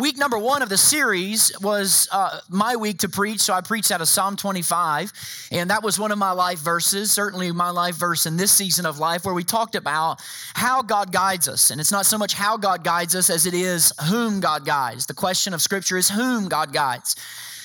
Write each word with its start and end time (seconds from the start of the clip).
week 0.00 0.16
number 0.16 0.38
one 0.38 0.62
of 0.62 0.70
the 0.70 0.78
series 0.78 1.52
was 1.60 2.08
uh, 2.10 2.40
my 2.48 2.74
week 2.74 2.98
to 2.98 3.08
preach. 3.08 3.40
So 3.40 3.52
I 3.52 3.60
preached 3.60 3.90
out 3.90 4.00
of 4.00 4.08
Psalm 4.08 4.34
25. 4.34 5.12
And 5.52 5.68
that 5.68 5.82
was 5.82 5.98
one 5.98 6.10
of 6.10 6.18
my 6.18 6.32
life 6.32 6.58
verses, 6.58 7.12
certainly 7.12 7.52
my 7.52 7.70
life 7.70 7.96
verse 7.96 8.24
in 8.24 8.36
this 8.36 8.50
season 8.50 8.86
of 8.86 8.98
life, 8.98 9.24
where 9.24 9.34
we 9.34 9.44
talked 9.44 9.74
about 9.74 10.20
how 10.54 10.80
God 10.80 11.12
guides 11.12 11.48
us. 11.48 11.70
And 11.70 11.80
it's 11.80 11.92
not 11.92 12.06
so 12.06 12.16
much 12.16 12.32
how 12.32 12.56
God 12.56 12.82
guides 12.82 13.14
us 13.14 13.28
as 13.28 13.44
it 13.44 13.52
is 13.54 13.92
whom 14.08 14.40
God 14.40 14.64
guides. 14.64 15.04
The 15.04 15.14
question 15.14 15.52
of 15.52 15.60
Scripture 15.60 15.98
is 15.98 16.08
whom 16.08 16.48
God 16.48 16.72
guides. 16.72 17.16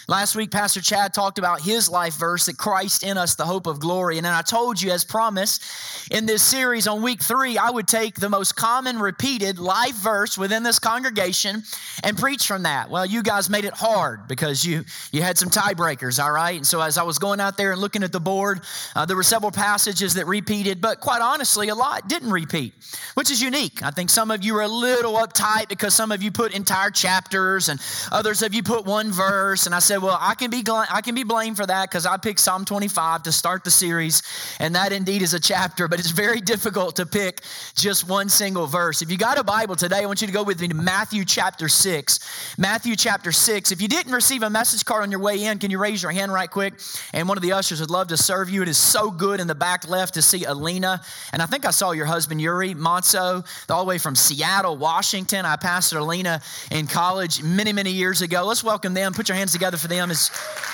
Last 0.07 0.35
week, 0.35 0.51
Pastor 0.51 0.81
Chad 0.81 1.15
talked 1.15 1.39
about 1.39 1.61
his 1.61 1.89
life 1.89 2.15
verse 2.15 2.45
that 2.45 2.59
Christ 2.59 3.01
in 3.01 3.17
us, 3.17 3.33
the 3.33 3.45
hope 3.45 3.65
of 3.65 3.79
glory. 3.79 4.17
And 4.17 4.25
then 4.25 4.33
I 4.33 4.43
told 4.43 4.79
you, 4.79 4.91
as 4.91 5.03
promised, 5.03 5.63
in 6.11 6.27
this 6.27 6.43
series 6.43 6.87
on 6.87 7.01
week 7.01 7.23
three, 7.23 7.57
I 7.57 7.71
would 7.71 7.87
take 7.87 8.19
the 8.19 8.29
most 8.29 8.55
common 8.55 8.99
repeated 8.99 9.57
life 9.57 9.95
verse 9.95 10.37
within 10.37 10.61
this 10.61 10.77
congregation 10.77 11.63
and 12.03 12.15
preach 12.15 12.45
from 12.45 12.63
that. 12.63 12.91
Well, 12.91 13.03
you 13.03 13.23
guys 13.23 13.49
made 13.49 13.65
it 13.65 13.73
hard 13.73 14.27
because 14.27 14.63
you, 14.63 14.85
you 15.11 15.23
had 15.23 15.39
some 15.39 15.49
tiebreakers, 15.49 16.23
all 16.23 16.31
right? 16.31 16.55
And 16.55 16.67
so 16.67 16.81
as 16.81 16.99
I 16.99 17.03
was 17.03 17.17
going 17.17 17.39
out 17.39 17.57
there 17.57 17.71
and 17.71 17.81
looking 17.81 18.03
at 18.03 18.11
the 18.11 18.19
board, 18.19 18.61
uh, 18.95 19.07
there 19.07 19.15
were 19.15 19.23
several 19.23 19.51
passages 19.51 20.13
that 20.13 20.27
repeated, 20.27 20.81
but 20.81 20.99
quite 20.99 21.21
honestly, 21.21 21.69
a 21.69 21.75
lot 21.75 22.07
didn't 22.07 22.29
repeat, 22.31 22.75
which 23.15 23.31
is 23.31 23.41
unique. 23.41 23.81
I 23.81 23.89
think 23.89 24.11
some 24.11 24.29
of 24.29 24.43
you 24.43 24.55
are 24.57 24.61
a 24.61 24.67
little 24.67 25.13
uptight 25.13 25.67
because 25.67 25.95
some 25.95 26.11
of 26.11 26.21
you 26.21 26.31
put 26.31 26.53
entire 26.53 26.91
chapters 26.91 27.69
and 27.69 27.81
others 28.11 28.43
of 28.43 28.53
you 28.53 28.61
put 28.61 28.85
one 28.85 29.11
verse. 29.11 29.65
And 29.65 29.73
I 29.73 29.79
said, 29.79 29.94
Well, 29.97 30.17
I 30.19 30.35
can 30.35 30.49
be, 30.51 30.63
I 30.69 31.01
can 31.01 31.15
be 31.15 31.23
blamed 31.23 31.57
for 31.57 31.65
that 31.65 31.89
because 31.89 32.05
I 32.05 32.17
picked 32.17 32.39
Psalm 32.39 32.65
25 32.65 33.23
to 33.23 33.31
start 33.31 33.63
the 33.63 33.71
series, 33.71 34.23
and 34.59 34.75
that 34.75 34.91
indeed 34.91 35.21
is 35.21 35.33
a 35.33 35.39
chapter, 35.39 35.87
but 35.87 35.99
it's 35.99 36.11
very 36.11 36.41
difficult 36.41 36.97
to 36.97 37.05
pick 37.05 37.41
just 37.75 38.07
one 38.07 38.27
single 38.27 38.67
verse. 38.67 39.01
If 39.01 39.09
you 39.09 39.17
got 39.17 39.37
a 39.37 39.43
Bible 39.43 39.75
today, 39.75 40.03
I 40.03 40.05
want 40.05 40.21
you 40.21 40.27
to 40.27 40.33
go 40.33 40.43
with 40.43 40.59
me 40.59 40.67
to 40.67 40.75
Matthew 40.75 41.23
chapter 41.23 41.69
6. 41.69 42.55
Matthew 42.57 42.95
chapter 42.95 43.31
6. 43.31 43.71
If 43.71 43.81
you 43.81 43.87
didn't 43.87 44.11
receive 44.11 44.43
a 44.43 44.49
message 44.49 44.83
card 44.83 45.03
on 45.03 45.11
your 45.11 45.19
way 45.21 45.43
in, 45.43 45.59
can 45.59 45.71
you 45.71 45.77
raise 45.77 46.03
your 46.03 46.11
hand 46.11 46.33
right 46.33 46.49
quick? 46.49 46.73
And 47.13 47.29
one 47.29 47.37
of 47.37 47.41
the 47.41 47.53
ushers 47.53 47.79
would 47.79 47.89
love 47.89 48.07
to 48.09 48.17
serve 48.17 48.49
you. 48.49 48.61
It 48.61 48.67
is 48.67 48.77
so 48.77 49.09
good 49.09 49.39
in 49.39 49.47
the 49.47 49.55
back 49.55 49.87
left 49.87 50.15
to 50.15 50.21
see 50.21 50.43
Alina. 50.43 51.01
And 51.31 51.41
I 51.41 51.45
think 51.45 51.65
I 51.65 51.71
saw 51.71 51.91
your 51.91 52.05
husband, 52.05 52.41
Yuri 52.41 52.73
Monso, 52.73 53.45
all 53.69 53.83
the 53.85 53.89
way 53.89 53.97
from 53.97 54.15
Seattle, 54.15 54.77
Washington. 54.77 55.45
I 55.45 55.55
pastored 55.55 55.99
Alina 56.01 56.41
in 56.71 56.87
college 56.87 57.41
many, 57.41 57.71
many 57.71 57.91
years 57.91 58.21
ago. 58.21 58.45
Let's 58.45 58.63
welcome 58.63 58.93
them. 58.93 59.13
Put 59.13 59.29
your 59.29 59.37
hands 59.37 59.51
together 59.51 59.77
for 59.77 59.84
them 59.87 60.11
as 60.11 60.31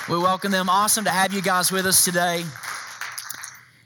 we 0.08 0.18
welcome 0.18 0.52
them. 0.52 0.68
Awesome 0.68 1.04
to 1.04 1.10
have 1.10 1.32
you 1.32 1.42
guys 1.42 1.70
with 1.70 1.86
us 1.86 2.04
today. 2.04 2.44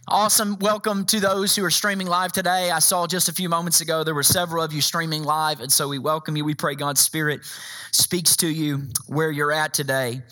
Awesome. 0.09 0.57
Welcome 0.61 1.05
to 1.07 1.19
those 1.19 1.57
who 1.57 1.65
are 1.65 1.71
streaming 1.71 2.07
live 2.07 2.31
today. 2.31 2.71
I 2.71 2.79
saw 2.79 3.09
just 3.09 3.29
a 3.29 3.33
few 3.33 3.49
moments 3.49 3.81
ago 3.81 4.05
there 4.05 4.15
were 4.15 4.23
several 4.23 4.63
of 4.63 4.73
you 4.73 4.81
streaming 4.81 5.25
live, 5.25 5.61
and 5.61 5.73
so 5.73 5.89
we 5.89 5.99
welcome 5.99 6.37
you. 6.37 6.45
We 6.45 6.55
pray 6.55 6.77
God's 6.77 7.01
Spirit 7.01 7.41
speaks 7.91 8.37
to 8.37 8.49
you 8.49 8.83
where 9.09 9.33
you're 9.33 9.51
at 9.51 9.75
today. 9.75 10.23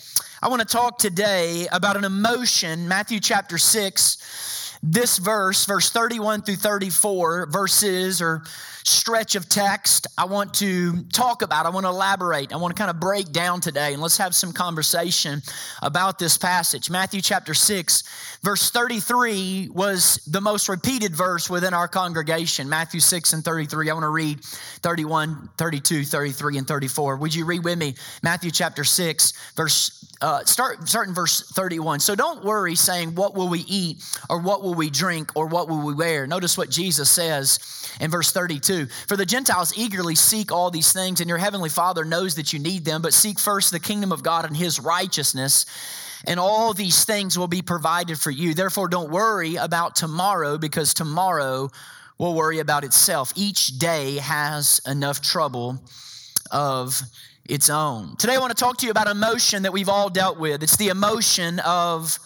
I 0.41 0.47
want 0.47 0.61
to 0.61 0.67
talk 0.67 0.97
today 0.97 1.67
about 1.73 1.97
an 1.97 2.05
emotion, 2.05 2.87
Matthew 2.87 3.19
chapter 3.19 3.57
6. 3.57 4.77
This 4.81 5.17
verse, 5.17 5.65
verse 5.65 5.89
31 5.89 6.43
through 6.43 6.55
34, 6.55 7.47
verses 7.47 8.21
or 8.21 8.43
stretch 8.85 9.33
of 9.35 9.49
text 9.49 10.05
I 10.15 10.25
want 10.25 10.53
to 10.55 11.03
talk 11.05 11.41
about. 11.41 11.65
I 11.65 11.69
want 11.69 11.85
to 11.85 11.89
elaborate. 11.89 12.53
I 12.53 12.57
want 12.57 12.75
to 12.75 12.79
kind 12.79 12.91
of 12.91 12.99
break 12.99 13.31
down 13.31 13.59
today 13.59 13.93
and 13.93 14.01
let's 14.01 14.17
have 14.17 14.35
some 14.35 14.53
conversation 14.53 15.41
about 15.81 16.19
this 16.19 16.37
passage. 16.37 16.89
Matthew 16.89 17.19
chapter 17.19 17.55
6, 17.55 18.39
verse 18.43 18.69
33 18.69 19.69
was 19.73 20.17
the 20.27 20.39
most 20.39 20.69
repeated 20.69 21.15
verse 21.15 21.49
within 21.49 21.73
our 21.73 21.87
congregation. 21.87 22.69
Matthew 22.69 22.99
6 22.99 23.33
and 23.33 23.43
33. 23.43 23.89
I 23.89 23.93
want 23.93 24.03
to 24.03 24.09
read 24.09 24.43
31, 24.43 25.49
32, 25.57 26.03
33, 26.03 26.59
and 26.59 26.67
34. 26.67 27.17
Would 27.17 27.33
you 27.33 27.45
read 27.45 27.63
with 27.63 27.79
me? 27.79 27.95
Matthew 28.21 28.51
chapter 28.51 28.83
6, 28.83 29.33
verse, 29.55 30.13
uh, 30.21 30.45
start, 30.45 30.87
start 30.87 31.07
in 31.07 31.13
verse 31.15 31.51
31. 31.51 31.99
So 32.01 32.15
don't 32.15 32.45
worry 32.45 32.75
saying, 32.75 33.15
What 33.15 33.33
will 33.33 33.49
we 33.49 33.61
eat, 33.67 34.03
or 34.29 34.39
what 34.39 34.61
will 34.61 34.75
we 34.75 34.91
drink, 34.91 35.31
or 35.35 35.47
what 35.47 35.67
will 35.67 35.83
we 35.83 35.95
wear? 35.95 36.27
Notice 36.27 36.57
what 36.57 36.69
Jesus 36.69 37.09
says 37.09 37.59
in 37.99 38.11
verse 38.11 38.31
32. 38.31 38.74
For 39.07 39.17
the 39.17 39.25
Gentiles 39.25 39.73
eagerly 39.77 40.15
seek 40.15 40.51
all 40.51 40.71
these 40.71 40.91
things, 40.91 41.21
and 41.21 41.29
your 41.29 41.37
heavenly 41.37 41.69
Father 41.69 42.03
knows 42.03 42.35
that 42.35 42.53
you 42.53 42.59
need 42.59 42.85
them, 42.85 43.01
but 43.01 43.13
seek 43.13 43.39
first 43.39 43.71
the 43.71 43.79
kingdom 43.79 44.11
of 44.11 44.23
God 44.23 44.45
and 44.45 44.55
his 44.55 44.79
righteousness, 44.79 45.65
and 46.27 46.39
all 46.39 46.73
these 46.73 47.05
things 47.05 47.37
will 47.37 47.47
be 47.47 47.61
provided 47.61 48.17
for 48.17 48.31
you. 48.31 48.53
Therefore, 48.53 48.87
don't 48.87 49.11
worry 49.11 49.55
about 49.55 49.95
tomorrow, 49.95 50.57
because 50.57 50.93
tomorrow 50.93 51.69
will 52.17 52.33
worry 52.33 52.59
about 52.59 52.83
itself. 52.83 53.33
Each 53.35 53.77
day 53.77 54.17
has 54.17 54.79
enough 54.87 55.21
trouble 55.21 55.83
of 56.51 57.01
its 57.47 57.69
own. 57.69 58.15
Today, 58.17 58.35
I 58.35 58.39
want 58.39 58.55
to 58.55 58.63
talk 58.63 58.77
to 58.77 58.85
you 58.85 58.91
about 58.91 59.07
emotion 59.07 59.63
that 59.63 59.73
we've 59.73 59.89
all 59.89 60.09
dealt 60.09 60.39
with. 60.39 60.63
It's 60.63 60.77
the 60.77 60.87
emotion 60.87 61.59
of 61.59 62.17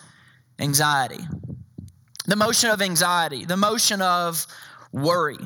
anxiety. 0.59 1.25
The 2.25 2.33
emotion 2.33 2.69
of 2.69 2.81
anxiety, 2.81 3.45
the 3.45 3.55
emotion 3.55 4.01
of 4.01 4.45
worry. 4.91 5.39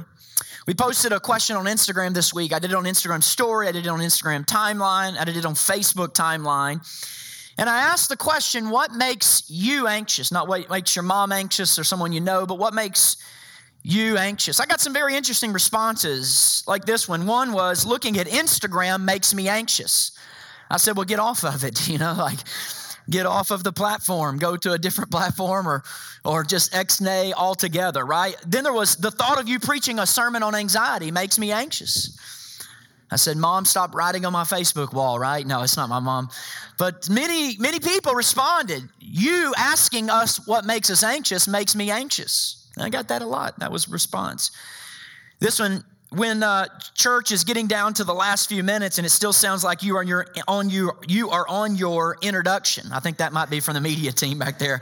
We 0.65 0.73
posted 0.73 1.11
a 1.11 1.19
question 1.19 1.57
on 1.57 1.65
Instagram 1.65 2.13
this 2.13 2.33
week. 2.33 2.53
I 2.53 2.59
did 2.59 2.71
it 2.71 2.75
on 2.75 2.85
Instagram 2.85 3.21
story, 3.21 3.67
I 3.67 3.73
did 3.73 3.85
it 3.85 3.89
on 3.89 3.99
Instagram 3.99 4.45
timeline, 4.45 5.17
I 5.19 5.25
did 5.25 5.35
it 5.35 5.45
on 5.45 5.55
Facebook 5.55 6.13
timeline. 6.13 6.79
And 7.57 7.69
I 7.69 7.81
asked 7.81 8.07
the 8.07 8.15
question, 8.15 8.69
what 8.69 8.93
makes 8.93 9.43
you 9.49 9.87
anxious? 9.87 10.31
Not 10.31 10.47
what 10.47 10.69
makes 10.69 10.95
your 10.95 11.03
mom 11.03 11.33
anxious 11.33 11.77
or 11.77 11.83
someone 11.83 12.13
you 12.13 12.21
know, 12.21 12.45
but 12.45 12.57
what 12.57 12.73
makes 12.73 13.17
you 13.83 14.17
anxious? 14.17 14.61
I 14.61 14.65
got 14.65 14.79
some 14.79 14.93
very 14.93 15.15
interesting 15.15 15.51
responses 15.51 16.63
like 16.65 16.85
this 16.85 17.09
one. 17.09 17.27
One 17.27 17.51
was, 17.51 17.85
looking 17.85 18.17
at 18.17 18.27
Instagram 18.27 19.03
makes 19.03 19.33
me 19.33 19.49
anxious. 19.49 20.17
I 20.71 20.77
said, 20.77 20.95
well, 20.95 21.05
get 21.05 21.19
off 21.19 21.43
of 21.43 21.65
it, 21.65 21.87
you 21.89 21.97
know, 21.97 22.15
like 22.17 22.39
get 23.09 23.25
off 23.25 23.51
of 23.51 23.63
the 23.63 23.71
platform, 23.71 24.37
go 24.37 24.55
to 24.57 24.73
a 24.73 24.77
different 24.77 25.11
platform 25.17 25.67
or, 25.67 25.83
or 26.23 26.43
just 26.43 26.75
ex-nay 26.75 27.33
altogether, 27.33 28.05
right? 28.05 28.35
Then 28.45 28.63
there 28.63 28.73
was 28.73 28.95
the 28.95 29.11
thought 29.11 29.39
of 29.39 29.47
you 29.47 29.59
preaching 29.59 29.99
a 29.99 30.05
sermon 30.05 30.43
on 30.43 30.55
anxiety 30.55 31.11
makes 31.11 31.37
me 31.37 31.51
anxious. 31.51 32.17
I 33.11 33.15
said, 33.15 33.37
Mom, 33.37 33.63
stop 33.65 33.93
writing 33.93 34.25
on 34.25 34.33
my 34.33 34.43
Facebook 34.43 34.91
wall, 34.91 35.19
right? 35.19 35.45
No, 35.45 35.61
it's 35.61 35.77
not 35.77 35.87
my 35.87 35.99
mom. 35.99 36.29
But 36.79 37.07
many, 37.09 37.55
many 37.57 37.79
people 37.79 38.15
responded, 38.15 38.89
You 38.99 39.53
asking 39.55 40.09
us 40.09 40.47
what 40.47 40.65
makes 40.65 40.89
us 40.89 41.03
anxious 41.03 41.47
makes 41.47 41.75
me 41.75 41.91
anxious. 41.91 42.67
I 42.79 42.89
got 42.89 43.09
that 43.09 43.21
a 43.21 43.27
lot. 43.27 43.59
That 43.59 43.71
was 43.71 43.87
response. 43.87 44.49
This 45.39 45.59
one, 45.59 45.83
when 46.13 46.43
uh, 46.43 46.67
church 46.93 47.31
is 47.31 47.43
getting 47.43 47.65
down 47.67 47.93
to 47.95 48.03
the 48.03 48.13
last 48.13 48.47
few 48.47 48.63
minutes 48.63 48.99
and 48.99 49.05
it 49.05 49.09
still 49.09 49.33
sounds 49.33 49.63
like 49.63 49.81
you 49.81 49.95
are 49.97 50.01
on 50.01 50.07
your 50.07 50.27
on 50.47 50.69
you 50.69 50.91
you 51.07 51.29
are 51.31 51.47
on 51.47 51.75
your 51.75 52.17
introduction. 52.21 52.91
I 52.91 52.99
think 52.99 53.17
that 53.17 53.33
might 53.33 53.49
be 53.49 53.59
from 53.59 53.73
the 53.73 53.81
media 53.81 54.11
team 54.11 54.37
back 54.37 54.59
there 54.59 54.81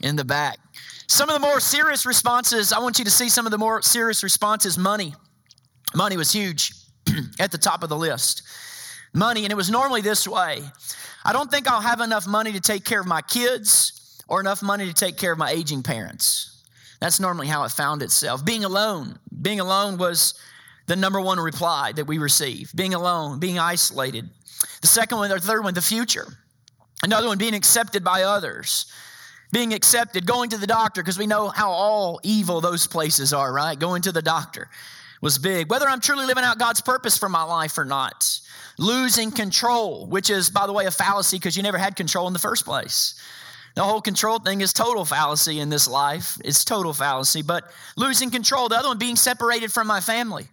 in 0.00 0.16
the 0.16 0.24
back. 0.24 0.58
Some 1.06 1.28
of 1.28 1.34
the 1.34 1.40
more 1.40 1.60
serious 1.60 2.06
responses, 2.06 2.72
I 2.72 2.80
want 2.80 2.98
you 2.98 3.04
to 3.04 3.10
see 3.10 3.28
some 3.28 3.46
of 3.46 3.52
the 3.52 3.58
more 3.58 3.82
serious 3.82 4.22
responses. 4.22 4.76
Money, 4.76 5.14
money 5.94 6.16
was 6.16 6.32
huge 6.32 6.72
at 7.38 7.52
the 7.52 7.58
top 7.58 7.82
of 7.82 7.88
the 7.88 7.96
list. 7.96 8.42
Money, 9.12 9.44
and 9.44 9.52
it 9.52 9.56
was 9.56 9.70
normally 9.70 10.00
this 10.00 10.26
way. 10.26 10.62
I 11.24 11.32
don't 11.32 11.50
think 11.50 11.68
I'll 11.68 11.80
have 11.80 12.00
enough 12.00 12.26
money 12.26 12.52
to 12.52 12.60
take 12.60 12.84
care 12.84 13.00
of 13.00 13.06
my 13.06 13.22
kids 13.22 14.22
or 14.28 14.40
enough 14.40 14.62
money 14.62 14.86
to 14.86 14.94
take 14.94 15.16
care 15.16 15.32
of 15.32 15.38
my 15.38 15.50
aging 15.50 15.82
parents. 15.82 16.55
That's 17.00 17.20
normally 17.20 17.46
how 17.46 17.64
it 17.64 17.70
found 17.70 18.02
itself. 18.02 18.44
Being 18.44 18.64
alone. 18.64 19.18
Being 19.42 19.60
alone 19.60 19.98
was 19.98 20.34
the 20.86 20.96
number 20.96 21.20
one 21.20 21.38
reply 21.38 21.92
that 21.92 22.06
we 22.06 22.18
receive. 22.18 22.72
Being 22.74 22.94
alone, 22.94 23.38
being 23.38 23.58
isolated. 23.58 24.28
The 24.80 24.86
second 24.86 25.18
one, 25.18 25.30
or 25.30 25.38
third 25.38 25.64
one, 25.64 25.74
the 25.74 25.82
future. 25.82 26.26
Another 27.02 27.28
one, 27.28 27.38
being 27.38 27.54
accepted 27.54 28.02
by 28.02 28.22
others. 28.22 28.86
Being 29.52 29.74
accepted, 29.74 30.26
going 30.26 30.50
to 30.50 30.58
the 30.58 30.66
doctor, 30.66 31.02
because 31.02 31.18
we 31.18 31.26
know 31.26 31.48
how 31.48 31.70
all 31.70 32.20
evil 32.22 32.60
those 32.60 32.86
places 32.86 33.32
are, 33.32 33.52
right? 33.52 33.78
Going 33.78 34.02
to 34.02 34.12
the 34.12 34.22
doctor 34.22 34.68
was 35.20 35.38
big. 35.38 35.70
Whether 35.70 35.88
I'm 35.88 36.00
truly 36.00 36.26
living 36.26 36.44
out 36.44 36.58
God's 36.58 36.80
purpose 36.80 37.16
for 37.16 37.28
my 37.28 37.42
life 37.42 37.78
or 37.78 37.84
not. 37.84 38.40
Losing 38.78 39.30
control, 39.30 40.06
which 40.06 40.28
is, 40.28 40.50
by 40.50 40.66
the 40.66 40.72
way, 40.72 40.86
a 40.86 40.90
fallacy 40.90 41.38
because 41.38 41.56
you 41.56 41.62
never 41.62 41.78
had 41.78 41.96
control 41.96 42.26
in 42.26 42.32
the 42.32 42.38
first 42.38 42.64
place. 42.64 43.14
The 43.76 43.84
whole 43.84 44.00
control 44.00 44.38
thing 44.38 44.62
is 44.62 44.72
total 44.72 45.04
fallacy 45.04 45.60
in 45.60 45.68
this 45.68 45.86
life. 45.86 46.38
It's 46.42 46.64
total 46.64 46.94
fallacy. 46.94 47.42
But 47.42 47.64
losing 47.96 48.30
control, 48.30 48.70
the 48.70 48.76
other 48.76 48.88
one 48.88 48.96
being 48.96 49.16
separated 49.16 49.70
from 49.70 49.86
my 49.86 50.00
family, 50.00 50.46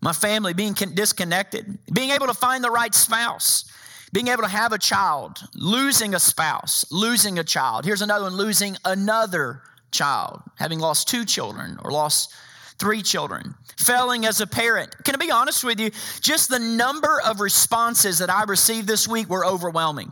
my 0.00 0.12
family 0.12 0.52
being 0.52 0.74
disconnected, 0.74 1.78
being 1.92 2.10
able 2.10 2.26
to 2.26 2.34
find 2.34 2.64
the 2.64 2.70
right 2.70 2.92
spouse, 2.92 3.70
being 4.12 4.26
able 4.26 4.42
to 4.42 4.48
have 4.48 4.72
a 4.72 4.78
child, 4.78 5.38
losing 5.54 6.16
a 6.16 6.18
spouse, 6.18 6.84
losing 6.90 7.38
a 7.38 7.44
child. 7.44 7.84
Here's 7.84 8.02
another 8.02 8.24
one 8.24 8.34
losing 8.34 8.76
another 8.84 9.62
child, 9.92 10.42
having 10.56 10.80
lost 10.80 11.08
two 11.08 11.24
children 11.24 11.78
or 11.84 11.92
lost 11.92 12.34
three 12.80 13.00
children, 13.00 13.54
failing 13.76 14.26
as 14.26 14.40
a 14.40 14.46
parent. 14.46 14.92
Can 15.04 15.14
I 15.14 15.18
be 15.18 15.30
honest 15.30 15.62
with 15.62 15.78
you? 15.78 15.92
Just 16.20 16.48
the 16.48 16.58
number 16.58 17.20
of 17.24 17.40
responses 17.40 18.18
that 18.18 18.28
I 18.30 18.42
received 18.42 18.88
this 18.88 19.06
week 19.06 19.28
were 19.28 19.46
overwhelming. 19.46 20.10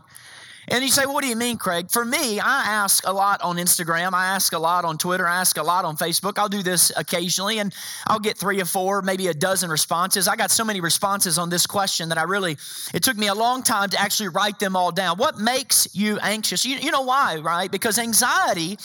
And 0.71 0.85
you 0.85 0.91
say, 0.91 1.07
What 1.07 1.23
do 1.23 1.29
you 1.29 1.37
mean, 1.37 1.57
Craig? 1.57 1.91
For 1.91 2.05
me, 2.05 2.41
I 2.41 2.65
ask 2.67 3.07
a 3.07 3.13
lot 3.13 3.41
on 3.41 3.57
Instagram. 3.57 4.13
I 4.13 4.27
ask 4.27 4.53
a 4.53 4.59
lot 4.59 4.85
on 4.85 4.99
Twitter. 4.99 5.27
I 5.27 5.41
ask 5.41 5.57
a 5.57 5.63
lot 5.63 5.87
on 5.87 5.97
Facebook. 5.97 6.39
I'll 6.39 6.49
do 6.49 6.63
this 6.63 6.93
occasionally 6.95 7.59
and 7.59 7.75
I'll 8.07 8.19
get 8.19 8.37
three 8.37 8.61
or 8.61 8.67
four, 8.67 9.01
maybe 9.01 9.29
a 9.29 9.35
dozen 9.35 9.71
responses. 9.71 10.29
I 10.29 10.37
got 10.37 10.51
so 10.51 10.65
many 10.65 10.81
responses 10.81 11.39
on 11.39 11.49
this 11.49 11.67
question 11.67 12.11
that 12.11 12.19
I 12.19 12.25
really, 12.25 12.59
it 12.93 13.03
took 13.03 13.17
me 13.17 13.29
a 13.29 13.35
long 13.35 13.63
time 13.63 13.89
to 13.91 14.01
actually 14.01 14.29
write 14.29 14.59
them 14.59 14.77
all 14.77 14.93
down. 14.93 15.17
What 15.17 15.39
makes 15.39 15.89
you 15.95 16.19
anxious? 16.19 16.67
You, 16.67 16.77
you 16.77 16.91
know 16.91 17.03
why, 17.03 17.37
right? 17.39 17.71
Because 17.71 17.99
anxiety 17.99 18.79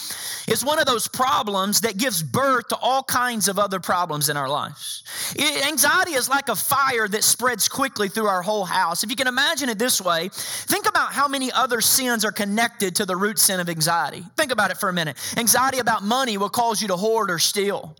is 0.47 0.63
one 0.63 0.80
of 0.80 0.85
those 0.85 1.07
problems 1.09 1.81
that 1.81 1.97
gives 1.97 2.24
birth 2.24 2.69
to 2.69 2.77
all 2.77 3.03
kinds 3.03 3.50
of 3.50 3.59
other 3.59 3.81
problems 3.81 4.30
in 4.30 4.38
our 4.38 4.47
lives. 4.47 5.03
It, 5.35 5.65
anxiety 5.68 6.13
is 6.13 6.30
like 6.30 6.47
a 6.47 6.56
fire 6.56 7.09
that 7.09 7.24
spreads 7.25 7.68
quickly 7.68 8.07
through 8.07 8.27
our 8.27 8.41
whole 8.41 8.65
house. 8.65 9.03
If 9.03 9.09
you 9.09 9.18
can 9.18 9.27
imagine 9.27 9.68
it 9.68 9.77
this 9.77 10.00
way, 10.00 10.30
think 10.31 10.88
about 10.88 11.12
how 11.12 11.27
many 11.27 11.51
other 11.51 11.73
other 11.74 11.81
sins 11.81 12.24
are 12.24 12.31
connected 12.31 12.96
to 12.98 13.04
the 13.04 13.16
root 13.16 13.40
sin 13.40 13.60
of 13.60 13.68
anxiety. 13.68 14.24
Think 14.38 14.52
about 14.52 14.70
it 14.70 14.78
for 14.78 14.90
a 14.90 14.94
minute. 14.94 15.18
Anxiety 15.38 15.80
about 15.80 16.04
money 16.04 16.38
will 16.38 16.50
cause 16.50 16.80
you 16.80 16.88
to 16.90 16.96
hoard 16.96 17.31
or 17.31 17.40
steal. 17.40 17.96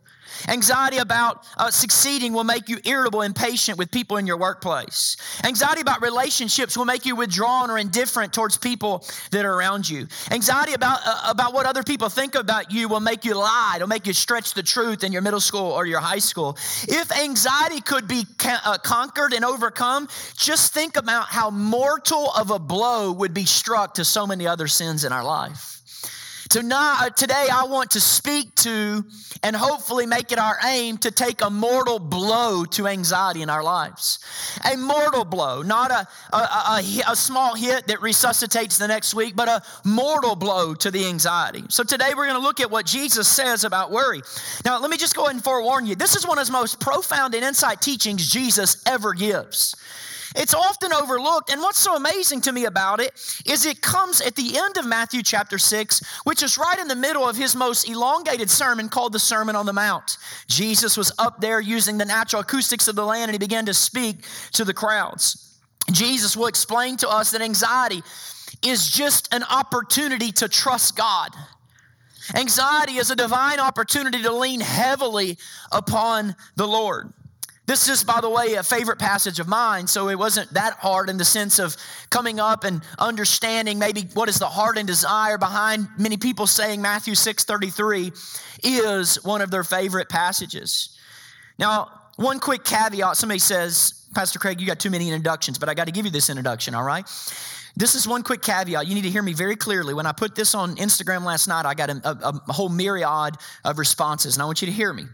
Anxiety 0.48 0.98
about 0.98 1.46
uh, 1.58 1.70
succeeding 1.72 2.34
will 2.34 2.44
make 2.44 2.70
you 2.70 2.78
irritable, 2.86 3.22
impatient 3.22 3.78
with 3.78 3.92
people 3.92 4.18
in 4.18 4.28
your 4.28 4.38
workplace. 4.38 5.18
Anxiety 5.44 5.82
about 5.82 6.02
relationships 6.02 6.78
will 6.78 6.86
make 6.86 7.06
you 7.06 7.16
withdrawn 7.16 7.70
or 7.70 7.78
indifferent 7.78 8.34
towards 8.34 8.58
people 8.58 9.06
that 9.32 9.46
are 9.46 9.54
around 9.54 9.88
you. 9.88 10.08
Anxiety 10.32 10.74
about, 10.74 11.00
uh, 11.06 11.30
about 11.30 11.54
what 11.54 11.66
other 11.66 11.84
people 11.84 12.10
think 12.10 12.36
about 12.36 12.72
you 12.72 12.88
will 12.88 13.00
make 13.00 13.26
you 13.26 13.36
lie, 13.36 13.74
it'll 13.76 13.88
make 13.88 14.08
you 14.08 14.14
stretch 14.14 14.54
the 14.54 14.64
truth 14.64 15.04
in 15.04 15.12
your 15.12 15.22
middle 15.22 15.40
school 15.40 15.72
or 15.72 15.86
your 15.86 16.00
high 16.00 16.20
school. 16.20 16.58
If 16.84 17.12
anxiety 17.12 17.82
could 17.82 18.08
be 18.08 18.26
ca- 18.38 18.62
uh, 18.66 18.78
conquered 18.78 19.34
and 19.34 19.46
overcome, 19.46 20.08
just 20.36 20.74
think 20.74 20.98
about 20.98 21.28
how 21.28 21.50
mortal 21.50 22.32
of 22.32 22.52
a 22.52 22.60
blow 22.60 23.12
would 23.12 23.34
be 23.34 23.46
struck 23.46 23.94
to 23.96 24.06
so 24.06 24.28
many 24.28 24.48
other 24.48 24.68
sins 24.68 25.04
in 25.06 25.12
our 25.12 25.24
life. 25.24 25.83
Tonight, 26.54 26.98
uh, 27.02 27.10
today, 27.10 27.48
I 27.52 27.64
want 27.64 27.90
to 27.90 28.00
speak 28.00 28.54
to 28.58 29.04
and 29.42 29.56
hopefully 29.56 30.06
make 30.06 30.32
it 30.32 30.38
our 30.38 30.56
aim 30.64 31.00
to 31.00 31.10
take 31.10 31.42
a 31.42 31.50
mortal 31.50 31.98
blow 31.98 32.64
to 32.66 32.86
anxiety 32.86 33.42
in 33.42 33.50
our 33.50 33.64
lives. 33.64 34.20
A 34.72 34.78
mortal 34.78 35.26
blow, 35.26 35.64
not 35.64 35.90
a, 35.90 36.08
a, 36.32 36.38
a, 36.38 36.84
a 37.10 37.16
small 37.16 37.56
hit 37.56 37.88
that 37.88 38.04
resuscitates 38.04 38.78
the 38.78 38.88
next 38.88 39.16
week, 39.16 39.36
but 39.36 39.48
a 39.48 39.64
mortal 39.84 40.36
blow 40.36 40.76
to 40.76 40.92
the 40.92 41.08
anxiety. 41.08 41.64
So 41.70 41.84
today, 41.84 42.10
we're 42.16 42.28
going 42.28 42.40
to 42.40 42.48
look 42.48 42.60
at 42.60 42.70
what 42.70 42.86
Jesus 42.86 43.28
says 43.28 43.64
about 43.64 43.90
worry. 43.90 44.22
Now, 44.64 44.80
let 44.80 44.92
me 44.92 44.98
just 44.98 45.16
go 45.16 45.24
ahead 45.24 45.34
and 45.34 45.44
forewarn 45.44 45.88
you 45.88 45.96
this 45.96 46.16
is 46.16 46.28
one 46.28 46.38
of 46.38 46.44
his 46.44 46.52
most 46.52 46.80
profound 46.80 47.34
and 47.34 47.44
insight 47.44 47.82
teachings 47.82 48.30
Jesus 48.30 48.80
ever 48.86 49.16
gives. 49.16 49.76
It's 50.36 50.54
often 50.54 50.94
overlooked. 50.94 51.52
And 51.52 51.62
what's 51.62 51.80
so 51.80 51.96
amazing 51.96 52.42
to 52.42 52.52
me 52.52 52.66
about 52.66 53.00
it 53.00 53.14
is 53.46 53.66
it 53.66 53.82
comes 53.82 54.22
at 54.22 54.36
the 54.36 54.58
end 54.58 54.78
of 54.78 54.86
Matthew 54.86 55.22
chapter 55.24 55.58
6, 55.58 56.22
which 56.24 56.44
is 56.44 56.58
right 56.58 56.80
in 56.80 56.88
the 56.88 56.96
middle 56.96 57.28
of 57.28 57.36
his 57.36 57.56
most 57.56 57.90
elongated 57.90 58.50
sermon 58.50 58.90
called 58.90 59.14
the 59.14 59.20
Sermon 59.20 59.56
on 59.56 59.66
the 59.66 59.74
Mount. 59.74 60.18
Jesus 60.48 60.98
was 60.98 61.12
up 61.20 61.40
there 61.40 61.60
using 61.60 61.98
the 61.98 62.06
natural 62.06 62.42
acoustics 62.42 62.88
of 62.88 62.96
the 62.96 63.06
land 63.06 63.30
and 63.30 63.34
he 63.34 63.40
began 63.40 63.66
to 63.66 63.74
speak 63.74 64.26
to 64.54 64.66
the 64.66 64.74
crowds. 64.74 65.60
Jesus 65.92 66.36
will 66.38 66.48
explain 66.48 66.98
to 66.98 67.10
us 67.10 67.32
that 67.32 67.42
anxiety 67.42 68.02
is 68.64 68.90
just 68.90 69.34
an 69.34 69.44
opportunity 69.44 70.32
to 70.32 70.48
trust 70.48 70.96
God. 70.96 71.32
Anxiety 72.36 72.94
is 72.94 73.12
a 73.12 73.16
divine 73.16 73.60
opportunity 73.60 74.22
to 74.22 74.32
lean 74.32 74.62
heavily 74.62 75.38
upon 75.72 76.36
the 76.56 76.68
Lord. 76.68 77.12
This 77.66 77.88
is, 77.88 78.04
by 78.04 78.20
the 78.20 78.30
way, 78.30 78.56
a 78.56 78.64
favorite 78.64 79.00
passage 79.00 79.40
of 79.40 79.48
mine, 79.48 79.88
so 79.88 80.10
it 80.10 80.20
wasn't 80.20 80.54
that 80.54 80.74
hard 80.74 81.10
in 81.10 81.16
the 81.16 81.24
sense 81.24 81.60
of 81.60 81.78
coming 82.10 82.38
up 82.40 82.66
and 82.66 82.82
understanding 83.00 83.80
maybe 83.80 84.02
what 84.14 84.28
is 84.28 84.38
the 84.38 84.48
heart 84.48 84.78
and 84.78 84.86
desire 84.86 85.38
behind 85.38 85.88
many 85.98 86.18
people 86.18 86.46
saying 86.46 86.82
Matthew 86.82 87.14
6:33 87.16 88.12
is 88.64 89.24
one 89.24 89.42
of 89.42 89.50
their 89.50 89.64
favorite 89.64 90.10
passages. 90.10 90.98
Now, 91.58 91.90
one 92.18 92.40
quick 92.40 92.66
caveat 92.66 93.16
somebody 93.16 93.40
says, 93.40 94.08
Pastor 94.14 94.40
Craig, 94.40 94.60
you 94.60 94.68
got 94.68 94.80
too 94.80 94.92
many 94.92 95.10
introductions, 95.10 95.58
but 95.58 95.70
I 95.70 95.74
got 95.74 95.86
to 95.86 95.92
give 95.94 96.06
you 96.06 96.12
this 96.12 96.30
introduction, 96.30 96.76
all 96.76 96.84
right? 96.84 97.06
This 97.76 97.96
is 97.96 98.08
one 98.08 98.24
quick 98.24 98.42
caveat. 98.42 98.86
You 98.88 98.94
need 98.94 99.02
to 99.04 99.10
hear 99.10 99.24
me 99.24 99.34
very 99.34 99.56
clearly. 99.56 99.94
When 99.94 100.06
I 100.06 100.12
put 100.12 100.36
this 100.36 100.54
on 100.54 100.76
Instagram 100.76 101.24
last 101.24 101.48
night, 101.48 101.66
I 101.66 101.74
got 101.74 101.90
a, 101.90 102.02
a, 102.08 102.42
a 102.48 102.54
whole 102.54 102.70
myriad 102.70 103.36
of 103.64 103.80
responses, 103.80 104.36
and 104.36 104.44
I 104.44 104.46
want 104.46 104.62
you 104.62 104.68
to 104.68 104.72
hear 104.72 104.94
me. 104.94 105.06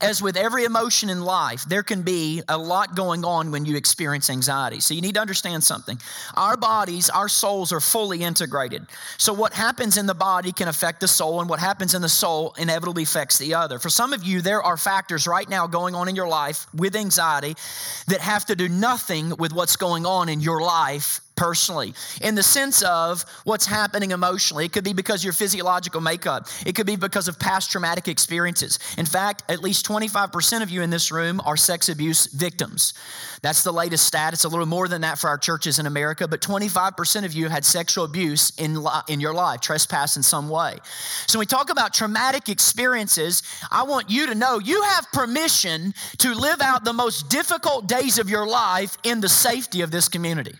As 0.00 0.22
with 0.22 0.36
every 0.36 0.64
emotion 0.64 1.10
in 1.10 1.22
life, 1.22 1.64
there 1.64 1.82
can 1.82 2.02
be 2.02 2.42
a 2.48 2.56
lot 2.58 2.94
going 2.94 3.24
on 3.24 3.50
when 3.50 3.64
you 3.64 3.76
experience 3.76 4.30
anxiety. 4.30 4.80
So 4.80 4.94
you 4.94 5.00
need 5.00 5.14
to 5.14 5.20
understand 5.20 5.64
something. 5.64 5.98
Our 6.34 6.56
bodies, 6.56 7.10
our 7.10 7.28
souls 7.28 7.72
are 7.72 7.80
fully 7.80 8.22
integrated. 8.22 8.86
So 9.18 9.32
what 9.32 9.52
happens 9.52 9.96
in 9.96 10.06
the 10.06 10.14
body 10.14 10.52
can 10.52 10.68
affect 10.68 11.00
the 11.00 11.08
soul, 11.08 11.40
and 11.40 11.48
what 11.48 11.58
happens 11.58 11.94
in 11.94 12.02
the 12.02 12.08
soul 12.08 12.54
inevitably 12.58 13.02
affects 13.02 13.38
the 13.38 13.54
other. 13.54 13.78
For 13.78 13.90
some 13.90 14.12
of 14.12 14.24
you, 14.24 14.40
there 14.40 14.62
are 14.62 14.76
factors 14.76 15.26
right 15.26 15.48
now 15.48 15.66
going 15.66 15.94
on 15.94 16.08
in 16.08 16.16
your 16.16 16.28
life 16.28 16.66
with 16.74 16.96
anxiety 16.96 17.54
that 18.08 18.20
have 18.20 18.46
to 18.46 18.56
do 18.56 18.68
nothing 18.68 19.34
with 19.38 19.52
what's 19.52 19.76
going 19.76 20.06
on 20.06 20.28
in 20.28 20.40
your 20.40 20.60
life 20.60 21.20
personally 21.36 21.94
in 22.22 22.34
the 22.34 22.42
sense 22.42 22.82
of 22.82 23.24
what's 23.44 23.66
happening 23.66 24.10
emotionally. 24.10 24.64
It 24.64 24.72
could 24.72 24.84
be 24.84 24.92
because 24.92 25.22
your 25.22 25.32
physiological 25.32 26.00
makeup, 26.00 26.48
it 26.64 26.74
could 26.74 26.86
be 26.86 26.96
because 26.96 27.28
of 27.28 27.38
past 27.38 27.70
traumatic 27.70 28.08
experiences. 28.08 28.78
In 28.98 29.06
fact, 29.06 29.42
at 29.48 29.60
least 29.60 29.86
25% 29.86 30.62
of 30.62 30.70
you 30.70 30.82
in 30.82 30.90
this 30.90 31.12
room 31.12 31.40
are 31.44 31.56
sex 31.56 31.88
abuse 31.88 32.26
victims. 32.26 32.94
That's 33.42 33.62
the 33.62 33.72
latest 33.72 34.06
stat. 34.06 34.32
It's 34.32 34.44
a 34.44 34.48
little 34.48 34.66
more 34.66 34.88
than 34.88 35.02
that 35.02 35.18
for 35.18 35.28
our 35.28 35.38
churches 35.38 35.78
in 35.78 35.86
America, 35.86 36.26
but 36.26 36.40
25% 36.40 37.24
of 37.24 37.32
you 37.32 37.48
had 37.48 37.64
sexual 37.64 38.04
abuse 38.04 38.50
in, 38.58 38.84
in 39.08 39.20
your 39.20 39.34
life, 39.34 39.60
trespass 39.60 40.16
in 40.16 40.22
some 40.22 40.48
way. 40.48 40.78
So 41.26 41.38
when 41.38 41.42
we 41.42 41.46
talk 41.46 41.70
about 41.70 41.94
traumatic 41.94 42.48
experiences, 42.48 43.42
I 43.70 43.82
want 43.84 44.10
you 44.10 44.26
to 44.26 44.34
know 44.34 44.58
you 44.58 44.82
have 44.82 45.10
permission 45.12 45.94
to 46.18 46.34
live 46.34 46.60
out 46.60 46.84
the 46.84 46.92
most 46.92 47.28
difficult 47.28 47.86
days 47.86 48.18
of 48.18 48.30
your 48.30 48.46
life 48.46 48.96
in 49.04 49.20
the 49.20 49.28
safety 49.28 49.82
of 49.82 49.90
this 49.90 50.08
community. 50.08 50.54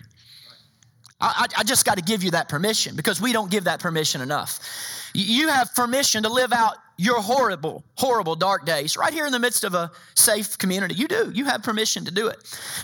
I, 1.19 1.47
I 1.57 1.63
just 1.63 1.85
got 1.85 1.97
to 1.97 2.03
give 2.03 2.23
you 2.23 2.31
that 2.31 2.47
permission 2.47 2.95
because 2.95 3.19
we 3.19 3.33
don't 3.33 3.49
give 3.49 3.63
that 3.63 3.79
permission 3.79 4.21
enough. 4.21 4.59
You 5.15 5.47
have 5.47 5.73
permission 5.73 6.23
to 6.23 6.29
live 6.29 6.53
out 6.53 6.75
your 6.97 7.21
horrible, 7.21 7.83
horrible 7.95 8.35
dark 8.35 8.65
days 8.65 8.95
right 8.97 9.13
here 9.13 9.25
in 9.25 9.31
the 9.31 9.39
midst 9.39 9.63
of 9.63 9.73
a 9.73 9.91
safe 10.15 10.57
community. 10.57 10.93
You 10.95 11.07
do. 11.07 11.31
You 11.33 11.45
have 11.45 11.63
permission 11.63 12.05
to 12.05 12.11
do 12.11 12.27
it. 12.27 12.37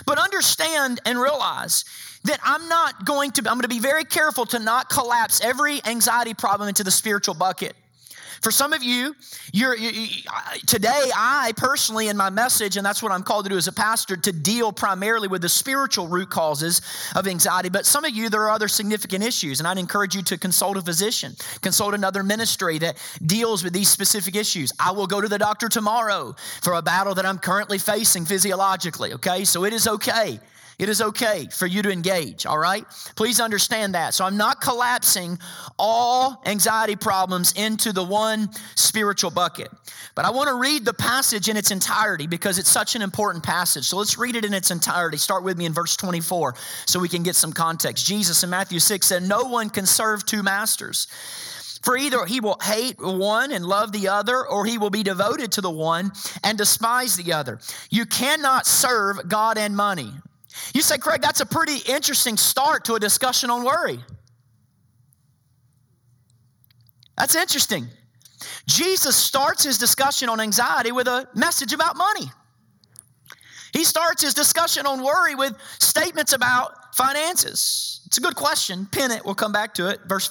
But 0.05 0.17
understand 0.17 0.99
and 1.05 1.19
realize 1.19 1.85
that 2.23 2.39
I'm 2.43 2.67
not 2.69 3.05
going 3.05 3.31
to, 3.31 3.41
I'm 3.41 3.55
going 3.55 3.61
to 3.61 3.67
be 3.67 3.79
very 3.79 4.05
careful 4.05 4.45
to 4.47 4.59
not 4.59 4.89
collapse 4.89 5.41
every 5.41 5.83
anxiety 5.85 6.33
problem 6.33 6.69
into 6.69 6.83
the 6.83 6.91
spiritual 6.91 7.35
bucket. 7.35 7.75
For 8.43 8.51
some 8.51 8.73
of 8.73 8.83
you, 8.83 9.15
you're, 9.53 9.73
you, 9.73 10.07
today, 10.67 11.09
I 11.15 11.53
personally, 11.55 12.09
in 12.09 12.17
my 12.17 12.29
message, 12.29 12.75
and 12.75 12.85
that's 12.85 13.01
what 13.01 13.13
I'm 13.13 13.23
called 13.23 13.45
to 13.45 13.49
do 13.49 13.55
as 13.55 13.69
a 13.69 13.71
pastor, 13.71 14.17
to 14.17 14.33
deal 14.33 14.73
primarily 14.73 15.29
with 15.29 15.41
the 15.41 15.47
spiritual 15.47 16.09
root 16.09 16.29
causes 16.29 16.81
of 17.15 17.25
anxiety. 17.25 17.69
But 17.69 17.85
some 17.85 18.03
of 18.03 18.13
you, 18.13 18.29
there 18.29 18.41
are 18.41 18.49
other 18.49 18.67
significant 18.67 19.23
issues, 19.23 19.61
and 19.61 19.67
I'd 19.67 19.77
encourage 19.77 20.13
you 20.13 20.23
to 20.23 20.37
consult 20.37 20.75
a 20.75 20.81
physician, 20.81 21.37
consult 21.61 21.93
another 21.93 22.21
ministry 22.21 22.79
that 22.79 22.97
deals 23.25 23.63
with 23.63 23.71
these 23.71 23.89
specific 23.89 24.35
issues. 24.35 24.73
I 24.77 24.91
will 24.91 25.07
go 25.07 25.21
to 25.21 25.29
the 25.29 25.39
doctor 25.39 25.69
tomorrow 25.69 26.35
for 26.61 26.73
a 26.73 26.81
battle 26.81 27.15
that 27.15 27.25
I'm 27.25 27.39
currently 27.39 27.77
facing 27.77 28.25
physiologically, 28.25 29.13
okay? 29.13 29.45
So 29.45 29.63
it 29.63 29.71
is 29.71 29.87
okay 29.87 30.41
it 30.83 30.89
is 30.89 31.01
okay 31.01 31.47
for 31.49 31.65
you 31.65 31.81
to 31.81 31.89
engage, 31.89 32.45
all 32.45 32.57
right? 32.57 32.85
Please 33.15 33.39
understand 33.39 33.95
that. 33.95 34.13
So 34.13 34.25
I'm 34.25 34.35
not 34.35 34.59
collapsing 34.59 35.39
all 35.79 36.41
anxiety 36.45 36.97
problems 36.97 37.53
into 37.53 37.93
the 37.93 38.03
one 38.03 38.49
spiritual 38.75 39.31
bucket. 39.31 39.69
But 40.13 40.25
I 40.25 40.31
want 40.31 40.49
to 40.49 40.55
read 40.55 40.83
the 40.83 40.93
passage 40.93 41.47
in 41.47 41.55
its 41.55 41.71
entirety 41.71 42.27
because 42.27 42.59
it's 42.59 42.69
such 42.69 42.95
an 42.95 43.01
important 43.01 43.45
passage. 43.45 43.85
So 43.85 43.95
let's 43.97 44.17
read 44.17 44.35
it 44.35 44.43
in 44.43 44.53
its 44.53 44.71
entirety. 44.71 45.15
Start 45.15 45.43
with 45.43 45.57
me 45.57 45.65
in 45.65 45.73
verse 45.73 45.95
24 45.95 46.53
so 46.85 46.99
we 46.99 47.07
can 47.07 47.23
get 47.23 47.37
some 47.37 47.53
context. 47.53 48.05
Jesus 48.05 48.43
in 48.43 48.49
Matthew 48.49 48.79
6 48.79 49.07
said, 49.07 49.23
No 49.23 49.43
one 49.43 49.69
can 49.69 49.85
serve 49.85 50.25
two 50.25 50.43
masters. 50.43 51.07
For 51.81 51.97
either 51.97 52.25
he 52.25 52.41
will 52.41 52.57
hate 52.61 52.99
one 52.99 53.53
and 53.53 53.65
love 53.65 53.93
the 53.93 54.09
other, 54.09 54.45
or 54.45 54.65
he 54.65 54.77
will 54.77 54.89
be 54.89 55.03
devoted 55.03 55.53
to 55.53 55.61
the 55.61 55.71
one 55.71 56.11
and 56.43 56.57
despise 56.57 57.15
the 57.15 57.31
other. 57.31 57.59
You 57.89 58.05
cannot 58.05 58.67
serve 58.67 59.29
God 59.29 59.57
and 59.57 59.75
money. 59.75 60.11
You 60.73 60.81
say, 60.81 60.97
Craig, 60.97 61.21
that's 61.21 61.41
a 61.41 61.45
pretty 61.45 61.77
interesting 61.91 62.37
start 62.37 62.85
to 62.85 62.95
a 62.95 62.99
discussion 62.99 63.49
on 63.49 63.63
worry. 63.63 63.99
That's 67.17 67.35
interesting. 67.35 67.87
Jesus 68.67 69.15
starts 69.15 69.63
his 69.63 69.77
discussion 69.77 70.29
on 70.29 70.39
anxiety 70.39 70.91
with 70.91 71.07
a 71.07 71.27
message 71.35 71.73
about 71.73 71.95
money. 71.95 72.31
He 73.73 73.83
starts 73.83 74.21
his 74.21 74.33
discussion 74.33 74.85
on 74.85 75.03
worry 75.03 75.35
with 75.35 75.55
statements 75.79 76.33
about 76.33 76.95
finances. 76.95 78.01
It's 78.05 78.17
a 78.19 78.21
good 78.21 78.35
question. 78.35 78.87
Pin 78.91 79.11
it. 79.11 79.25
We'll 79.25 79.35
come 79.35 79.51
back 79.51 79.73
to 79.75 79.89
it. 79.89 80.01
Verse 80.05 80.29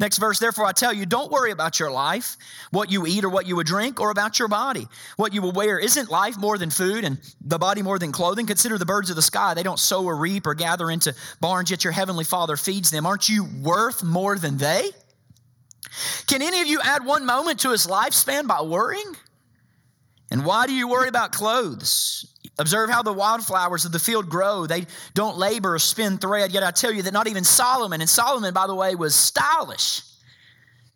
Next 0.00 0.16
verse, 0.16 0.38
therefore 0.38 0.64
I 0.64 0.72
tell 0.72 0.94
you, 0.94 1.04
don't 1.04 1.30
worry 1.30 1.50
about 1.50 1.78
your 1.78 1.90
life, 1.90 2.38
what 2.70 2.90
you 2.90 3.06
eat 3.06 3.22
or 3.22 3.28
what 3.28 3.46
you 3.46 3.54
would 3.56 3.66
drink, 3.66 4.00
or 4.00 4.10
about 4.10 4.38
your 4.38 4.48
body, 4.48 4.88
what 5.16 5.34
you 5.34 5.42
will 5.42 5.52
wear. 5.52 5.78
Isn't 5.78 6.10
life 6.10 6.38
more 6.38 6.56
than 6.56 6.70
food 6.70 7.04
and 7.04 7.18
the 7.42 7.58
body 7.58 7.82
more 7.82 7.98
than 7.98 8.10
clothing? 8.10 8.46
Consider 8.46 8.78
the 8.78 8.86
birds 8.86 9.10
of 9.10 9.16
the 9.16 9.22
sky. 9.22 9.52
They 9.52 9.62
don't 9.62 9.78
sow 9.78 10.02
or 10.06 10.16
reap 10.16 10.46
or 10.46 10.54
gather 10.54 10.90
into 10.90 11.14
barns, 11.38 11.70
yet 11.70 11.84
your 11.84 11.92
heavenly 11.92 12.24
Father 12.24 12.56
feeds 12.56 12.90
them. 12.90 13.04
Aren't 13.04 13.28
you 13.28 13.46
worth 13.62 14.02
more 14.02 14.38
than 14.38 14.56
they? 14.56 14.90
Can 16.26 16.40
any 16.40 16.62
of 16.62 16.66
you 16.66 16.80
add 16.82 17.04
one 17.04 17.26
moment 17.26 17.60
to 17.60 17.70
his 17.70 17.86
lifespan 17.86 18.46
by 18.46 18.62
worrying? 18.62 19.14
And 20.30 20.46
why 20.46 20.66
do 20.66 20.72
you 20.72 20.88
worry 20.88 21.08
about 21.08 21.32
clothes? 21.32 22.24
Observe 22.58 22.90
how 22.90 23.02
the 23.02 23.12
wildflowers 23.12 23.84
of 23.84 23.92
the 23.92 23.98
field 23.98 24.28
grow. 24.28 24.66
They 24.66 24.86
don't 25.14 25.38
labor 25.38 25.74
or 25.74 25.78
spin 25.78 26.18
thread. 26.18 26.52
Yet 26.52 26.62
I 26.62 26.70
tell 26.70 26.92
you 26.92 27.02
that 27.02 27.12
not 27.12 27.26
even 27.26 27.44
Solomon, 27.44 28.00
and 28.00 28.10
Solomon, 28.10 28.52
by 28.52 28.66
the 28.66 28.74
way, 28.74 28.94
was 28.94 29.14
stylish. 29.14 30.02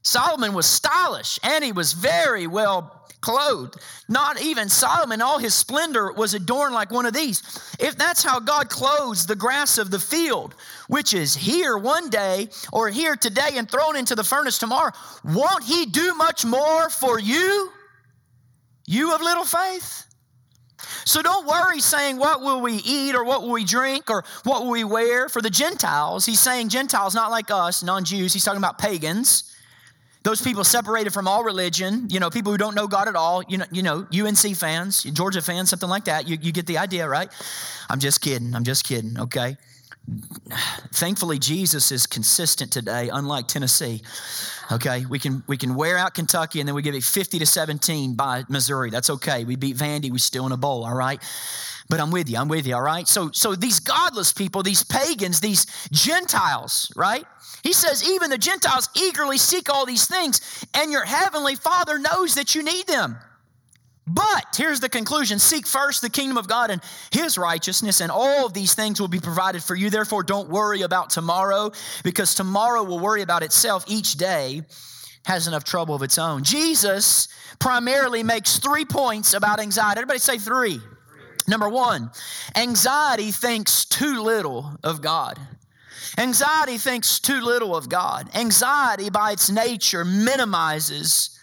Solomon 0.02 0.52
was 0.52 0.66
stylish 0.66 1.40
and 1.42 1.64
he 1.64 1.72
was 1.72 1.94
very 1.94 2.46
well 2.46 3.04
clothed. 3.22 3.80
Not 4.06 4.40
even 4.42 4.68
Solomon, 4.68 5.22
all 5.22 5.38
his 5.38 5.54
splendor 5.54 6.12
was 6.12 6.34
adorned 6.34 6.74
like 6.74 6.90
one 6.90 7.06
of 7.06 7.14
these. 7.14 7.42
If 7.80 7.96
that's 7.96 8.22
how 8.22 8.38
God 8.38 8.68
clothes 8.68 9.24
the 9.24 9.34
grass 9.34 9.78
of 9.78 9.90
the 9.90 9.98
field, 9.98 10.54
which 10.88 11.14
is 11.14 11.34
here 11.34 11.78
one 11.78 12.10
day 12.10 12.50
or 12.70 12.90
here 12.90 13.16
today 13.16 13.52
and 13.54 13.68
thrown 13.68 13.96
into 13.96 14.14
the 14.14 14.22
furnace 14.22 14.58
tomorrow, 14.58 14.92
won't 15.24 15.64
he 15.64 15.86
do 15.86 16.14
much 16.14 16.44
more 16.44 16.90
for 16.90 17.18
you? 17.18 17.70
You 18.86 19.14
of 19.14 19.22
little 19.22 19.46
faith? 19.46 20.04
So 21.04 21.22
don't 21.22 21.46
worry 21.46 21.80
saying, 21.80 22.18
What 22.18 22.40
will 22.40 22.60
we 22.60 22.74
eat 22.84 23.14
or 23.14 23.24
what 23.24 23.42
will 23.42 23.52
we 23.52 23.64
drink 23.64 24.10
or 24.10 24.24
what 24.44 24.62
will 24.62 24.70
we 24.70 24.84
wear? 24.84 25.28
For 25.28 25.42
the 25.42 25.50
Gentiles, 25.50 26.26
he's 26.26 26.40
saying 26.40 26.68
Gentiles, 26.68 27.14
not 27.14 27.30
like 27.30 27.50
us, 27.50 27.82
non 27.82 28.04
Jews. 28.04 28.32
He's 28.32 28.44
talking 28.44 28.58
about 28.58 28.78
pagans. 28.78 29.50
Those 30.24 30.40
people 30.40 30.64
separated 30.64 31.12
from 31.12 31.28
all 31.28 31.44
religion, 31.44 32.08
you 32.08 32.18
know, 32.18 32.30
people 32.30 32.50
who 32.50 32.56
don't 32.56 32.74
know 32.74 32.86
God 32.86 33.08
at 33.08 33.14
all, 33.14 33.42
you 33.46 33.58
know, 33.58 33.66
you 33.70 33.82
know, 33.82 34.06
UNC 34.10 34.56
fans, 34.56 35.02
Georgia 35.02 35.42
fans, 35.42 35.68
something 35.68 35.88
like 35.88 36.06
that. 36.06 36.26
You, 36.26 36.38
you 36.40 36.50
get 36.50 36.66
the 36.66 36.78
idea, 36.78 37.06
right? 37.06 37.28
I'm 37.90 37.98
just 38.00 38.22
kidding. 38.22 38.54
I'm 38.56 38.64
just 38.64 38.84
kidding, 38.84 39.20
okay? 39.20 39.58
Thankfully, 40.92 41.38
Jesus 41.38 41.90
is 41.90 42.06
consistent 42.06 42.70
today, 42.70 43.08
unlike 43.10 43.48
Tennessee. 43.48 44.02
Okay, 44.70 45.06
we 45.06 45.18
can 45.18 45.42
we 45.46 45.56
can 45.56 45.74
wear 45.74 45.96
out 45.96 46.14
Kentucky 46.14 46.60
and 46.60 46.68
then 46.68 46.74
we 46.74 46.82
give 46.82 46.94
it 46.94 47.02
50 47.02 47.38
to 47.38 47.46
17 47.46 48.14
by 48.14 48.44
Missouri. 48.48 48.90
That's 48.90 49.10
okay. 49.10 49.44
We 49.44 49.56
beat 49.56 49.76
Vandy, 49.76 50.10
we 50.10 50.18
still 50.18 50.46
in 50.46 50.52
a 50.52 50.56
bowl, 50.56 50.84
all 50.84 50.94
right? 50.94 51.22
But 51.88 52.00
I'm 52.00 52.10
with 52.10 52.30
you, 52.30 52.38
I'm 52.38 52.48
with 52.48 52.66
you, 52.66 52.74
all 52.74 52.82
right? 52.82 53.08
So 53.08 53.30
so 53.32 53.54
these 53.54 53.80
godless 53.80 54.32
people, 54.32 54.62
these 54.62 54.84
pagans, 54.84 55.40
these 55.40 55.66
Gentiles, 55.90 56.92
right? 56.96 57.24
He 57.62 57.72
says, 57.72 58.06
even 58.08 58.28
the 58.28 58.38
Gentiles 58.38 58.90
eagerly 58.94 59.38
seek 59.38 59.72
all 59.72 59.86
these 59.86 60.06
things, 60.06 60.66
and 60.74 60.92
your 60.92 61.06
heavenly 61.06 61.54
Father 61.54 61.98
knows 61.98 62.34
that 62.34 62.54
you 62.54 62.62
need 62.62 62.86
them. 62.86 63.16
But 64.06 64.44
here's 64.56 64.80
the 64.80 64.88
conclusion 64.88 65.38
seek 65.38 65.66
first 65.66 66.02
the 66.02 66.10
kingdom 66.10 66.36
of 66.36 66.46
God 66.46 66.70
and 66.70 66.82
his 67.10 67.38
righteousness, 67.38 68.00
and 68.00 68.10
all 68.10 68.44
of 68.44 68.52
these 68.52 68.74
things 68.74 69.00
will 69.00 69.08
be 69.08 69.20
provided 69.20 69.62
for 69.62 69.74
you. 69.74 69.88
Therefore, 69.88 70.22
don't 70.22 70.50
worry 70.50 70.82
about 70.82 71.10
tomorrow, 71.10 71.72
because 72.02 72.34
tomorrow 72.34 72.82
will 72.82 72.98
worry 73.00 73.22
about 73.22 73.42
itself. 73.42 73.84
Each 73.86 74.14
day 74.14 74.62
has 75.24 75.46
enough 75.46 75.64
trouble 75.64 75.94
of 75.94 76.02
its 76.02 76.18
own. 76.18 76.44
Jesus 76.44 77.28
primarily 77.58 78.22
makes 78.22 78.58
three 78.58 78.84
points 78.84 79.32
about 79.32 79.58
anxiety. 79.58 79.98
Everybody 80.00 80.18
say 80.18 80.36
three. 80.36 80.80
Number 81.48 81.68
one, 81.68 82.10
anxiety 82.56 83.30
thinks 83.30 83.84
too 83.86 84.22
little 84.22 84.76
of 84.82 85.00
God. 85.00 85.38
Anxiety 86.18 86.78
thinks 86.78 87.18
too 87.20 87.40
little 87.40 87.74
of 87.74 87.88
God. 87.88 88.30
Anxiety, 88.34 89.10
by 89.10 89.32
its 89.32 89.50
nature, 89.50 90.04
minimizes 90.04 91.33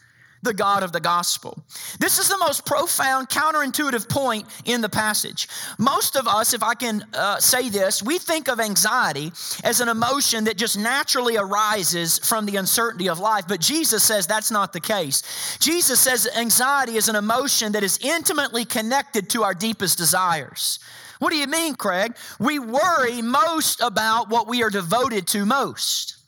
the 0.44 0.54
God 0.54 0.84
of 0.84 0.92
the 0.92 1.00
gospel. 1.00 1.64
This 2.00 2.20
is 2.20 2.28
the 2.28 2.38
most 2.38 2.66
profound, 2.66 3.30
counterintuitive 3.30 4.10
point 4.10 4.48
in 4.66 4.82
the 4.82 4.90
passage. 4.90 5.48
Most 5.78 6.16
of 6.16 6.28
us, 6.28 6.54
if 6.54 6.64
I 6.64 6.74
can 6.74 7.06
uh, 7.14 7.38
say 7.40 7.70
this, 7.70 8.02
we 8.02 8.18
think 8.18 8.48
of 8.48 8.60
anxiety 8.60 9.32
as 9.64 9.82
an 9.82 9.90
emotion 9.90 10.46
that 10.46 10.58
just 10.58 10.78
naturally 10.78 11.38
arises 11.38 12.20
from 12.20 12.46
the 12.46 12.58
uncertainty 12.58 13.10
of 13.10 13.20
life, 13.20 13.46
but 13.48 13.60
Jesus 13.60 14.04
says 14.04 14.28
that's 14.28 14.52
not 14.52 14.74
the 14.74 14.80
case. 14.80 15.58
Jesus 15.60 16.00
says 16.00 16.28
anxiety 16.36 16.96
is 16.96 17.10
an 17.10 17.16
emotion 17.16 17.72
that 17.74 17.84
is 17.84 18.00
intimately 18.02 18.66
connected 18.66 19.30
to 19.32 19.44
our 19.44 19.54
deepest 19.54 19.98
desires. 19.98 20.80
What 21.20 21.32
do 21.32 21.38
you 21.38 21.48
mean, 21.48 21.76
Craig? 21.76 22.16
We 22.40 22.58
worry 22.58 23.22
most 23.22 23.80
about 23.80 24.30
what 24.30 24.48
we 24.48 24.64
are 24.64 24.72
devoted 24.72 25.28
to 25.28 25.46
most. 25.46 26.21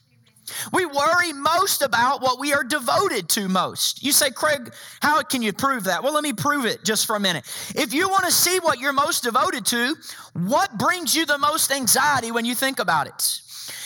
We 0.71 0.85
worry 0.85 1.33
most 1.33 1.81
about 1.81 2.21
what 2.21 2.39
we 2.39 2.53
are 2.53 2.63
devoted 2.63 3.29
to 3.29 3.47
most. 3.47 4.03
You 4.03 4.11
say, 4.11 4.31
Craig, 4.31 4.73
how 5.01 5.21
can 5.21 5.41
you 5.41 5.53
prove 5.53 5.85
that? 5.85 6.03
Well, 6.03 6.13
let 6.13 6.23
me 6.23 6.33
prove 6.33 6.65
it 6.65 6.83
just 6.83 7.05
for 7.05 7.15
a 7.15 7.19
minute. 7.19 7.45
If 7.75 7.93
you 7.93 8.09
want 8.09 8.25
to 8.25 8.31
see 8.31 8.59
what 8.59 8.79
you're 8.79 8.93
most 8.93 9.23
devoted 9.23 9.65
to, 9.67 9.95
what 10.33 10.77
brings 10.77 11.15
you 11.15 11.25
the 11.25 11.37
most 11.37 11.71
anxiety 11.71 12.31
when 12.31 12.45
you 12.45 12.55
think 12.55 12.79
about 12.79 13.07
it? 13.07 13.41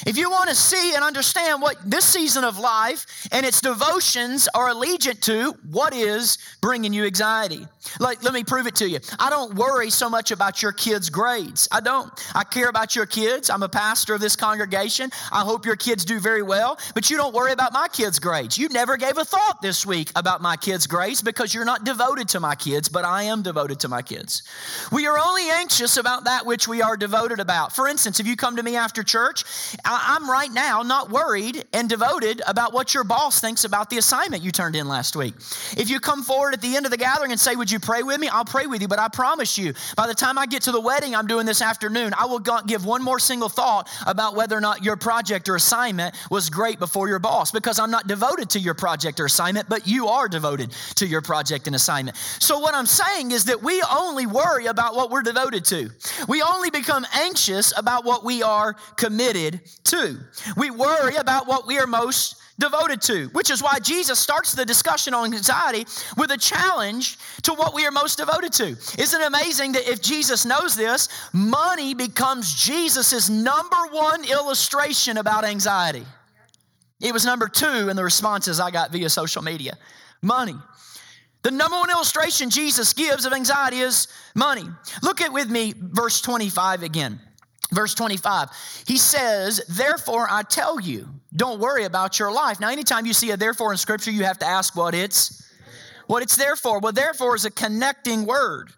If 0.06 0.18
you 0.18 0.30
want 0.30 0.50
to 0.50 0.56
see 0.56 0.96
and 0.96 1.04
understand 1.04 1.62
what 1.62 1.78
this 1.86 2.06
season 2.06 2.44
of 2.44 2.58
life 2.58 3.06
and 3.32 3.46
its 3.46 3.62
devotions 3.62 4.48
are 4.54 4.70
allegiant 4.70 5.22
to, 5.22 5.54
what 5.72 5.94
is 5.94 6.38
bringing 6.62 6.94
you 6.94 7.06
anxiety? 7.06 7.66
Like, 8.00 8.24
let 8.24 8.34
me 8.34 8.44
prove 8.44 8.68
it 8.68 8.76
to 8.76 8.90
you. 8.90 9.00
I 9.20 9.30
don't 9.30 9.56
worry 9.56 9.90
so 9.90 10.10
much 10.10 10.32
about 10.32 10.62
your 10.62 10.72
kids' 10.72 11.10
grades. 11.10 11.68
I 11.72 11.80
don't. 11.80 12.12
I 12.36 12.44
care 12.44 12.70
about 12.70 12.96
your 12.96 13.06
kids. 13.06 13.50
I'm 13.50 13.64
a 13.64 13.70
pastor 13.70 14.14
of 14.14 14.22
this 14.22 14.36
congregation. 14.36 15.10
I 15.32 15.42
hope 15.42 15.66
your 15.66 15.76
kids 15.76 16.06
do 16.06 16.20
very 16.20 16.42
well, 16.42 16.78
but 16.94 17.10
you 17.10 17.18
don't 17.18 17.34
worry 17.34 17.52
about 17.52 17.74
my 17.74 17.88
kids' 17.88 18.20
grades. 18.20 18.58
You 18.58 18.70
never 18.70 18.98
gave 18.98 19.18
a 19.18 19.26
thought 19.26 19.62
this 19.62 19.86
week 19.86 20.12
about 20.16 20.42
my 20.42 20.58
kids' 20.58 20.88
grades 20.88 21.22
because 21.22 21.54
you're 21.54 21.66
not 21.66 21.84
devoted 21.84 22.28
to 22.30 22.40
my 22.40 22.56
kids, 22.56 22.90
but 22.90 23.06
I 23.06 23.24
am 23.24 23.42
devoted 23.42 23.80
to 23.82 23.88
my 23.88 24.02
kids. 24.02 24.44
We 24.92 25.08
are 25.08 25.18
only 25.18 25.50
anxious 25.50 25.98
about 25.98 26.26
that 26.26 26.46
which 26.46 26.68
we 26.68 26.82
are 26.82 26.98
devoted 26.98 27.40
about. 27.40 27.74
For 27.74 27.88
instance, 27.88 28.20
if 28.20 28.28
you 28.28 28.36
come 28.36 28.56
to 28.58 28.64
me 28.64 28.76
after 28.76 29.04
church, 29.04 29.44
I'm 29.86 30.30
right 30.30 30.52
now 30.52 30.82
not 30.82 31.10
worried 31.10 31.64
and 31.74 31.90
devoted 31.90 32.42
about 32.48 32.74
what 32.74 32.94
your 32.94 33.04
boss 33.04 33.40
thinks 33.40 33.64
about 33.64 33.90
the 33.90 33.98
assignment 33.98 34.44
you 34.44 34.52
turned 34.52 34.76
in 34.76 34.88
last 34.88 35.16
week. 35.16 35.34
If 35.78 35.90
you 35.90 36.00
come 36.00 36.24
forward 36.24 36.54
at 36.54 36.62
the 36.62 36.76
end 36.76 36.86
of 36.86 36.92
the 36.92 36.98
gathering 36.98 37.32
and 37.32 37.40
say, 37.40 37.56
Would 37.56 37.72
you 37.72 37.80
pray 37.80 38.04
with 38.04 38.20
me? 38.20 38.28
I'll 38.28 38.46
pray 38.46 38.68
with 38.68 38.82
you, 38.82 38.88
but 38.88 39.00
I 39.00 39.08
promise 39.08 39.58
you, 39.58 39.74
by 39.96 40.08
the 40.08 40.14
time 40.14 40.38
I 40.38 40.46
get 40.46 40.64
to 40.64 40.72
the 40.72 40.82
wedding 40.82 41.16
I'm 41.16 41.28
doing 41.28 41.46
this 41.46 41.62
afternoon, 41.62 42.14
I 42.18 42.26
will 42.26 42.40
give 42.40 42.86
one 42.86 43.04
more 43.04 43.20
single 43.20 43.50
thought 43.50 43.90
about 44.06 44.36
whether 44.36 44.58
or 44.58 44.62
not 44.62 44.84
your 44.84 44.96
project 44.96 45.50
or 45.50 45.56
assignment 45.56 46.16
was 46.30 46.50
great 46.50 46.80
before 46.80 47.08
your 47.08 47.20
boss 47.20 47.52
because 47.52 47.80
I'm 47.80 47.92
not 47.92 48.08
devoted 48.08 48.50
to 48.52 48.60
your 48.60 48.74
project 48.74 49.20
or 49.20 49.26
assignment, 49.26 49.70
but 49.70 49.88
you 49.88 50.08
are 50.08 50.28
devoted 50.28 50.72
to 50.96 51.08
your 51.08 51.22
project 51.22 51.68
and 51.68 51.76
assignment. 51.76 52.18
So, 52.40 52.60
what 52.60 52.74
I'm 52.74 52.86
saying 52.86 53.32
is 53.32 53.46
that 53.46 53.62
we 53.62 53.82
only 53.92 54.26
worry 54.26 54.68
about 54.68 54.96
what 54.96 55.10
we're 55.10 55.22
devoted 55.22 55.66
to. 55.66 55.90
We 56.28 56.42
only 56.42 56.70
become 56.70 57.06
anxious 57.14 57.74
about 57.78 58.06
what 58.06 58.24
we 58.24 58.44
are 58.44 58.76
committed 58.96 59.57
to. 59.86 60.20
We 60.56 60.72
worry 60.72 61.16
about 61.16 61.48
what 61.48 61.68
we 61.68 61.78
are 61.78 61.88
most 61.88 62.36
devoted 62.60 63.02
to, 63.04 63.28
which 63.30 63.52
is 63.52 63.62
why 63.62 63.80
Jesus 63.80 64.20
starts 64.20 64.54
the 64.54 64.66
discussion 64.66 65.14
on 65.14 65.34
anxiety 65.34 65.86
with 66.18 66.32
a 66.32 66.38
challenge 66.38 67.18
to 67.44 67.54
what 67.54 67.74
we 67.74 67.86
are 67.86 67.92
most 67.92 68.18
devoted 68.18 68.52
to. 68.54 68.70
Isn't 69.00 69.22
it 69.22 69.28
amazing 69.28 69.74
that 69.74 69.88
if 69.88 70.02
Jesus 70.02 70.46
knows 70.46 70.76
this, 70.76 71.10
money 71.34 71.94
becomes 71.94 72.54
Jesus' 72.54 73.30
number 73.30 73.78
one 73.92 74.24
illustration 74.30 75.18
about 75.18 75.46
anxiety? 75.46 76.06
It 77.00 77.14
was 77.14 77.26
number 77.26 77.48
two 77.48 77.90
in 77.90 77.96
the 77.96 78.04
responses 78.04 78.60
I 78.60 78.72
got 78.72 78.92
via 78.92 79.10
social 79.10 79.44
media 79.44 79.78
money. 80.24 80.56
The 81.44 81.52
number 81.52 81.78
one 81.78 81.90
illustration 81.92 82.50
Jesus 82.50 82.94
gives 82.94 83.26
of 83.26 83.34
anxiety 83.34 83.80
is 83.80 84.08
money. 84.36 84.66
Look 85.04 85.22
at 85.22 85.32
with 85.32 85.50
me 85.50 85.74
verse 85.78 86.20
25 86.22 86.84
again. 86.84 87.22
Verse 87.72 87.94
25, 87.94 88.50
he 88.88 88.98
says, 88.98 89.62
Therefore 89.68 90.28
I 90.30 90.44
tell 90.44 90.80
you, 90.80 91.10
don't 91.36 91.60
worry 91.60 91.84
about 91.84 92.18
your 92.18 92.32
life. 92.32 92.60
Now, 92.60 92.70
anytime 92.70 93.06
you 93.06 93.14
see 93.14 93.32
a 93.32 93.38
therefore 93.38 93.72
in 93.72 93.78
scripture, 93.78 94.12
you 94.12 94.24
have 94.24 94.40
to 94.40 94.46
ask 94.46 94.76
what 94.76 94.96
it's 94.96 95.44
what 96.08 96.24
it's 96.24 96.38
there 96.38 96.56
for. 96.56 96.80
Well, 96.80 96.94
therefore 96.94 97.36
is 97.36 97.44
a 97.44 97.52
connecting 97.52 98.26
word. 98.26 98.72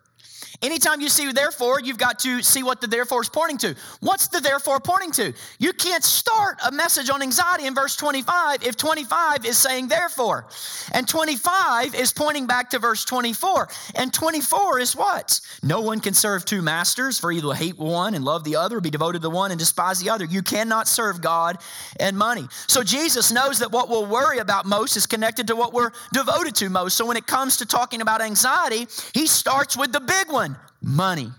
Anytime 0.61 0.99
you 0.99 1.07
see 1.07 1.31
therefore, 1.31 1.79
you've 1.79 1.97
got 1.97 2.19
to 2.19 2.43
see 2.43 2.63
what 2.63 2.81
the 2.81 2.87
therefore 2.87 3.21
is 3.21 3.29
pointing 3.29 3.57
to. 3.59 3.75
What's 4.01 4.27
the 4.27 4.41
therefore 4.41 4.81
pointing 4.81 5.11
to? 5.11 5.33
You 5.57 5.71
can't 5.71 6.03
start 6.03 6.57
a 6.65 6.71
message 6.71 7.09
on 7.09 7.21
anxiety 7.21 7.65
in 7.65 7.73
verse 7.73 7.95
25 7.95 8.63
if 8.63 8.75
25 8.75 9.45
is 9.45 9.57
saying 9.57 9.87
therefore. 9.87 10.47
And 10.91 11.07
25 11.07 11.95
is 11.95 12.11
pointing 12.11 12.45
back 12.45 12.71
to 12.71 12.79
verse 12.79 13.05
24. 13.05 13.69
And 13.95 14.13
24 14.13 14.79
is 14.79 14.97
what? 14.97 15.39
No 15.63 15.79
one 15.79 16.01
can 16.01 16.13
serve 16.13 16.43
two 16.43 16.61
masters, 16.61 17.17
for 17.17 17.31
either 17.31 17.53
hate 17.53 17.77
one 17.77 18.13
and 18.13 18.25
love 18.25 18.43
the 18.43 18.57
other, 18.57 18.81
be 18.81 18.89
devoted 18.89 19.21
to 19.21 19.29
one 19.29 19.51
and 19.51 19.59
despise 19.59 20.01
the 20.01 20.09
other. 20.09 20.25
You 20.25 20.41
cannot 20.41 20.89
serve 20.89 21.21
God 21.21 21.57
and 22.01 22.17
money. 22.17 22.47
So 22.67 22.83
Jesus 22.83 23.31
knows 23.31 23.59
that 23.59 23.71
what 23.71 23.87
we'll 23.87 24.05
worry 24.05 24.39
about 24.39 24.65
most 24.65 24.97
is 24.97 25.05
connected 25.05 25.47
to 25.47 25.55
what 25.55 25.71
we're 25.71 25.91
devoted 26.11 26.53
to 26.55 26.69
most. 26.69 26.97
So 26.97 27.05
when 27.05 27.15
it 27.15 27.27
comes 27.27 27.55
to 27.57 27.65
talking 27.65 28.01
about 28.01 28.21
anxiety, 28.21 28.87
he 29.13 29.25
starts 29.25 29.77
with 29.77 29.93
the 29.93 30.01
big 30.01 30.29
one 30.29 30.48
money. 30.81 31.31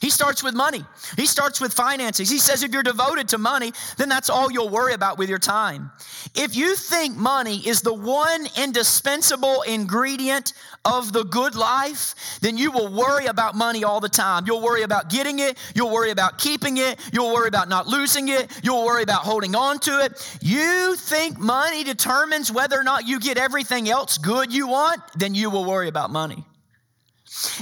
He 0.00 0.10
starts 0.10 0.42
with 0.42 0.54
money. 0.54 0.84
He 1.16 1.26
starts 1.26 1.60
with 1.60 1.72
finances. 1.72 2.30
He 2.30 2.38
says 2.38 2.62
if 2.62 2.72
you're 2.72 2.82
devoted 2.82 3.28
to 3.28 3.38
money, 3.38 3.72
then 3.96 4.08
that's 4.08 4.30
all 4.30 4.50
you'll 4.50 4.68
worry 4.68 4.94
about 4.94 5.18
with 5.18 5.28
your 5.28 5.38
time. 5.38 5.90
If 6.34 6.54
you 6.56 6.76
think 6.76 7.16
money 7.16 7.66
is 7.66 7.82
the 7.82 7.94
one 7.94 8.46
indispensable 8.56 9.62
ingredient 9.62 10.52
of 10.84 11.12
the 11.12 11.24
good 11.24 11.54
life, 11.54 12.14
then 12.40 12.56
you 12.56 12.70
will 12.70 12.92
worry 12.92 13.26
about 13.26 13.56
money 13.56 13.82
all 13.82 14.00
the 14.00 14.08
time. 14.08 14.44
You'll 14.46 14.62
worry 14.62 14.82
about 14.82 15.10
getting 15.10 15.38
it. 15.40 15.58
You'll 15.74 15.92
worry 15.92 16.10
about 16.10 16.38
keeping 16.38 16.76
it. 16.76 16.98
You'll 17.12 17.32
worry 17.32 17.48
about 17.48 17.68
not 17.68 17.86
losing 17.86 18.28
it. 18.28 18.50
You'll 18.62 18.84
worry 18.84 19.02
about 19.02 19.22
holding 19.22 19.54
on 19.54 19.78
to 19.80 20.00
it. 20.00 20.38
You 20.40 20.96
think 20.96 21.38
money 21.38 21.82
determines 21.82 22.52
whether 22.52 22.78
or 22.78 22.84
not 22.84 23.06
you 23.06 23.18
get 23.20 23.38
everything 23.38 23.88
else 23.88 24.18
good 24.18 24.52
you 24.52 24.68
want, 24.68 25.00
then 25.16 25.34
you 25.34 25.50
will 25.50 25.64
worry 25.64 25.88
about 25.88 26.10
money. 26.10 26.44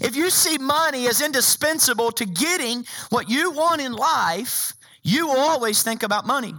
If 0.03 0.17
you 0.17 0.31
see 0.31 0.59
money 0.59 1.07
as 1.09 1.21
indispensable 1.21 2.13
to 2.13 2.27
getting 2.27 2.87
what 3.11 3.29
you 3.29 3.51
want 3.51 3.81
in 3.81 3.93
life, 3.93 4.73
you 5.03 5.27
will 5.27 5.39
always 5.39 5.83
think 5.83 6.03
about 6.03 6.27
money. 6.27 6.55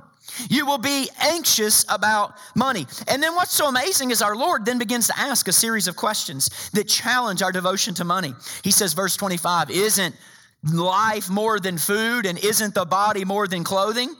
You 0.50 0.66
will 0.66 0.78
be 0.78 1.10
anxious 1.20 1.86
about 1.90 2.36
money. 2.56 2.86
And 3.08 3.22
then 3.24 3.36
what's 3.36 3.54
so 3.54 3.68
amazing 3.68 4.12
is 4.12 4.22
our 4.22 4.36
Lord 4.36 4.66
then 4.66 4.78
begins 4.78 5.08
to 5.08 5.20
ask 5.20 5.48
a 5.48 5.54
series 5.54 5.88
of 5.88 5.96
questions 5.96 6.70
that 6.74 6.88
challenge 6.88 7.42
our 7.42 7.52
devotion 7.52 7.94
to 7.96 8.04
money. 8.04 8.34
He 8.64 8.72
says, 8.72 8.94
verse 8.94 9.16
25, 9.16 9.72
Isn't 9.72 10.16
life 10.64 11.30
more 11.30 11.60
than 11.60 11.78
food, 11.78 12.26
and 12.26 12.38
isn't 12.44 12.74
the 12.76 12.86
body 12.86 13.26
more 13.26 13.48
than 13.48 13.64
clothing? 13.64 14.16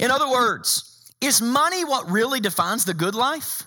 In 0.00 0.10
other 0.10 0.30
words, 0.30 1.14
is 1.20 1.40
money 1.40 1.84
what 1.84 2.10
really 2.10 2.40
defines 2.40 2.84
the 2.84 2.94
good 2.94 3.14
life? 3.14 3.64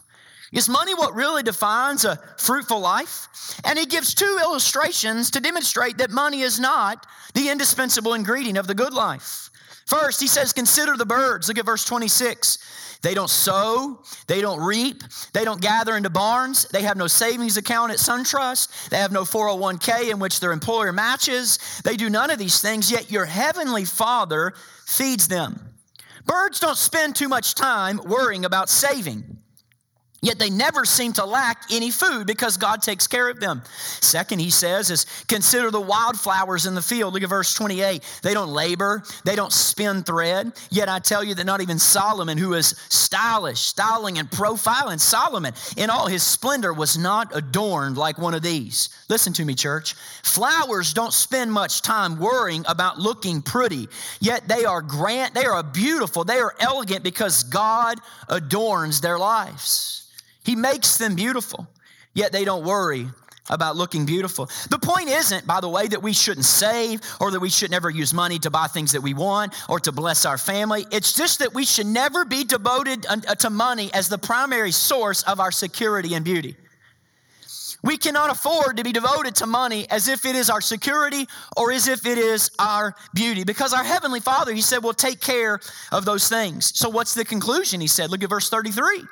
Is 0.55 0.69
money 0.69 0.93
what 0.93 1.13
really 1.13 1.43
defines 1.43 2.05
a 2.05 2.17
fruitful 2.37 2.79
life? 2.79 3.59
And 3.65 3.77
he 3.77 3.85
gives 3.85 4.15
two 4.15 4.39
illustrations 4.41 5.29
to 5.31 5.41
demonstrate 5.41 5.97
that 5.97 6.11
money 6.11 6.41
is 6.41 6.61
not 6.61 7.05
the 7.33 7.49
indispensable 7.49 8.13
ingredient 8.13 8.57
of 8.57 8.65
the 8.65 8.73
good 8.73 8.93
life. 8.93 9.49
First, 9.85 10.21
he 10.21 10.27
says, 10.27 10.53
Consider 10.53 10.95
the 10.95 11.05
birds. 11.05 11.49
Look 11.49 11.57
at 11.57 11.65
verse 11.65 11.83
26. 11.83 12.99
They 13.01 13.13
don't 13.13 13.29
sow, 13.29 14.01
they 14.27 14.41
don't 14.41 14.59
reap, 14.59 15.03
they 15.33 15.43
don't 15.43 15.61
gather 15.61 15.95
into 15.95 16.09
barns, 16.09 16.65
they 16.69 16.81
have 16.83 16.97
no 16.97 17.05
savings 17.05 17.55
account 17.55 17.91
at 17.91 17.97
SunTrust, 17.97 18.89
they 18.89 18.97
have 18.97 19.11
no 19.11 19.23
401k 19.23 20.09
in 20.09 20.17
which 20.17 20.39
their 20.39 20.53
employer 20.53 20.91
matches. 20.91 21.59
They 21.83 21.97
do 21.97 22.09
none 22.09 22.31
of 22.31 22.39
these 22.39 22.61
things, 22.61 22.89
yet 22.89 23.11
your 23.11 23.25
heavenly 23.25 23.85
Father 23.85 24.53
feeds 24.87 25.27
them. 25.27 25.75
Birds 26.25 26.59
don't 26.59 26.77
spend 26.77 27.15
too 27.15 27.29
much 27.29 27.53
time 27.53 27.99
worrying 28.05 28.45
about 28.45 28.69
saving. 28.69 29.37
Yet 30.25 30.39
they 30.39 30.49
never 30.49 30.85
seem 30.85 31.13
to 31.13 31.23
lack 31.23 31.65
any 31.71 31.91
food 31.91 32.25
because 32.25 32.57
God 32.57 32.81
takes 32.81 33.05
care 33.05 33.29
of 33.29 33.39
them. 33.39 33.61
Second, 34.01 34.39
he 34.39 34.49
says, 34.49 34.89
is 34.89 35.05
consider 35.27 35.69
the 35.69 35.79
wildflowers 35.79 36.65
in 36.65 36.73
the 36.73 36.81
field. 36.81 37.13
Look 37.13 37.21
at 37.21 37.29
verse 37.29 37.53
28. 37.53 38.01
They 38.23 38.33
don't 38.33 38.49
labor, 38.49 39.03
they 39.23 39.35
don't 39.35 39.53
spin 39.53 40.01
thread. 40.01 40.53
Yet 40.71 40.89
I 40.89 40.97
tell 40.97 41.23
you 41.23 41.35
that 41.35 41.45
not 41.45 41.61
even 41.61 41.77
Solomon, 41.77 42.39
who 42.39 42.55
is 42.55 42.69
stylish, 42.89 43.59
styling, 43.59 44.17
and 44.17 44.27
profiling, 44.27 44.99
Solomon 44.99 45.53
in 45.77 45.91
all 45.91 46.07
his 46.07 46.23
splendor 46.23 46.73
was 46.73 46.97
not 46.97 47.35
adorned 47.35 47.95
like 47.95 48.17
one 48.17 48.33
of 48.33 48.41
these. 48.41 48.89
Listen 49.09 49.31
to 49.33 49.45
me, 49.45 49.53
church. 49.53 49.93
Flowers 50.23 50.91
don't 50.91 51.13
spend 51.13 51.51
much 51.51 51.83
time 51.83 52.17
worrying 52.17 52.65
about 52.67 52.97
looking 52.97 53.43
pretty, 53.43 53.87
yet 54.19 54.47
they 54.47 54.65
are 54.65 54.81
grand, 54.81 55.35
they 55.35 55.45
are 55.45 55.61
beautiful, 55.61 56.23
they 56.23 56.39
are 56.39 56.55
elegant 56.59 57.03
because 57.03 57.43
God 57.43 57.99
adorns 58.27 59.01
their 59.01 59.19
lives. 59.19 60.01
He 60.45 60.55
makes 60.55 60.97
them 60.97 61.15
beautiful, 61.15 61.67
yet 62.13 62.31
they 62.31 62.45
don't 62.45 62.63
worry 62.63 63.07
about 63.49 63.75
looking 63.75 64.05
beautiful. 64.05 64.49
The 64.69 64.79
point 64.79 65.09
isn't, 65.09 65.45
by 65.45 65.59
the 65.59 65.69
way, 65.69 65.87
that 65.87 66.01
we 66.01 66.13
shouldn't 66.13 66.45
save 66.45 67.01
or 67.19 67.31
that 67.31 67.39
we 67.39 67.49
should 67.49 67.71
never 67.71 67.89
use 67.89 68.13
money 68.13 68.39
to 68.39 68.49
buy 68.49 68.67
things 68.67 68.91
that 68.93 69.01
we 69.01 69.13
want 69.13 69.53
or 69.69 69.79
to 69.81 69.91
bless 69.91 70.25
our 70.25 70.37
family. 70.37 70.85
It's 70.91 71.13
just 71.13 71.39
that 71.39 71.53
we 71.53 71.65
should 71.65 71.85
never 71.85 72.25
be 72.25 72.43
devoted 72.43 73.05
uh, 73.07 73.17
to 73.17 73.49
money 73.49 73.91
as 73.93 74.09
the 74.09 74.17
primary 74.17 74.71
source 74.71 75.23
of 75.23 75.39
our 75.39 75.51
security 75.51 76.15
and 76.15 76.25
beauty. 76.25 76.55
We 77.83 77.97
cannot 77.97 78.31
afford 78.31 78.77
to 78.77 78.83
be 78.83 78.91
devoted 78.91 79.35
to 79.35 79.45
money 79.45 79.87
as 79.91 80.07
if 80.07 80.25
it 80.25 80.35
is 80.35 80.49
our 80.49 80.61
security 80.61 81.27
or 81.55 81.71
as 81.71 81.87
if 81.87 82.07
it 82.07 82.17
is 82.17 82.49
our 82.57 82.95
beauty. 83.13 83.43
Because 83.43 83.73
our 83.73 83.83
Heavenly 83.83 84.21
Father, 84.21 84.53
He 84.53 84.61
said, 84.61 84.83
will 84.83 84.93
take 84.93 85.21
care 85.21 85.59
of 85.91 86.03
those 86.03 86.27
things. 86.27 86.75
So, 86.75 86.89
what's 86.89 87.13
the 87.13 87.23
conclusion? 87.23 87.79
He 87.79 87.87
said, 87.87 88.09
look 88.09 88.23
at 88.23 88.29
verse 88.29 88.49
33. 88.49 89.03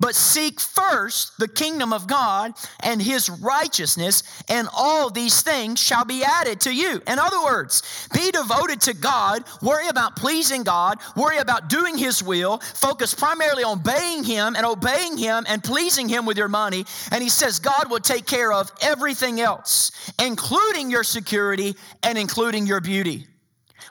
But 0.00 0.14
seek 0.14 0.60
first 0.60 1.38
the 1.38 1.48
kingdom 1.48 1.92
of 1.92 2.06
God 2.06 2.52
and 2.80 3.00
his 3.00 3.30
righteousness, 3.30 4.22
and 4.48 4.68
all 4.74 5.10
these 5.10 5.42
things 5.42 5.80
shall 5.80 6.04
be 6.04 6.24
added 6.24 6.60
to 6.62 6.74
you. 6.74 7.00
In 7.06 7.18
other 7.18 7.42
words, 7.44 8.08
be 8.12 8.30
devoted 8.30 8.80
to 8.82 8.94
God, 8.94 9.44
worry 9.62 9.88
about 9.88 10.16
pleasing 10.16 10.62
God, 10.64 10.98
worry 11.16 11.38
about 11.38 11.68
doing 11.68 11.96
his 11.96 12.22
will, 12.22 12.58
focus 12.58 13.14
primarily 13.14 13.62
on 13.62 13.74
obeying 13.74 14.24
him 14.24 14.54
and 14.56 14.64
obeying 14.64 15.16
him 15.16 15.44
and 15.48 15.62
pleasing 15.62 16.08
him 16.08 16.26
with 16.26 16.38
your 16.38 16.48
money. 16.48 16.84
And 17.10 17.22
he 17.22 17.28
says 17.28 17.58
God 17.58 17.90
will 17.90 18.00
take 18.00 18.26
care 18.26 18.52
of 18.52 18.70
everything 18.80 19.40
else, 19.40 19.90
including 20.22 20.90
your 20.90 21.04
security 21.04 21.74
and 22.02 22.16
including 22.16 22.66
your 22.66 22.80
beauty. 22.80 23.26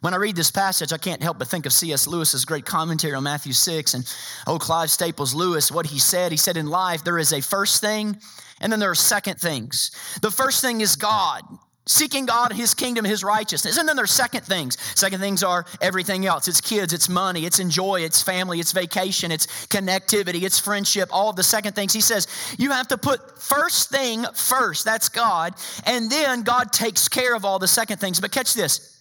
When 0.03 0.13
I 0.13 0.17
read 0.17 0.35
this 0.35 0.51
passage, 0.51 0.91
I 0.91 0.97
can't 0.97 1.23
help 1.23 1.39
but 1.39 1.47
think 1.47 1.65
of 1.65 1.71
C.S. 1.71 2.07
Lewis's 2.07 2.43
great 2.43 2.65
commentary 2.65 3.13
on 3.13 3.23
Matthew 3.23 3.53
6 3.53 3.93
and 3.93 4.15
oh, 4.45 4.59
Clive 4.59 4.91
Staples 4.91 5.33
Lewis, 5.33 5.71
what 5.71 5.85
he 5.85 5.97
said. 5.97 6.29
He 6.33 6.37
said, 6.37 6.57
In 6.57 6.67
life, 6.67 7.05
there 7.05 7.17
is 7.17 7.31
a 7.31 7.39
first 7.39 7.79
thing, 7.79 8.17
and 8.59 8.69
then 8.69 8.81
there 8.81 8.91
are 8.91 8.95
second 8.95 9.39
things. 9.39 9.91
The 10.21 10.29
first 10.29 10.59
thing 10.59 10.81
is 10.81 10.97
God. 10.97 11.43
Seeking 11.85 12.25
God, 12.25 12.51
His 12.51 12.73
kingdom, 12.73 13.05
His 13.05 13.23
righteousness. 13.23 13.77
And 13.77 13.87
then 13.87 13.95
there's 13.95 14.11
second 14.11 14.41
things. 14.41 14.77
Second 14.95 15.21
things 15.21 15.41
are 15.41 15.65
everything 15.81 16.25
else. 16.25 16.49
It's 16.49 16.59
kids, 16.59 16.91
it's 16.91 17.07
money, 17.07 17.45
it's 17.45 17.59
enjoy, 17.59 18.01
it's 18.01 18.21
family, 18.21 18.59
it's 18.59 18.73
vacation, 18.73 19.31
it's 19.31 19.47
connectivity, 19.67 20.43
it's 20.43 20.59
friendship, 20.59 21.07
all 21.13 21.29
of 21.29 21.37
the 21.37 21.43
second 21.43 21.75
things. 21.75 21.93
He 21.93 22.01
says 22.01 22.27
you 22.57 22.71
have 22.71 22.89
to 22.89 22.97
put 22.97 23.41
first 23.41 23.89
thing 23.89 24.25
first. 24.33 24.83
That's 24.83 25.07
God. 25.07 25.53
And 25.85 26.11
then 26.11 26.43
God 26.43 26.73
takes 26.73 27.07
care 27.07 27.35
of 27.35 27.45
all 27.45 27.57
the 27.57 27.69
second 27.69 27.99
things. 27.99 28.19
But 28.19 28.31
catch 28.33 28.53
this 28.53 28.92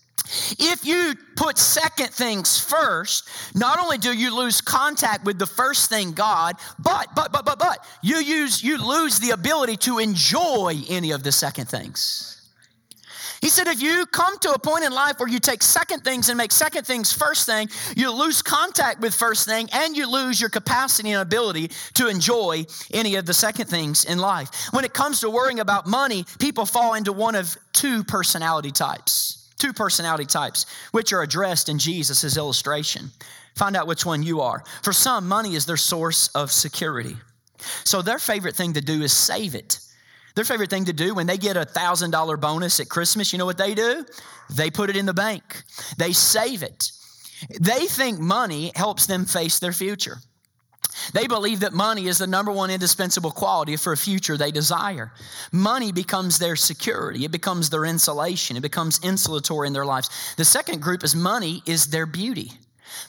if 0.58 0.84
you 0.84 1.14
put 1.36 1.58
second 1.58 2.08
things 2.08 2.58
first, 2.58 3.28
not 3.54 3.78
only 3.78 3.98
do 3.98 4.12
you 4.12 4.36
lose 4.36 4.60
contact 4.60 5.24
with 5.24 5.38
the 5.38 5.46
first 5.46 5.90
thing 5.90 6.12
God, 6.12 6.56
but 6.78 7.08
but 7.14 7.32
but 7.32 7.44
but 7.44 7.58
but 7.58 7.86
you 8.02 8.16
use 8.16 8.62
you 8.62 8.78
lose 8.84 9.18
the 9.18 9.30
ability 9.30 9.76
to 9.78 9.98
enjoy 9.98 10.74
any 10.88 11.10
of 11.10 11.22
the 11.22 11.32
second 11.32 11.66
things. 11.66 12.38
He 13.42 13.48
said, 13.48 13.66
if 13.66 13.82
you 13.82 14.06
come 14.06 14.38
to 14.38 14.52
a 14.52 14.58
point 14.58 14.84
in 14.84 14.92
life 14.92 15.18
where 15.18 15.28
you 15.28 15.40
take 15.40 15.64
second 15.64 16.04
things 16.04 16.28
and 16.28 16.38
make 16.38 16.52
second 16.52 16.86
things 16.86 17.12
first 17.12 17.44
thing, 17.44 17.68
you 17.96 18.12
lose 18.12 18.40
contact 18.40 19.00
with 19.00 19.12
first 19.12 19.48
thing 19.48 19.68
and 19.72 19.96
you 19.96 20.08
lose 20.08 20.40
your 20.40 20.48
capacity 20.48 21.10
and 21.10 21.20
ability 21.20 21.72
to 21.94 22.06
enjoy 22.06 22.64
any 22.94 23.16
of 23.16 23.26
the 23.26 23.34
second 23.34 23.66
things 23.66 24.04
in 24.04 24.18
life. 24.18 24.68
When 24.70 24.84
it 24.84 24.94
comes 24.94 25.18
to 25.20 25.28
worrying 25.28 25.58
about 25.58 25.88
money, 25.88 26.24
people 26.38 26.64
fall 26.64 26.94
into 26.94 27.12
one 27.12 27.34
of 27.34 27.56
two 27.72 28.04
personality 28.04 28.70
types 28.70 29.41
two 29.62 29.72
personality 29.72 30.26
types, 30.26 30.66
which 30.90 31.12
are 31.12 31.22
addressed 31.22 31.68
in 31.68 31.78
Jesus' 31.78 32.36
illustration. 32.36 33.10
Find 33.56 33.76
out 33.76 33.86
which 33.86 34.04
one 34.04 34.22
you 34.22 34.40
are. 34.40 34.64
For 34.82 34.92
some, 34.92 35.28
money 35.28 35.54
is 35.54 35.66
their 35.66 35.76
source 35.76 36.28
of 36.34 36.50
security. 36.50 37.16
So 37.84 38.02
their 38.02 38.18
favorite 38.18 38.56
thing 38.56 38.72
to 38.72 38.80
do 38.80 39.02
is 39.02 39.12
save 39.12 39.54
it. 39.54 39.78
Their 40.34 40.44
favorite 40.44 40.70
thing 40.70 40.86
to 40.86 40.92
do 40.92 41.14
when 41.14 41.26
they 41.26 41.38
get 41.38 41.56
a 41.56 41.66
$1,000 41.66 42.40
bonus 42.40 42.80
at 42.80 42.88
Christmas, 42.88 43.32
you 43.32 43.38
know 43.38 43.46
what 43.46 43.58
they 43.58 43.74
do? 43.74 44.04
They 44.50 44.70
put 44.70 44.90
it 44.90 44.96
in 44.96 45.06
the 45.06 45.14
bank, 45.14 45.62
they 45.96 46.12
save 46.12 46.62
it. 46.62 46.90
They 47.60 47.86
think 47.86 48.18
money 48.18 48.72
helps 48.74 49.06
them 49.06 49.24
face 49.24 49.58
their 49.58 49.72
future. 49.72 50.18
They 51.12 51.26
believe 51.26 51.60
that 51.60 51.72
money 51.72 52.06
is 52.06 52.18
the 52.18 52.26
number 52.26 52.52
one 52.52 52.70
indispensable 52.70 53.30
quality 53.30 53.76
for 53.76 53.92
a 53.92 53.96
future 53.96 54.36
they 54.36 54.50
desire. 54.50 55.12
Money 55.50 55.92
becomes 55.92 56.38
their 56.38 56.56
security, 56.56 57.24
it 57.24 57.32
becomes 57.32 57.70
their 57.70 57.84
insulation, 57.84 58.56
it 58.56 58.62
becomes 58.62 58.98
insulatory 59.00 59.66
in 59.66 59.72
their 59.72 59.86
lives. 59.86 60.34
The 60.36 60.44
second 60.44 60.80
group 60.80 61.02
is 61.04 61.14
money 61.14 61.62
is 61.66 61.86
their 61.86 62.06
beauty. 62.06 62.52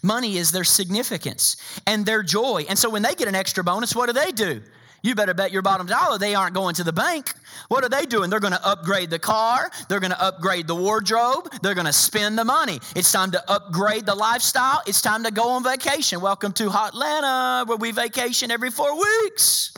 Money 0.02 0.38
is 0.38 0.52
their 0.52 0.64
significance 0.64 1.58
and 1.86 2.06
their 2.06 2.24
joy. 2.24 2.66
And 2.68 2.78
so 2.78 2.90
when 2.90 3.02
they 3.02 3.16
get 3.16 3.28
an 3.28 3.36
extra 3.36 3.64
bonus, 3.64 3.96
what 3.96 4.08
do 4.08 4.14
they 4.14 4.32
do? 4.32 4.62
You 5.06 5.16
better 5.16 5.34
bet 5.34 5.52
your 5.52 5.62
bottom 5.62 5.86
dollar 5.86 6.18
they 6.18 6.34
aren't 6.34 6.54
going 6.54 6.76
to 6.76 6.84
the 6.84 6.94
bank. 6.94 7.34
What 7.68 7.84
are 7.84 7.90
they 7.90 8.06
doing? 8.06 8.30
They're 8.30 8.40
going 8.40 8.54
to 8.54 8.66
upgrade 8.66 9.10
the 9.10 9.20
car, 9.20 9.70
they're 9.90 10.00
going 10.00 10.12
to 10.12 10.22
upgrade 10.22 10.66
the 10.66 10.76
wardrobe, 10.76 11.52
they're 11.62 11.76
going 11.76 11.88
to 11.88 11.94
spend 11.94 12.38
the 12.38 12.46
money. 12.46 12.80
It's 12.96 13.12
time 13.12 13.32
to 13.32 13.52
upgrade 13.52 14.06
the 14.06 14.16
lifestyle, 14.16 14.82
it's 14.88 15.02
time 15.02 15.26
to 15.26 15.32
go 15.32 15.50
on 15.50 15.64
vacation. 15.64 16.22
Welcome 16.22 16.54
to 16.54 16.70
Hotlanta, 16.70 17.68
where 17.68 17.78
we 17.78 17.92
vacation 17.92 18.50
every 18.50 18.72
four 18.72 18.98
weeks. 18.98 19.74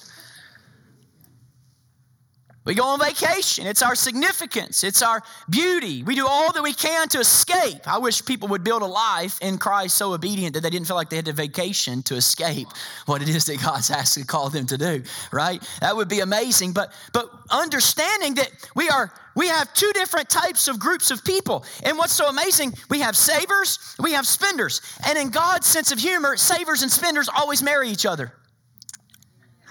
We 2.65 2.73
go 2.73 2.83
on 2.83 2.99
vacation. 2.99 3.67
It's 3.67 3.83
our 3.83 3.93
significance. 3.93 4.83
It's 4.83 5.03
our 5.03 5.21
beauty. 5.51 6.01
We 6.01 6.15
do 6.15 6.25
all 6.27 6.51
that 6.51 6.63
we 6.63 6.73
can 6.73 7.07
to 7.09 7.19
escape. 7.19 7.87
I 7.87 7.99
wish 7.99 8.25
people 8.25 8.47
would 8.47 8.63
build 8.63 8.81
a 8.81 8.87
life 8.87 9.37
in 9.39 9.59
Christ 9.59 9.95
so 9.95 10.13
obedient 10.13 10.55
that 10.55 10.61
they 10.61 10.71
didn't 10.71 10.87
feel 10.87 10.95
like 10.95 11.11
they 11.11 11.17
had 11.17 11.25
to 11.25 11.33
vacation 11.33 12.01
to 12.03 12.15
escape 12.15 12.67
what 13.05 13.21
it 13.21 13.29
is 13.29 13.45
that 13.45 13.61
God's 13.61 13.91
asked 13.91 14.15
to 14.15 14.25
call 14.25 14.49
them 14.49 14.65
to 14.65 14.79
do, 14.79 15.03
right? 15.31 15.61
That 15.81 15.95
would 15.95 16.09
be 16.09 16.21
amazing. 16.21 16.73
But 16.73 16.91
but 17.13 17.29
understanding 17.51 18.33
that 18.35 18.49
we 18.75 18.89
are 18.89 19.13
we 19.35 19.47
have 19.47 19.71
two 19.75 19.91
different 19.93 20.27
types 20.27 20.67
of 20.67 20.79
groups 20.79 21.11
of 21.11 21.23
people. 21.23 21.65
And 21.83 21.99
what's 21.99 22.13
so 22.13 22.29
amazing, 22.29 22.73
we 22.89 22.99
have 23.01 23.15
savers, 23.15 23.95
we 23.99 24.13
have 24.13 24.25
spenders. 24.25 24.81
And 25.05 25.19
in 25.19 25.29
God's 25.29 25.67
sense 25.67 25.91
of 25.91 25.99
humor, 25.99 26.35
savers 26.35 26.81
and 26.81 26.91
spenders 26.91 27.29
always 27.29 27.61
marry 27.61 27.89
each 27.89 28.07
other. 28.07 28.33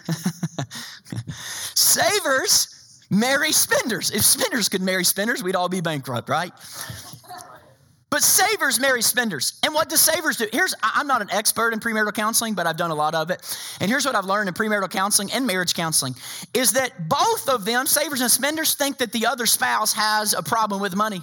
savers 1.74 2.73
marry 3.14 3.52
spenders. 3.52 4.10
If 4.10 4.22
spenders 4.22 4.68
could 4.68 4.82
marry 4.82 5.04
spenders, 5.04 5.42
we'd 5.42 5.56
all 5.56 5.68
be 5.68 5.80
bankrupt, 5.80 6.28
right? 6.28 6.52
But 8.10 8.22
savers 8.22 8.78
marry 8.78 9.02
spenders. 9.02 9.58
And 9.64 9.74
what 9.74 9.88
do 9.88 9.96
savers 9.96 10.36
do? 10.36 10.46
Here's, 10.52 10.72
I'm 10.82 11.08
not 11.08 11.20
an 11.20 11.32
expert 11.32 11.72
in 11.72 11.80
premarital 11.80 12.14
counseling, 12.14 12.54
but 12.54 12.64
I've 12.64 12.76
done 12.76 12.92
a 12.92 12.94
lot 12.94 13.14
of 13.14 13.30
it. 13.30 13.42
And 13.80 13.90
here's 13.90 14.06
what 14.06 14.14
I've 14.14 14.24
learned 14.24 14.48
in 14.48 14.54
premarital 14.54 14.90
counseling 14.90 15.32
and 15.32 15.44
marriage 15.44 15.74
counseling 15.74 16.14
is 16.54 16.72
that 16.74 17.08
both 17.08 17.48
of 17.48 17.64
them, 17.64 17.86
savers 17.86 18.20
and 18.20 18.30
spenders, 18.30 18.74
think 18.74 18.98
that 18.98 19.10
the 19.10 19.26
other 19.26 19.46
spouse 19.46 19.92
has 19.94 20.32
a 20.32 20.44
problem 20.44 20.80
with 20.80 20.94
money. 20.94 21.22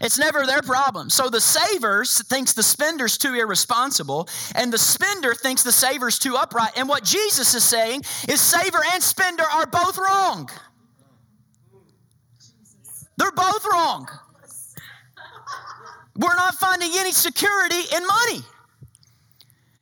It's 0.00 0.18
never 0.18 0.46
their 0.46 0.62
problem. 0.62 1.10
So 1.10 1.28
the 1.28 1.40
savers 1.40 2.22
thinks 2.22 2.52
the 2.54 2.62
spender's 2.62 3.18
too 3.18 3.34
irresponsible, 3.34 4.28
and 4.54 4.72
the 4.72 4.78
spender 4.78 5.34
thinks 5.34 5.62
the 5.62 5.72
saver's 5.72 6.18
too 6.18 6.36
upright. 6.36 6.72
And 6.76 6.88
what 6.88 7.04
Jesus 7.04 7.54
is 7.54 7.64
saying 7.64 8.02
is 8.28 8.40
saver 8.40 8.80
and 8.92 9.02
spender 9.02 9.44
are 9.44 9.66
both 9.66 9.98
wrong. 9.98 10.48
They're 13.18 13.32
both 13.32 13.64
wrong. 13.70 14.08
We're 16.16 16.36
not 16.36 16.54
finding 16.54 16.90
any 16.94 17.12
security 17.12 17.82
in 17.94 18.06
money. 18.06 18.42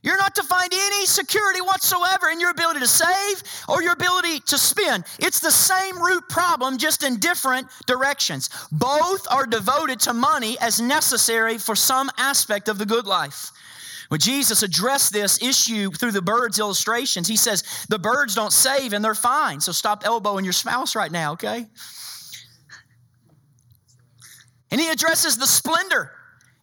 You're 0.03 0.17
not 0.17 0.37
to 0.37 0.45
find 0.45 0.73
any 0.73 1.05
security 1.05 1.61
whatsoever 1.61 2.29
in 2.31 2.39
your 2.39 2.51
ability 2.51 2.79
to 2.81 2.87
save 2.87 3.43
or 3.69 3.83
your 3.83 3.93
ability 3.93 4.39
to 4.47 4.57
spend. 4.57 5.05
It's 5.19 5.41
the 5.41 5.51
same 5.51 6.01
root 6.01 6.29
problem, 6.29 6.79
just 6.79 7.03
in 7.03 7.17
different 7.17 7.67
directions. 7.87 8.49
Both 8.71 9.27
are 9.31 9.47
devoted 9.47 9.99
to 10.01 10.13
money 10.13 10.57
as 10.61 10.81
necessary 10.81 11.59
for 11.59 11.75
some 11.75 12.09
aspect 12.19 12.69
of 12.69 12.79
the 12.79 12.87
good 12.87 13.07
life. 13.07 13.51
When 14.09 14.21
Jesus 14.21 14.63
addressed 14.63 15.13
this 15.13 15.43
issue 15.43 15.91
through 15.91 16.13
the 16.13 16.23
birds 16.23 16.61
illustrations, 16.61 17.27
he 17.27 17.37
says, 17.37 17.65
The 17.89 17.99
birds 17.99 18.37
don't 18.37 18.53
save 18.53 18.93
and 18.93 19.05
they're 19.05 19.15
fine. 19.15 19.61
So 19.61 19.73
stop 19.73 20.03
elbowing 20.05 20.45
your 20.45 20.53
spouse 20.53 20.95
right 20.95 21.11
now, 21.11 21.33
okay? 21.33 21.67
And 24.71 24.81
he 24.81 24.89
addresses 24.91 25.37
the 25.37 25.47
splendor 25.47 26.11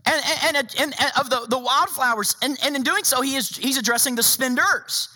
and, 0.06 0.22
and, 0.44 0.58
and, 0.58 0.74
and 0.80 1.12
of 1.20 1.30
the, 1.30 1.46
the 1.50 1.60
wildflowers. 1.60 2.36
And, 2.42 2.58
and 2.64 2.76
in 2.76 2.84
doing 2.84 3.04
so, 3.04 3.22
he 3.22 3.36
is, 3.36 3.56
he's 3.56 3.78
addressing 3.78 4.16
the 4.16 4.24
spenders. 4.24 5.10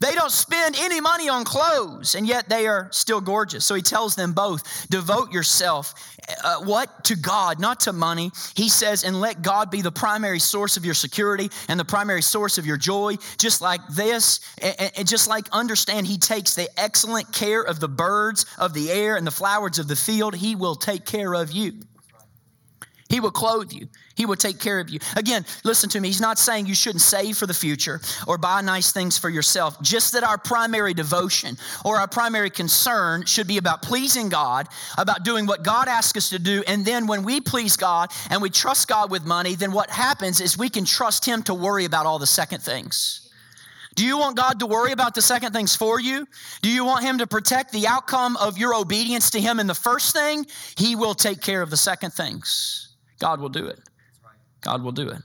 They 0.00 0.16
don't 0.16 0.32
spend 0.32 0.74
any 0.80 1.00
money 1.00 1.28
on 1.28 1.44
clothes, 1.44 2.16
and 2.16 2.26
yet 2.26 2.48
they 2.48 2.66
are 2.66 2.88
still 2.90 3.20
gorgeous. 3.20 3.64
So 3.64 3.76
he 3.76 3.82
tells 3.82 4.16
them 4.16 4.32
both 4.32 4.88
devote 4.90 5.30
yourself, 5.30 5.94
uh, 6.42 6.56
what? 6.64 7.04
To 7.04 7.16
God, 7.16 7.60
not 7.60 7.78
to 7.80 7.92
money. 7.92 8.32
He 8.56 8.68
says, 8.68 9.04
and 9.04 9.20
let 9.20 9.42
God 9.42 9.70
be 9.70 9.80
the 9.80 9.92
primary 9.92 10.40
source 10.40 10.76
of 10.76 10.84
your 10.84 10.94
security 10.94 11.50
and 11.68 11.78
the 11.78 11.84
primary 11.84 12.22
source 12.22 12.58
of 12.58 12.66
your 12.66 12.76
joy. 12.76 13.16
Just 13.38 13.62
like 13.62 13.80
this, 13.88 14.40
and, 14.60 14.92
and 14.96 15.08
just 15.08 15.28
like 15.28 15.48
understand, 15.52 16.08
He 16.08 16.18
takes 16.18 16.56
the 16.56 16.68
excellent 16.76 17.32
care 17.32 17.62
of 17.62 17.78
the 17.78 17.88
birds 17.88 18.44
of 18.58 18.74
the 18.74 18.90
air 18.90 19.14
and 19.14 19.24
the 19.24 19.30
flowers 19.30 19.78
of 19.78 19.86
the 19.86 19.94
field. 19.94 20.34
He 20.34 20.56
will 20.56 20.74
take 20.74 21.06
care 21.06 21.32
of 21.32 21.52
you. 21.52 21.74
He 23.12 23.20
will 23.20 23.30
clothe 23.30 23.72
you. 23.72 23.88
He 24.14 24.24
will 24.24 24.36
take 24.36 24.58
care 24.58 24.80
of 24.80 24.88
you. 24.88 24.98
Again, 25.16 25.44
listen 25.64 25.90
to 25.90 26.00
me. 26.00 26.08
He's 26.08 26.18
not 26.18 26.38
saying 26.38 26.64
you 26.64 26.74
shouldn't 26.74 27.02
save 27.02 27.36
for 27.36 27.46
the 27.46 27.52
future 27.52 28.00
or 28.26 28.38
buy 28.38 28.62
nice 28.62 28.90
things 28.90 29.18
for 29.18 29.28
yourself. 29.28 29.78
Just 29.82 30.14
that 30.14 30.24
our 30.24 30.38
primary 30.38 30.94
devotion 30.94 31.58
or 31.84 31.98
our 31.98 32.08
primary 32.08 32.48
concern 32.48 33.26
should 33.26 33.46
be 33.46 33.58
about 33.58 33.82
pleasing 33.82 34.30
God, 34.30 34.66
about 34.96 35.24
doing 35.24 35.44
what 35.44 35.62
God 35.62 35.88
asks 35.88 36.16
us 36.16 36.30
to 36.30 36.38
do. 36.38 36.64
And 36.66 36.86
then 36.86 37.06
when 37.06 37.22
we 37.22 37.42
please 37.42 37.76
God 37.76 38.10
and 38.30 38.40
we 38.40 38.48
trust 38.48 38.88
God 38.88 39.10
with 39.10 39.26
money, 39.26 39.56
then 39.56 39.72
what 39.72 39.90
happens 39.90 40.40
is 40.40 40.56
we 40.56 40.70
can 40.70 40.86
trust 40.86 41.26
Him 41.26 41.42
to 41.42 41.52
worry 41.52 41.84
about 41.84 42.06
all 42.06 42.18
the 42.18 42.26
second 42.26 42.62
things. 42.62 43.30
Do 43.94 44.06
you 44.06 44.16
want 44.16 44.38
God 44.38 44.58
to 44.60 44.66
worry 44.66 44.92
about 44.92 45.14
the 45.14 45.20
second 45.20 45.52
things 45.52 45.76
for 45.76 46.00
you? 46.00 46.26
Do 46.62 46.70
you 46.70 46.86
want 46.86 47.04
Him 47.04 47.18
to 47.18 47.26
protect 47.26 47.72
the 47.72 47.88
outcome 47.88 48.38
of 48.38 48.56
your 48.56 48.74
obedience 48.74 49.28
to 49.32 49.40
Him 49.40 49.60
in 49.60 49.66
the 49.66 49.74
first 49.74 50.14
thing? 50.14 50.46
He 50.78 50.96
will 50.96 51.14
take 51.14 51.42
care 51.42 51.60
of 51.60 51.68
the 51.68 51.76
second 51.76 52.12
things. 52.12 52.88
God 53.22 53.40
will 53.40 53.48
do 53.48 53.66
it. 53.66 53.78
God 54.62 54.82
will 54.82 54.90
do 54.90 55.08
it. 55.08 55.18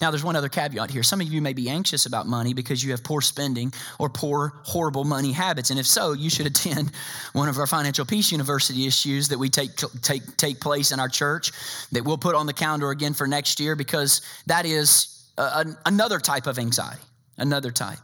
Now, 0.00 0.10
there's 0.10 0.24
one 0.24 0.34
other 0.34 0.48
caveat 0.48 0.90
here. 0.90 1.04
Some 1.04 1.20
of 1.20 1.28
you 1.28 1.40
may 1.40 1.52
be 1.52 1.68
anxious 1.68 2.04
about 2.06 2.26
money 2.26 2.52
because 2.52 2.82
you 2.82 2.90
have 2.90 3.04
poor 3.04 3.20
spending 3.20 3.72
or 4.00 4.08
poor, 4.08 4.60
horrible 4.64 5.04
money 5.04 5.30
habits. 5.30 5.70
And 5.70 5.78
if 5.78 5.86
so, 5.86 6.14
you 6.14 6.28
should 6.28 6.46
attend 6.46 6.90
one 7.32 7.48
of 7.48 7.58
our 7.58 7.66
Financial 7.68 8.04
Peace 8.04 8.32
University 8.32 8.88
issues 8.88 9.28
that 9.28 9.38
we 9.38 9.48
take, 9.48 9.70
take, 10.02 10.36
take 10.36 10.58
place 10.58 10.90
in 10.90 10.98
our 10.98 11.08
church 11.08 11.52
that 11.92 12.04
we'll 12.04 12.18
put 12.18 12.34
on 12.34 12.46
the 12.46 12.52
calendar 12.52 12.90
again 12.90 13.14
for 13.14 13.28
next 13.28 13.60
year 13.60 13.76
because 13.76 14.22
that 14.46 14.66
is 14.66 15.30
a, 15.38 15.42
a, 15.42 15.64
another 15.86 16.18
type 16.18 16.48
of 16.48 16.58
anxiety, 16.58 17.02
another 17.38 17.70
type. 17.70 17.98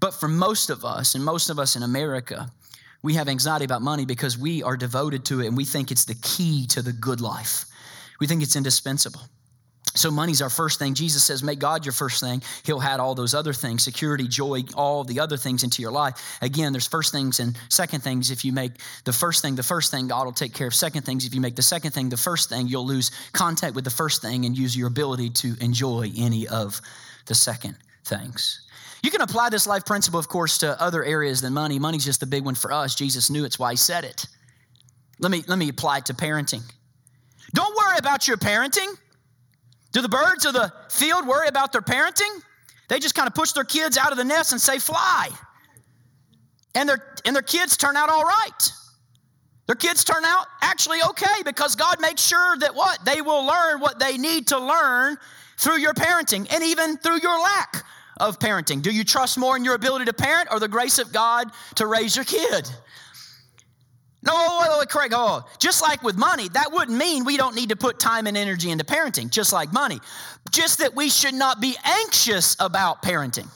But 0.00 0.14
for 0.14 0.28
most 0.28 0.70
of 0.70 0.82
us, 0.84 1.14
and 1.14 1.22
most 1.22 1.50
of 1.50 1.58
us 1.58 1.76
in 1.76 1.82
America, 1.82 2.50
we 3.02 3.12
have 3.14 3.28
anxiety 3.28 3.66
about 3.66 3.82
money 3.82 4.06
because 4.06 4.38
we 4.38 4.62
are 4.62 4.78
devoted 4.78 5.26
to 5.26 5.40
it 5.40 5.48
and 5.48 5.56
we 5.56 5.66
think 5.66 5.90
it's 5.90 6.06
the 6.06 6.16
key 6.22 6.66
to 6.68 6.80
the 6.80 6.92
good 6.92 7.20
life. 7.20 7.66
We 8.20 8.26
think 8.26 8.42
it's 8.42 8.56
indispensable. 8.56 9.20
So, 9.96 10.10
money's 10.10 10.42
our 10.42 10.50
first 10.50 10.80
thing. 10.80 10.94
Jesus 10.94 11.22
says, 11.22 11.42
Make 11.42 11.60
God 11.60 11.86
your 11.86 11.92
first 11.92 12.20
thing. 12.20 12.42
He'll 12.64 12.82
add 12.82 12.98
all 12.98 13.14
those 13.14 13.32
other 13.32 13.52
things 13.52 13.84
security, 13.84 14.26
joy, 14.26 14.62
all 14.74 15.04
the 15.04 15.20
other 15.20 15.36
things 15.36 15.62
into 15.62 15.82
your 15.82 15.92
life. 15.92 16.38
Again, 16.42 16.72
there's 16.72 16.88
first 16.88 17.12
things 17.12 17.38
and 17.38 17.56
second 17.68 18.02
things. 18.02 18.32
If 18.32 18.44
you 18.44 18.52
make 18.52 18.72
the 19.04 19.12
first 19.12 19.40
thing 19.40 19.54
the 19.54 19.62
first 19.62 19.92
thing, 19.92 20.08
God 20.08 20.24
will 20.24 20.32
take 20.32 20.52
care 20.52 20.66
of 20.66 20.74
second 20.74 21.02
things. 21.02 21.26
If 21.26 21.34
you 21.34 21.40
make 21.40 21.54
the 21.54 21.62
second 21.62 21.92
thing 21.92 22.08
the 22.08 22.16
first 22.16 22.48
thing, 22.48 22.66
you'll 22.66 22.86
lose 22.86 23.12
contact 23.32 23.76
with 23.76 23.84
the 23.84 23.90
first 23.90 24.20
thing 24.20 24.46
and 24.46 24.58
use 24.58 24.76
your 24.76 24.88
ability 24.88 25.30
to 25.30 25.54
enjoy 25.60 26.10
any 26.16 26.48
of 26.48 26.80
the 27.26 27.34
second 27.34 27.76
things. 28.04 28.66
You 29.04 29.12
can 29.12 29.20
apply 29.20 29.50
this 29.50 29.66
life 29.66 29.84
principle, 29.84 30.18
of 30.18 30.28
course, 30.28 30.58
to 30.58 30.80
other 30.82 31.04
areas 31.04 31.40
than 31.40 31.52
money. 31.52 31.78
Money's 31.78 32.04
just 32.04 32.20
the 32.20 32.26
big 32.26 32.44
one 32.44 32.56
for 32.56 32.72
us. 32.72 32.96
Jesus 32.96 33.30
knew 33.30 33.44
it's 33.44 33.58
why 33.58 33.72
he 33.72 33.76
said 33.76 34.02
it. 34.02 34.26
Let 35.20 35.30
me, 35.30 35.44
let 35.46 35.58
me 35.58 35.68
apply 35.68 35.98
it 35.98 36.06
to 36.06 36.14
parenting. 36.14 36.62
Worry 37.94 38.00
about 38.00 38.26
your 38.26 38.36
parenting. 38.36 38.92
Do 39.92 40.00
the 40.00 40.08
birds 40.08 40.44
of 40.46 40.52
the 40.52 40.72
field 40.90 41.28
worry 41.28 41.46
about 41.46 41.70
their 41.70 41.80
parenting? 41.80 42.42
They 42.88 42.98
just 42.98 43.14
kind 43.14 43.28
of 43.28 43.36
push 43.36 43.52
their 43.52 43.62
kids 43.62 43.96
out 43.96 44.10
of 44.10 44.18
the 44.18 44.24
nest 44.24 44.50
and 44.50 44.60
say, 44.60 44.80
fly. 44.80 45.28
And 46.74 46.88
their, 46.88 47.14
and 47.24 47.36
their 47.36 47.42
kids 47.42 47.76
turn 47.76 47.96
out 47.96 48.10
all 48.10 48.24
right. 48.24 48.72
Their 49.66 49.76
kids 49.76 50.02
turn 50.02 50.24
out 50.24 50.46
actually 50.60 50.98
okay 51.10 51.42
because 51.44 51.76
God 51.76 52.00
makes 52.00 52.20
sure 52.20 52.56
that 52.58 52.74
what? 52.74 52.98
They 53.04 53.22
will 53.22 53.46
learn 53.46 53.78
what 53.78 54.00
they 54.00 54.18
need 54.18 54.48
to 54.48 54.58
learn 54.58 55.16
through 55.58 55.78
your 55.78 55.94
parenting 55.94 56.52
and 56.52 56.64
even 56.64 56.96
through 56.96 57.20
your 57.22 57.38
lack 57.40 57.84
of 58.18 58.40
parenting. 58.40 58.82
Do 58.82 58.90
you 58.90 59.04
trust 59.04 59.38
more 59.38 59.56
in 59.56 59.64
your 59.64 59.74
ability 59.74 60.06
to 60.06 60.12
parent 60.12 60.48
or 60.50 60.58
the 60.58 60.66
grace 60.66 60.98
of 60.98 61.12
God 61.12 61.48
to 61.76 61.86
raise 61.86 62.16
your 62.16 62.24
kid? 62.24 62.68
No, 64.26 64.58
wait, 64.60 64.78
wait, 64.78 64.88
Craig. 64.88 65.12
Oh, 65.14 65.44
just 65.58 65.82
like 65.82 66.02
with 66.02 66.16
money, 66.16 66.48
that 66.48 66.72
wouldn't 66.72 66.96
mean 66.96 67.24
we 67.24 67.36
don't 67.36 67.54
need 67.54 67.68
to 67.68 67.76
put 67.76 68.00
time 68.00 68.26
and 68.26 68.36
energy 68.36 68.70
into 68.70 68.84
parenting, 68.84 69.30
just 69.30 69.52
like 69.52 69.72
money. 69.72 70.00
Just 70.50 70.78
that 70.78 70.94
we 70.94 71.10
should 71.10 71.34
not 71.34 71.60
be 71.60 71.76
anxious 71.84 72.56
about 72.58 73.02
parenting, 73.02 73.48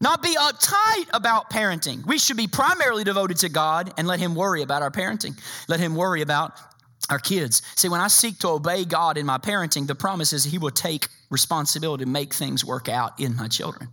not 0.00 0.22
be 0.22 0.34
uptight 0.36 1.06
about 1.14 1.50
parenting. 1.50 2.04
We 2.06 2.18
should 2.18 2.36
be 2.36 2.46
primarily 2.46 3.04
devoted 3.04 3.38
to 3.38 3.48
God 3.48 3.92
and 3.96 4.06
let 4.06 4.20
Him 4.20 4.34
worry 4.34 4.62
about 4.62 4.82
our 4.82 4.90
parenting, 4.90 5.40
let 5.66 5.80
Him 5.80 5.94
worry 5.94 6.20
about 6.20 6.52
our 7.08 7.18
kids. 7.18 7.62
See, 7.74 7.88
when 7.88 8.02
I 8.02 8.08
seek 8.08 8.38
to 8.40 8.48
obey 8.48 8.84
God 8.84 9.16
in 9.16 9.24
my 9.24 9.38
parenting, 9.38 9.86
the 9.86 9.94
promise 9.94 10.34
is 10.34 10.44
He 10.44 10.58
will 10.58 10.70
take 10.70 11.08
responsibility 11.30 12.04
to 12.04 12.10
make 12.10 12.34
things 12.34 12.66
work 12.66 12.88
out 12.90 13.18
in 13.18 13.34
my 13.34 13.48
children. 13.48 13.88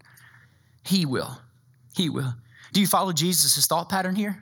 He 0.84 1.06
will. 1.06 1.40
He 1.96 2.10
will. 2.10 2.34
Do 2.74 2.82
you 2.82 2.88
follow 2.88 3.14
Jesus' 3.14 3.66
thought 3.68 3.88
pattern 3.88 4.16
here? 4.16 4.42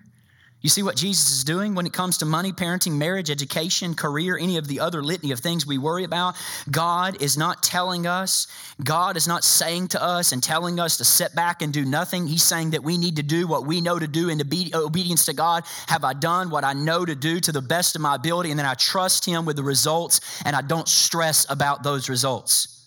You 0.64 0.70
see 0.70 0.82
what 0.82 0.96
Jesus 0.96 1.30
is 1.30 1.44
doing 1.44 1.76
when 1.76 1.86
it 1.86 1.92
comes 1.92 2.20
to 2.20 2.26
money, 2.26 2.54
parenting, 2.54 2.94
marriage, 2.94 3.30
education, 3.30 3.96
career, 3.96 4.38
any 4.38 4.56
of 4.56 4.66
the 4.66 4.80
other 4.80 5.04
litany 5.04 5.34
of 5.34 5.42
things 5.42 5.68
we 5.68 5.78
worry 5.78 6.06
about? 6.06 6.36
God 6.72 7.22
is 7.22 7.38
not 7.38 7.62
telling 7.62 8.08
us, 8.08 8.48
God 8.82 9.18
is 9.18 9.28
not 9.28 9.44
saying 9.44 9.90
to 9.90 10.02
us 10.02 10.32
and 10.32 10.42
telling 10.42 10.80
us 10.80 10.96
to 10.98 11.04
sit 11.04 11.36
back 11.36 11.62
and 11.62 11.74
do 11.74 11.84
nothing. 11.84 12.28
He's 12.28 12.44
saying 12.44 12.70
that 12.70 12.82
we 12.82 12.98
need 12.98 13.18
to 13.18 13.24
do 13.24 13.46
what 13.46 13.66
we 13.66 13.82
know 13.82 14.00
to 14.00 14.08
do 14.08 14.30
in 14.30 14.42
obedience 14.74 15.26
to 15.26 15.34
God. 15.34 15.66
Have 15.88 16.06
I 16.06 16.14
done 16.14 16.50
what 16.50 16.64
I 16.64 16.72
know 16.72 17.04
to 17.04 17.14
do 17.14 17.42
to 17.42 17.52
the 17.52 17.62
best 17.62 17.98
of 17.98 18.02
my 18.02 18.16
ability? 18.16 18.50
And 18.50 18.58
then 18.58 18.66
I 18.66 18.76
trust 18.76 19.26
Him 19.26 19.44
with 19.44 19.58
the 19.58 19.64
results 19.64 20.22
and 20.46 20.56
I 20.56 20.62
don't 20.62 20.88
stress 20.88 21.46
about 21.50 21.84
those 21.84 22.08
results. 22.08 22.83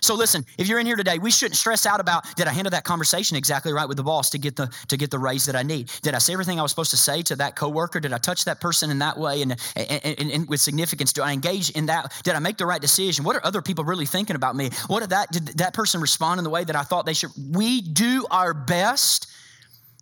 So 0.00 0.14
listen, 0.14 0.44
if 0.58 0.68
you're 0.68 0.78
in 0.78 0.86
here 0.86 0.96
today, 0.96 1.18
we 1.18 1.30
shouldn't 1.30 1.56
stress 1.56 1.86
out 1.86 2.00
about 2.00 2.24
did 2.36 2.46
I 2.46 2.52
handle 2.52 2.70
that 2.70 2.84
conversation 2.84 3.36
exactly 3.36 3.72
right 3.72 3.88
with 3.88 3.96
the 3.96 4.02
boss 4.02 4.30
to 4.30 4.38
get 4.38 4.56
the 4.56 4.72
to 4.88 4.96
get 4.96 5.10
the 5.10 5.18
raise 5.18 5.46
that 5.46 5.56
I 5.56 5.62
need? 5.62 5.90
Did 6.02 6.14
I 6.14 6.18
say 6.18 6.32
everything 6.32 6.58
I 6.58 6.62
was 6.62 6.70
supposed 6.70 6.90
to 6.90 6.96
say 6.96 7.22
to 7.22 7.36
that 7.36 7.56
coworker? 7.56 8.00
Did 8.00 8.12
I 8.12 8.18
touch 8.18 8.44
that 8.44 8.60
person 8.60 8.90
in 8.90 8.98
that 9.00 9.18
way 9.18 9.42
and, 9.42 9.56
and, 9.74 10.04
and, 10.04 10.30
and 10.30 10.48
with 10.48 10.60
significance? 10.60 11.12
Do 11.12 11.22
I 11.22 11.32
engage 11.32 11.70
in 11.70 11.86
that? 11.86 12.12
Did 12.24 12.34
I 12.34 12.38
make 12.38 12.58
the 12.58 12.66
right 12.66 12.80
decision? 12.80 13.24
What 13.24 13.36
are 13.36 13.44
other 13.44 13.62
people 13.62 13.84
really 13.84 14.06
thinking 14.06 14.36
about 14.36 14.56
me? 14.56 14.70
What 14.86 15.00
did 15.00 15.10
that 15.10 15.32
did 15.32 15.46
that 15.58 15.74
person 15.74 16.00
respond 16.00 16.38
in 16.38 16.44
the 16.44 16.50
way 16.50 16.64
that 16.64 16.76
I 16.76 16.82
thought 16.82 17.06
they 17.06 17.14
should? 17.14 17.30
We 17.52 17.80
do 17.80 18.26
our 18.30 18.54
best 18.54 19.28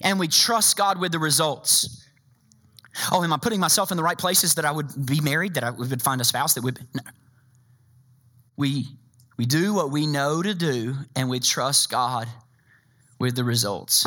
and 0.03 0.19
we 0.19 0.29
trust 0.29 0.77
God 0.77 1.01
with 1.01 1.13
the 1.13 1.19
results. 1.19 2.05
Oh, 3.11 3.23
am 3.25 3.33
I 3.33 3.39
putting 3.39 3.61
myself 3.61 3.91
in 3.91 3.97
the 3.97 4.03
right 4.03 4.19
places 4.19 4.55
that 4.55 4.65
I 4.65 4.71
would 4.71 5.07
be 5.07 5.21
married, 5.21 5.55
that 5.55 5.65
I 5.65 5.71
would 5.71 6.03
find 6.03 6.21
a 6.21 6.25
spouse 6.25 6.55
that 6.55 6.63
would? 6.63 6.79
No. 6.95 7.03
We 8.57 8.87
we 9.37 9.47
do 9.47 9.75
what 9.75 9.91
we 9.91 10.07
know 10.07 10.43
to 10.43 10.55
do, 10.55 10.95
and 11.17 11.29
we 11.29 11.41
trust 11.41 11.91
God 11.91 12.29
with 13.19 13.37
the 13.37 13.45
results. 13.45 14.07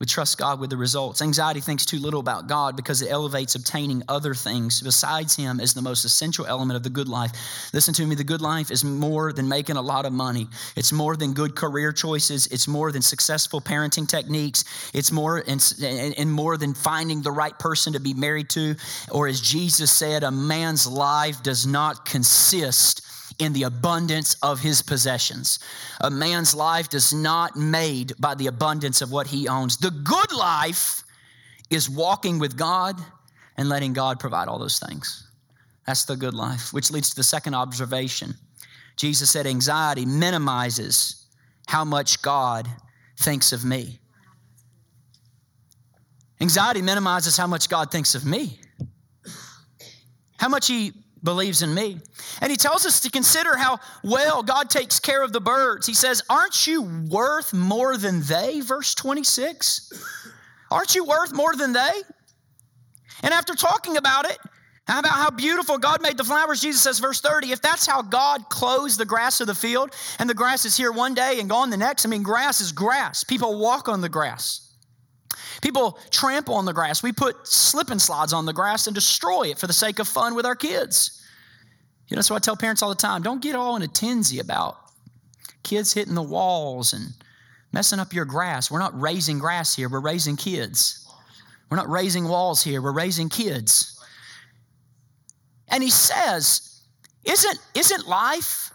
We 0.00 0.06
trust 0.06 0.38
God 0.38 0.58
with 0.58 0.70
the 0.70 0.76
results. 0.76 1.22
Anxiety 1.22 1.60
thinks 1.60 1.86
too 1.86 1.98
little 1.98 2.18
about 2.18 2.48
God 2.48 2.76
because 2.76 3.00
it 3.00 3.10
elevates 3.10 3.54
obtaining 3.54 4.02
other 4.08 4.34
things 4.34 4.82
besides 4.82 5.36
Him 5.36 5.60
as 5.60 5.72
the 5.72 5.82
most 5.82 6.04
essential 6.04 6.44
element 6.46 6.76
of 6.76 6.82
the 6.82 6.90
good 6.90 7.08
life. 7.08 7.30
Listen 7.72 7.94
to 7.94 8.06
me 8.06 8.14
the 8.14 8.24
good 8.24 8.42
life 8.42 8.70
is 8.70 8.84
more 8.84 9.32
than 9.32 9.48
making 9.48 9.76
a 9.76 9.82
lot 9.82 10.04
of 10.04 10.12
money, 10.12 10.48
it's 10.76 10.92
more 10.92 11.16
than 11.16 11.32
good 11.32 11.54
career 11.54 11.92
choices, 11.92 12.48
it's 12.48 12.66
more 12.66 12.90
than 12.90 13.02
successful 13.02 13.60
parenting 13.60 14.08
techniques, 14.08 14.64
it's 14.92 15.12
more 15.12 15.44
and, 15.46 15.74
and 16.18 16.30
more 16.30 16.56
than 16.56 16.74
finding 16.74 17.22
the 17.22 17.32
right 17.32 17.56
person 17.58 17.92
to 17.92 18.00
be 18.00 18.14
married 18.14 18.50
to. 18.50 18.74
Or 19.10 19.28
as 19.28 19.40
Jesus 19.40 19.92
said, 19.92 20.24
a 20.24 20.30
man's 20.30 20.86
life 20.86 21.42
does 21.42 21.66
not 21.66 22.04
consist 22.04 23.02
in 23.38 23.52
the 23.52 23.64
abundance 23.64 24.36
of 24.42 24.60
his 24.60 24.82
possessions. 24.82 25.58
A 26.00 26.10
man's 26.10 26.54
life 26.54 26.92
is 26.94 27.12
not 27.12 27.56
made 27.56 28.12
by 28.18 28.34
the 28.34 28.46
abundance 28.46 29.02
of 29.02 29.10
what 29.10 29.26
he 29.26 29.48
owns. 29.48 29.76
The 29.76 29.90
good 29.90 30.32
life 30.32 31.02
is 31.70 31.88
walking 31.90 32.38
with 32.38 32.56
God 32.56 33.00
and 33.56 33.68
letting 33.68 33.92
God 33.92 34.20
provide 34.20 34.48
all 34.48 34.58
those 34.58 34.78
things. 34.78 35.28
That's 35.86 36.04
the 36.04 36.16
good 36.16 36.34
life, 36.34 36.72
which 36.72 36.90
leads 36.90 37.10
to 37.10 37.16
the 37.16 37.22
second 37.22 37.54
observation. 37.54 38.34
Jesus 38.96 39.30
said, 39.30 39.46
Anxiety 39.46 40.06
minimizes 40.06 41.26
how 41.66 41.84
much 41.84 42.22
God 42.22 42.68
thinks 43.18 43.52
of 43.52 43.64
me. 43.64 43.98
Anxiety 46.40 46.82
minimizes 46.82 47.36
how 47.36 47.46
much 47.46 47.68
God 47.68 47.90
thinks 47.90 48.14
of 48.14 48.24
me, 48.24 48.58
how 50.36 50.48
much 50.48 50.66
He 50.66 50.92
believes 51.24 51.62
in 51.62 51.74
me. 51.74 51.98
And 52.40 52.50
he 52.50 52.56
tells 52.56 52.86
us 52.86 53.00
to 53.00 53.10
consider 53.10 53.56
how 53.56 53.80
well 54.02 54.42
God 54.42 54.70
takes 54.70 55.00
care 55.00 55.22
of 55.22 55.32
the 55.32 55.40
birds. 55.40 55.86
He 55.86 55.94
says, 55.94 56.22
Aren't 56.28 56.66
you 56.66 56.82
worth 57.08 57.52
more 57.52 57.96
than 57.96 58.22
they? 58.22 58.60
Verse 58.60 58.94
26. 58.94 59.92
Aren't 60.70 60.94
you 60.94 61.04
worth 61.04 61.32
more 61.32 61.56
than 61.56 61.72
they? 61.72 62.02
And 63.22 63.32
after 63.32 63.54
talking 63.54 63.96
about 63.96 64.26
it, 64.26 64.38
how 64.86 65.00
about 65.00 65.12
how 65.12 65.30
beautiful 65.30 65.78
God 65.78 66.02
made 66.02 66.18
the 66.18 66.24
flowers? 66.24 66.60
Jesus 66.60 66.82
says, 66.82 66.98
verse 66.98 67.20
30, 67.20 67.52
if 67.52 67.62
that's 67.62 67.86
how 67.86 68.02
God 68.02 68.48
clothes 68.50 68.98
the 68.98 69.06
grass 69.06 69.40
of 69.40 69.46
the 69.46 69.54
field, 69.54 69.94
and 70.18 70.28
the 70.28 70.34
grass 70.34 70.66
is 70.66 70.76
here 70.76 70.92
one 70.92 71.14
day 71.14 71.40
and 71.40 71.48
gone 71.48 71.70
the 71.70 71.76
next, 71.76 72.04
I 72.04 72.10
mean, 72.10 72.22
grass 72.22 72.60
is 72.60 72.70
grass. 72.70 73.24
People 73.24 73.58
walk 73.58 73.88
on 73.88 74.02
the 74.02 74.10
grass. 74.10 74.63
People 75.62 75.98
trample 76.10 76.54
on 76.54 76.64
the 76.64 76.72
grass. 76.72 77.02
We 77.02 77.12
put 77.12 77.46
slip 77.46 77.90
and 77.90 78.00
slides 78.00 78.32
on 78.32 78.46
the 78.46 78.52
grass 78.52 78.86
and 78.86 78.94
destroy 78.94 79.48
it 79.48 79.58
for 79.58 79.66
the 79.66 79.72
sake 79.72 79.98
of 79.98 80.08
fun 80.08 80.34
with 80.34 80.46
our 80.46 80.56
kids. 80.56 81.22
You 82.08 82.16
know, 82.16 82.18
that's 82.18 82.30
what 82.30 82.36
I 82.36 82.44
tell 82.44 82.56
parents 82.56 82.82
all 82.82 82.88
the 82.88 82.94
time. 82.94 83.22
Don't 83.22 83.42
get 83.42 83.54
all 83.54 83.76
in 83.76 83.82
a 83.82 83.86
tensy 83.86 84.40
about 84.40 84.76
kids 85.62 85.92
hitting 85.92 86.14
the 86.14 86.22
walls 86.22 86.92
and 86.92 87.12
messing 87.72 87.98
up 87.98 88.12
your 88.12 88.24
grass. 88.24 88.70
We're 88.70 88.78
not 88.78 88.98
raising 88.98 89.38
grass 89.38 89.74
here, 89.74 89.88
we're 89.88 90.00
raising 90.00 90.36
kids. 90.36 91.00
We're 91.70 91.78
not 91.78 91.88
raising 91.88 92.28
walls 92.28 92.62
here, 92.62 92.80
we're 92.82 92.92
raising 92.92 93.28
kids. 93.28 93.98
And 95.68 95.82
he 95.82 95.90
says, 95.90 96.82
isn't, 97.24 97.58
isn't 97.74 98.06
life 98.06 98.70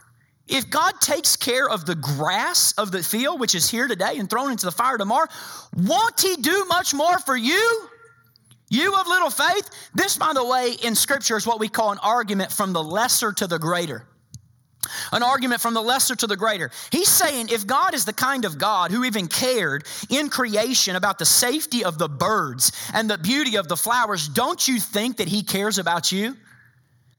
if 0.49 0.69
God 0.69 0.99
takes 0.99 1.35
care 1.35 1.69
of 1.69 1.85
the 1.85 1.95
grass 1.95 2.73
of 2.73 2.91
the 2.91 3.03
field, 3.03 3.39
which 3.39 3.55
is 3.55 3.69
here 3.69 3.87
today 3.87 4.17
and 4.17 4.29
thrown 4.29 4.51
into 4.51 4.65
the 4.65 4.71
fire 4.71 4.97
tomorrow, 4.97 5.27
won't 5.75 6.19
He 6.19 6.35
do 6.35 6.65
much 6.65 6.93
more 6.93 7.19
for 7.19 7.37
you? 7.37 7.87
You 8.69 8.95
of 8.95 9.07
little 9.07 9.29
faith? 9.29 9.69
This, 9.93 10.17
by 10.17 10.33
the 10.33 10.43
way, 10.43 10.75
in 10.83 10.95
Scripture 10.95 11.37
is 11.37 11.47
what 11.47 11.59
we 11.59 11.69
call 11.69 11.91
an 11.91 11.99
argument 12.01 12.51
from 12.51 12.73
the 12.73 12.83
lesser 12.83 13.31
to 13.33 13.47
the 13.47 13.59
greater. 13.59 14.05
An 15.11 15.23
argument 15.23 15.61
from 15.61 15.73
the 15.73 15.81
lesser 15.81 16.15
to 16.15 16.27
the 16.27 16.37
greater. 16.37 16.71
He's 16.91 17.09
saying 17.09 17.49
if 17.49 17.67
God 17.67 17.93
is 17.93 18.05
the 18.05 18.13
kind 18.13 18.45
of 18.45 18.57
God 18.57 18.91
who 18.91 19.03
even 19.03 19.27
cared 19.27 19.85
in 20.09 20.29
creation 20.29 20.95
about 20.95 21.19
the 21.19 21.25
safety 21.25 21.83
of 21.83 21.97
the 21.97 22.07
birds 22.07 22.71
and 22.93 23.09
the 23.09 23.17
beauty 23.17 23.57
of 23.57 23.67
the 23.67 23.77
flowers, 23.77 24.27
don't 24.27 24.67
you 24.67 24.79
think 24.79 25.17
that 25.17 25.27
He 25.27 25.43
cares 25.43 25.77
about 25.77 26.11
you? 26.11 26.35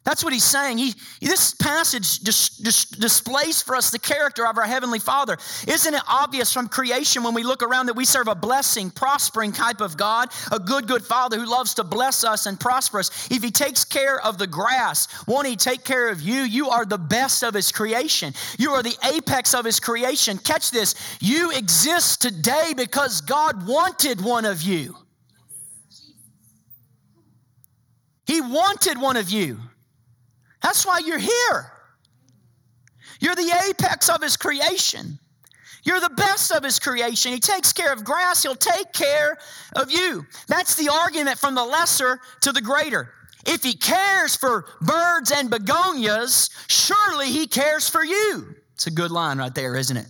That's 0.02 0.24
what 0.24 0.32
he's 0.32 0.44
saying. 0.44 0.78
He, 0.78 0.94
this 1.20 1.52
passage 1.52 2.20
dis, 2.20 2.56
dis, 2.56 2.86
displays 2.86 3.60
for 3.60 3.76
us 3.76 3.90
the 3.90 3.98
character 3.98 4.46
of 4.46 4.56
our 4.56 4.64
Heavenly 4.64 4.98
Father. 4.98 5.36
Isn't 5.68 5.92
it 5.92 6.02
obvious 6.08 6.50
from 6.54 6.68
creation 6.68 7.22
when 7.22 7.34
we 7.34 7.42
look 7.42 7.62
around 7.62 7.86
that 7.86 7.96
we 7.96 8.06
serve 8.06 8.26
a 8.26 8.34
blessing, 8.34 8.90
prospering 8.90 9.52
type 9.52 9.82
of 9.82 9.98
God, 9.98 10.30
a 10.50 10.58
good, 10.58 10.88
good 10.88 11.04
Father 11.04 11.38
who 11.38 11.44
loves 11.44 11.74
to 11.74 11.84
bless 11.84 12.24
us 12.24 12.46
and 12.46 12.58
prosper 12.58 13.00
us? 13.00 13.30
If 13.30 13.42
He 13.42 13.50
takes 13.50 13.84
care 13.84 14.24
of 14.24 14.38
the 14.38 14.46
grass, 14.46 15.06
won't 15.28 15.46
He 15.46 15.54
take 15.54 15.84
care 15.84 16.08
of 16.08 16.22
you? 16.22 16.40
You 16.40 16.70
are 16.70 16.86
the 16.86 16.98
best 16.98 17.44
of 17.44 17.52
His 17.52 17.70
creation, 17.70 18.32
you 18.58 18.70
are 18.70 18.82
the 18.82 18.96
apex 19.14 19.54
of 19.54 19.66
His 19.66 19.78
creation. 19.78 20.38
Catch 20.38 20.70
this 20.70 20.94
you 21.20 21.50
exist 21.50 22.22
today 22.22 22.72
because 22.74 23.20
God 23.20 23.66
wanted 23.66 24.22
one 24.22 24.46
of 24.46 24.62
you. 24.62 24.96
He 28.26 28.40
wanted 28.40 28.98
one 28.98 29.18
of 29.18 29.28
you. 29.28 29.58
That's 30.62 30.86
why 30.86 31.00
you're 31.04 31.18
here. 31.18 31.72
You're 33.20 33.34
the 33.34 33.52
apex 33.68 34.08
of 34.08 34.22
His 34.22 34.36
creation. 34.36 35.18
You're 35.82 36.00
the 36.00 36.10
best 36.10 36.52
of 36.52 36.62
His 36.62 36.78
creation. 36.78 37.32
He 37.32 37.40
takes 37.40 37.72
care 37.72 37.92
of 37.92 38.04
grass, 38.04 38.42
He'll 38.42 38.54
take 38.54 38.92
care 38.92 39.38
of 39.76 39.90
you. 39.90 40.26
That's 40.48 40.74
the 40.74 40.90
argument 40.90 41.38
from 41.38 41.54
the 41.54 41.64
lesser 41.64 42.20
to 42.42 42.52
the 42.52 42.60
greater. 42.60 43.12
If 43.46 43.62
He 43.62 43.74
cares 43.74 44.36
for 44.36 44.66
birds 44.80 45.32
and 45.32 45.50
begonias, 45.50 46.50
surely 46.68 47.26
He 47.26 47.46
cares 47.46 47.88
for 47.88 48.04
you. 48.04 48.54
It's 48.74 48.86
a 48.86 48.90
good 48.90 49.10
line 49.10 49.38
right 49.38 49.54
there, 49.54 49.76
isn't 49.76 49.96
it? 49.96 50.06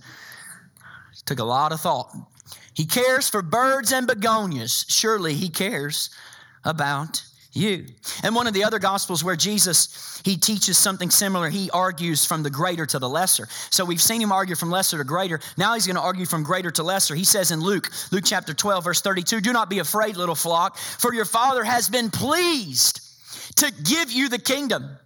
took 1.31 1.39
a 1.39 1.45
lot 1.45 1.71
of 1.71 1.81
thought. 1.81 2.13
He 2.75 2.85
cares 2.85 3.29
for 3.29 3.41
birds 3.41 3.93
and 3.93 4.05
begonias. 4.05 4.85
Surely 4.89 5.35
He 5.35 5.49
cares 5.49 6.11
about 6.65 7.23
you. 7.53 7.87
And 8.23 8.35
one 8.35 8.47
of 8.47 8.55
the 8.55 8.65
other 8.65 8.79
gospels 8.79 9.25
where 9.25 9.37
Jesus 9.37 10.21
he 10.25 10.37
teaches 10.37 10.77
something 10.77 11.11
similar, 11.11 11.49
he 11.49 11.71
argues 11.71 12.25
from 12.25 12.43
the 12.43 12.51
greater 12.51 12.87
to 12.87 12.99
the 12.99 13.09
lesser. 13.09 13.49
So 13.71 13.85
we've 13.85 14.03
seen 14.03 14.21
him 14.21 14.33
argue 14.33 14.55
from 14.55 14.71
lesser 14.71 14.99
to 14.99 15.05
greater. 15.05 15.41
Now 15.57 15.75
he's 15.75 15.87
going 15.87 15.97
to 15.97 16.03
argue 16.03 16.27
from 16.27 16.43
greater 16.43 16.71
to 16.73 16.83
lesser. 16.83 17.15
He 17.15 17.25
says 17.25 17.51
in 17.51 17.61
Luke, 17.61 17.91
Luke 18.11 18.25
chapter 18.27 18.53
12 18.53 18.85
verse 18.85 19.01
32, 19.01 19.41
"Do 19.41 19.53
not 19.53 19.71
be 19.71 19.79
afraid, 19.79 20.17
little 20.17 20.35
flock, 20.35 20.77
for 20.77 21.15
your 21.15 21.25
Father 21.25 21.65
has 21.65 21.89
been 21.89 22.11
pleased 22.11 23.01
to 23.57 23.71
give 23.83 24.11
you 24.11 24.29
the 24.29 24.39
kingdom." 24.39 24.99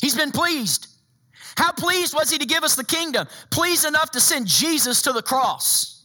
He's 0.00 0.14
been 0.14 0.32
pleased. 0.32 0.86
How 1.56 1.72
pleased 1.72 2.14
was 2.14 2.30
he 2.30 2.38
to 2.38 2.46
give 2.46 2.62
us 2.62 2.76
the 2.76 2.84
kingdom? 2.84 3.26
Pleased 3.50 3.84
enough 3.84 4.12
to 4.12 4.20
send 4.20 4.46
Jesus 4.46 5.02
to 5.02 5.12
the 5.12 5.22
cross. 5.22 5.97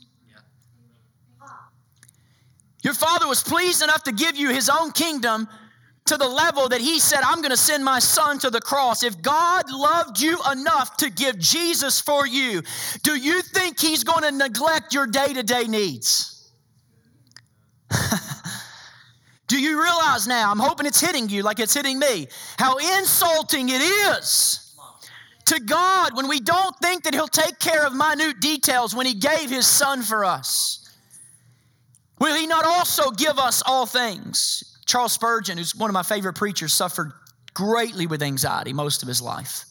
Your 2.84 2.94
father 2.94 3.28
was 3.28 3.42
pleased 3.42 3.82
enough 3.82 4.04
to 4.04 4.12
give 4.12 4.36
you 4.36 4.50
his 4.50 4.70
own 4.70 4.92
kingdom 4.92 5.48
to 6.06 6.18
the 6.18 6.28
level 6.28 6.68
that 6.68 6.82
he 6.82 7.00
said, 7.00 7.22
I'm 7.24 7.38
going 7.38 7.52
to 7.52 7.58
send 7.58 7.84
my 7.84 8.00
son 8.00 8.38
to 8.40 8.50
the 8.50 8.60
cross. 8.60 9.04
If 9.04 9.22
God 9.22 9.72
loved 9.72 10.20
you 10.20 10.38
enough 10.52 10.98
to 10.98 11.10
give 11.10 11.40
Jesus 11.40 12.02
for 12.02 12.28
you, 12.28 12.62
do 13.04 13.16
you 13.16 13.42
think 13.42 13.80
he's 13.80 14.04
going 14.04 14.24
to 14.24 14.32
neglect 14.32 14.94
your 14.94 15.08
day 15.08 15.34
to 15.34 15.44
day 15.44 15.64
needs? 15.64 16.52
do 19.48 19.60
you 19.62 19.82
realize 19.82 20.28
now? 20.28 20.52
I'm 20.52 20.60
hoping 20.60 20.86
it's 20.86 21.00
hitting 21.00 21.30
you 21.30 21.42
like 21.42 21.60
it's 21.60 21.74
hitting 21.74 22.00
me. 22.00 22.28
How 22.58 22.78
insulting 23.00 23.70
it 23.70 23.82
is 23.82 24.76
to 25.46 25.60
God 25.62 26.18
when 26.18 26.28
we 26.28 26.42
don't 26.42 26.76
think 26.80 27.04
that 27.04 27.14
he'll 27.14 27.28
take 27.28 27.60
care 27.60 27.86
of 27.86 27.96
minute 27.96 28.42
details 28.42 28.94
when 28.94 29.06
he 29.06 29.14
gave 29.14 29.50
his 29.50 29.68
son 29.68 30.02
for 30.02 30.26
us. 30.26 30.83
Will 32.20 32.36
he 32.36 32.48
not 32.48 32.66
also 32.66 33.12
give 33.12 33.40
us 33.40 33.64
all 33.66 33.86
things? 33.86 34.80
Charles 34.86 35.14
Spurgeon, 35.14 35.58
who's 35.58 35.76
one 35.76 35.90
of 35.90 35.94
my 35.94 36.04
favorite 36.04 36.34
preachers, 36.34 36.74
suffered 36.74 37.12
greatly 37.54 38.08
with 38.08 38.22
anxiety 38.22 38.74
most 38.74 39.02
of 39.02 39.08
his 39.08 39.22
life, 39.22 39.66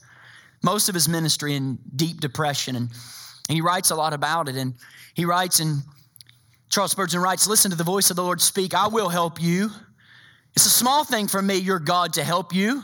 most 0.62 0.88
of 0.88 0.94
his 0.94 1.08
ministry 1.08 1.54
in 1.54 1.78
deep 1.96 2.20
depression. 2.20 2.76
And, 2.76 2.90
and 3.48 3.54
he 3.54 3.60
writes 3.60 3.90
a 3.90 3.94
lot 3.94 4.12
about 4.12 4.48
it. 4.48 4.56
And 4.56 4.74
he 5.14 5.24
writes, 5.24 5.60
and 5.60 5.82
Charles 6.70 6.92
Spurgeon 6.92 7.20
writes, 7.20 7.46
Listen 7.46 7.70
to 7.70 7.76
the 7.76 7.84
voice 7.84 8.10
of 8.10 8.16
the 8.16 8.22
Lord 8.22 8.40
speak. 8.40 8.74
I 8.74 8.88
will 8.88 9.08
help 9.08 9.40
you. 9.40 9.70
It's 10.54 10.66
a 10.66 10.70
small 10.70 11.04
thing 11.04 11.28
for 11.28 11.40
me, 11.40 11.56
your 11.56 11.78
God, 11.78 12.14
to 12.14 12.24
help 12.24 12.54
you. 12.54 12.82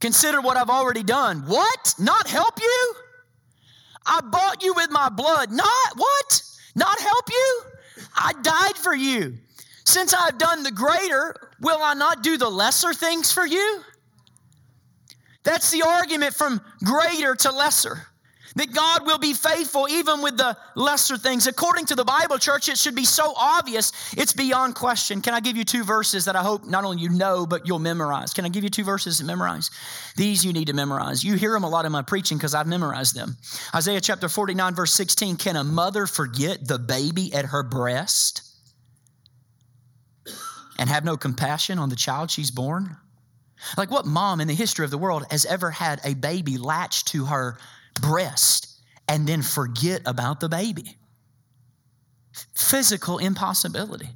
Consider 0.00 0.40
what 0.40 0.56
I've 0.56 0.70
already 0.70 1.02
done. 1.02 1.40
What? 1.46 1.94
Not 1.98 2.26
help 2.26 2.60
you? 2.60 2.94
I 4.04 4.20
bought 4.20 4.62
you 4.62 4.74
with 4.74 4.90
my 4.90 5.08
blood. 5.08 5.52
Not 5.52 5.96
what? 5.96 6.42
Not 6.74 7.00
help 7.00 7.24
you? 7.30 7.62
I 8.16 8.32
died 8.42 8.76
for 8.76 8.94
you. 8.94 9.38
Since 9.84 10.14
I've 10.14 10.38
done 10.38 10.62
the 10.62 10.70
greater, 10.70 11.34
will 11.60 11.80
I 11.82 11.94
not 11.94 12.22
do 12.22 12.36
the 12.36 12.48
lesser 12.48 12.94
things 12.94 13.32
for 13.32 13.46
you? 13.46 13.82
That's 15.42 15.70
the 15.70 15.82
argument 15.82 16.34
from 16.34 16.60
greater 16.84 17.34
to 17.34 17.50
lesser. 17.50 18.06
That 18.56 18.72
God 18.72 19.06
will 19.06 19.18
be 19.18 19.32
faithful 19.32 19.88
even 19.88 20.20
with 20.20 20.36
the 20.36 20.56
lesser 20.74 21.16
things. 21.16 21.46
According 21.46 21.86
to 21.86 21.94
the 21.94 22.04
Bible, 22.04 22.38
church, 22.38 22.68
it 22.68 22.76
should 22.76 22.94
be 22.94 23.04
so 23.04 23.32
obvious, 23.36 23.92
it's 24.16 24.32
beyond 24.32 24.74
question. 24.74 25.22
Can 25.22 25.32
I 25.32 25.40
give 25.40 25.56
you 25.56 25.64
two 25.64 25.84
verses 25.84 26.26
that 26.26 26.36
I 26.36 26.42
hope 26.42 26.66
not 26.66 26.84
only 26.84 27.02
you 27.02 27.08
know, 27.08 27.46
but 27.46 27.66
you'll 27.66 27.78
memorize? 27.78 28.34
Can 28.34 28.44
I 28.44 28.48
give 28.48 28.62
you 28.62 28.70
two 28.70 28.84
verses 28.84 29.18
to 29.18 29.24
memorize? 29.24 29.70
These 30.16 30.44
you 30.44 30.52
need 30.52 30.66
to 30.66 30.74
memorize. 30.74 31.24
You 31.24 31.34
hear 31.34 31.52
them 31.52 31.64
a 31.64 31.68
lot 31.68 31.86
in 31.86 31.92
my 31.92 32.02
preaching 32.02 32.36
because 32.36 32.54
I've 32.54 32.66
memorized 32.66 33.14
them. 33.14 33.36
Isaiah 33.74 34.00
chapter 34.00 34.28
49, 34.28 34.74
verse 34.74 34.92
16 34.92 35.36
Can 35.36 35.56
a 35.56 35.64
mother 35.64 36.06
forget 36.06 36.66
the 36.66 36.78
baby 36.78 37.32
at 37.32 37.46
her 37.46 37.62
breast 37.62 38.42
and 40.78 40.90
have 40.90 41.04
no 41.04 41.16
compassion 41.16 41.78
on 41.78 41.88
the 41.88 41.96
child 41.96 42.30
she's 42.30 42.50
born? 42.50 42.96
Like, 43.76 43.90
what 43.90 44.06
mom 44.06 44.40
in 44.40 44.48
the 44.48 44.54
history 44.54 44.84
of 44.84 44.90
the 44.90 44.98
world 44.98 45.24
has 45.30 45.46
ever 45.46 45.70
had 45.70 46.00
a 46.04 46.14
baby 46.14 46.58
latched 46.58 47.08
to 47.08 47.26
her 47.26 47.56
breast 48.00 48.80
and 49.08 49.26
then 49.26 49.42
forget 49.42 50.02
about 50.06 50.40
the 50.40 50.48
baby? 50.48 50.96
Physical 52.54 53.18
impossibility. 53.18 54.08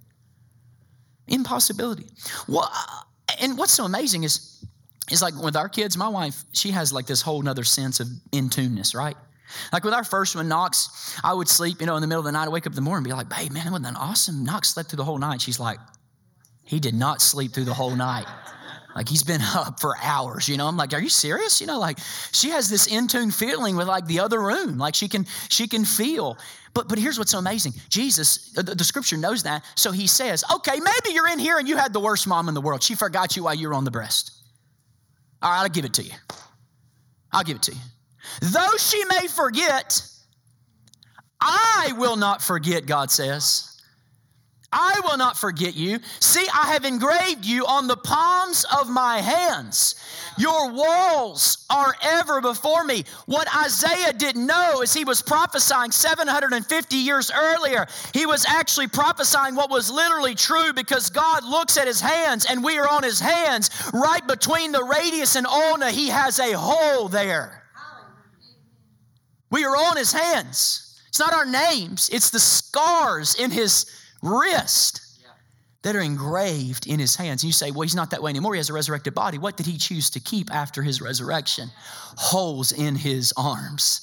Impossibility. 1.28 2.06
Well, 2.48 2.70
uh, 2.72 3.02
and 3.40 3.58
what's 3.58 3.72
so 3.72 3.84
amazing 3.84 4.24
is, 4.24 4.64
is 5.10 5.22
like 5.22 5.34
with 5.34 5.56
our 5.56 5.68
kids, 5.68 5.96
my 5.96 6.08
wife, 6.08 6.44
she 6.52 6.70
has 6.70 6.92
like 6.92 7.06
this 7.06 7.20
whole 7.20 7.42
nother 7.42 7.64
sense 7.64 8.00
of 8.00 8.08
in 8.32 8.48
tuneness, 8.48 8.94
right? 8.94 9.16
Like 9.72 9.84
with 9.84 9.94
our 9.94 10.04
first 10.04 10.34
one, 10.34 10.48
Knox, 10.48 11.18
I 11.22 11.32
would 11.32 11.48
sleep, 11.48 11.80
you 11.80 11.86
know, 11.86 11.96
in 11.96 12.00
the 12.00 12.06
middle 12.06 12.20
of 12.20 12.24
the 12.24 12.32
night, 12.32 12.46
I 12.46 12.48
wake 12.48 12.66
up 12.66 12.72
in 12.72 12.76
the 12.76 12.82
morning 12.82 12.98
and 12.98 13.04
be 13.04 13.12
like, 13.12 13.28
babe, 13.28 13.52
man, 13.52 13.66
it 13.66 13.70
wasn't 13.70 13.94
that 13.94 13.96
awesome. 13.96 14.44
Knox 14.44 14.74
slept 14.74 14.90
through 14.90 14.98
the 14.98 15.04
whole 15.04 15.18
night. 15.18 15.40
She's 15.40 15.60
like, 15.60 15.78
he 16.64 16.80
did 16.80 16.94
not 16.94 17.22
sleep 17.22 17.52
through 17.52 17.64
the 17.64 17.74
whole 17.74 17.94
night. 17.94 18.26
Like 18.96 19.10
he's 19.10 19.22
been 19.22 19.42
up 19.54 19.78
for 19.78 19.94
hours, 20.02 20.48
you 20.48 20.56
know. 20.56 20.66
I'm 20.66 20.76
like, 20.76 20.94
are 20.94 21.00
you 21.00 21.10
serious? 21.10 21.60
You 21.60 21.66
know, 21.66 21.78
like 21.78 21.98
she 22.32 22.50
has 22.50 22.68
this 22.68 22.86
in 22.86 23.06
tune 23.06 23.30
feeling 23.30 23.76
with 23.76 23.86
like 23.86 24.06
the 24.06 24.18
other 24.20 24.40
room. 24.40 24.78
Like 24.78 24.94
she 24.94 25.06
can 25.06 25.26
she 25.50 25.68
can 25.68 25.84
feel. 25.84 26.38
But 26.72 26.88
but 26.88 26.98
here's 26.98 27.18
what's 27.18 27.30
so 27.30 27.38
amazing. 27.38 27.74
Jesus, 27.90 28.52
the, 28.52 28.62
the 28.62 28.84
scripture 28.84 29.18
knows 29.18 29.42
that. 29.42 29.64
So 29.76 29.92
he 29.92 30.06
says, 30.06 30.42
okay, 30.54 30.80
maybe 30.80 31.14
you're 31.14 31.28
in 31.28 31.38
here 31.38 31.58
and 31.58 31.68
you 31.68 31.76
had 31.76 31.92
the 31.92 32.00
worst 32.00 32.26
mom 32.26 32.48
in 32.48 32.54
the 32.54 32.60
world. 32.60 32.82
She 32.82 32.94
forgot 32.94 33.36
you 33.36 33.44
while 33.44 33.54
you 33.54 33.68
were 33.68 33.74
on 33.74 33.84
the 33.84 33.90
breast. 33.90 34.32
All 35.42 35.50
right, 35.50 35.60
I'll 35.60 35.68
give 35.68 35.84
it 35.84 35.92
to 35.94 36.02
you. 36.02 36.12
I'll 37.32 37.44
give 37.44 37.56
it 37.56 37.62
to 37.64 37.72
you. 37.72 37.80
Though 38.40 38.76
she 38.78 39.04
may 39.04 39.26
forget, 39.28 40.02
I 41.40 41.92
will 41.98 42.16
not 42.16 42.42
forget, 42.42 42.86
God 42.86 43.10
says. 43.10 43.65
I 44.72 45.00
will 45.04 45.16
not 45.16 45.36
forget 45.36 45.74
you. 45.76 46.00
See, 46.20 46.46
I 46.52 46.72
have 46.72 46.84
engraved 46.84 47.44
you 47.44 47.66
on 47.66 47.86
the 47.86 47.96
palms 47.96 48.66
of 48.78 48.88
my 48.88 49.18
hands. 49.18 49.94
Your 50.38 50.70
walls 50.72 51.64
are 51.70 51.94
ever 52.02 52.40
before 52.40 52.84
me. 52.84 53.04
What 53.26 53.48
Isaiah 53.56 54.12
didn't 54.12 54.44
know 54.46 54.82
is 54.82 54.92
he 54.92 55.04
was 55.04 55.22
prophesying 55.22 55.92
750 55.92 56.96
years 56.96 57.30
earlier. 57.34 57.86
He 58.12 58.26
was 58.26 58.44
actually 58.44 58.88
prophesying 58.88 59.54
what 59.54 59.70
was 59.70 59.90
literally 59.90 60.34
true 60.34 60.72
because 60.72 61.10
God 61.10 61.44
looks 61.44 61.76
at 61.78 61.86
his 61.86 62.00
hands 62.00 62.46
and 62.48 62.62
we 62.62 62.78
are 62.78 62.88
on 62.88 63.02
his 63.02 63.20
hands. 63.20 63.70
Right 63.94 64.26
between 64.26 64.72
the 64.72 64.84
radius 64.84 65.36
and 65.36 65.46
ulna, 65.46 65.90
he 65.90 66.08
has 66.08 66.38
a 66.38 66.52
hole 66.52 67.08
there. 67.08 67.62
We 69.50 69.64
are 69.64 69.76
on 69.76 69.96
his 69.96 70.12
hands. 70.12 70.82
It's 71.08 71.20
not 71.20 71.32
our 71.32 71.46
names, 71.46 72.10
it's 72.12 72.28
the 72.28 72.40
scars 72.40 73.36
in 73.36 73.50
his 73.50 73.86
wrist 74.22 75.02
that 75.82 75.94
are 75.94 76.00
engraved 76.00 76.88
in 76.88 76.98
his 76.98 77.14
hands. 77.14 77.42
And 77.42 77.48
you 77.48 77.52
say, 77.52 77.70
well, 77.70 77.82
he's 77.82 77.94
not 77.94 78.10
that 78.10 78.20
way 78.20 78.30
anymore. 78.30 78.54
He 78.54 78.58
has 78.58 78.70
a 78.70 78.72
resurrected 78.72 79.14
body. 79.14 79.38
What 79.38 79.56
did 79.56 79.66
he 79.66 79.78
choose 79.78 80.10
to 80.10 80.20
keep 80.20 80.52
after 80.52 80.82
his 80.82 81.00
resurrection? 81.00 81.70
Holes 82.16 82.72
in 82.72 82.96
his 82.96 83.32
arms. 83.36 84.00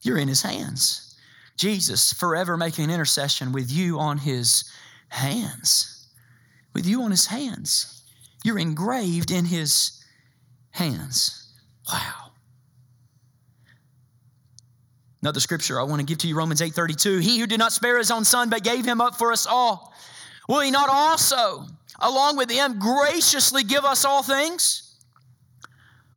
You're 0.00 0.16
in 0.16 0.28
his 0.28 0.40
hands. 0.40 1.14
Jesus 1.58 2.12
forever 2.12 2.56
making 2.56 2.84
an 2.84 2.90
intercession 2.90 3.52
with 3.52 3.70
you 3.70 3.98
on 3.98 4.16
his 4.16 4.64
hands. 5.08 6.08
With 6.72 6.86
you 6.86 7.02
on 7.02 7.10
his 7.10 7.26
hands. 7.26 8.02
You're 8.42 8.58
engraved 8.58 9.30
in 9.30 9.44
his 9.44 10.02
hands. 10.70 11.52
Wow. 11.92 12.23
Another 15.24 15.40
scripture 15.40 15.80
I 15.80 15.84
want 15.84 16.00
to 16.00 16.04
give 16.04 16.18
to 16.18 16.28
you, 16.28 16.36
Romans 16.36 16.60
8:32. 16.60 17.18
He 17.22 17.38
who 17.38 17.46
did 17.46 17.58
not 17.58 17.72
spare 17.72 17.96
his 17.96 18.10
own 18.10 18.26
son, 18.26 18.50
but 18.50 18.62
gave 18.62 18.84
him 18.84 19.00
up 19.00 19.16
for 19.16 19.32
us 19.32 19.46
all, 19.46 19.94
will 20.50 20.60
he 20.60 20.70
not 20.70 20.90
also, 20.90 21.66
along 22.00 22.36
with 22.36 22.50
him, 22.50 22.78
graciously 22.78 23.62
give 23.62 23.86
us 23.86 24.04
all 24.04 24.22
things? 24.22 24.96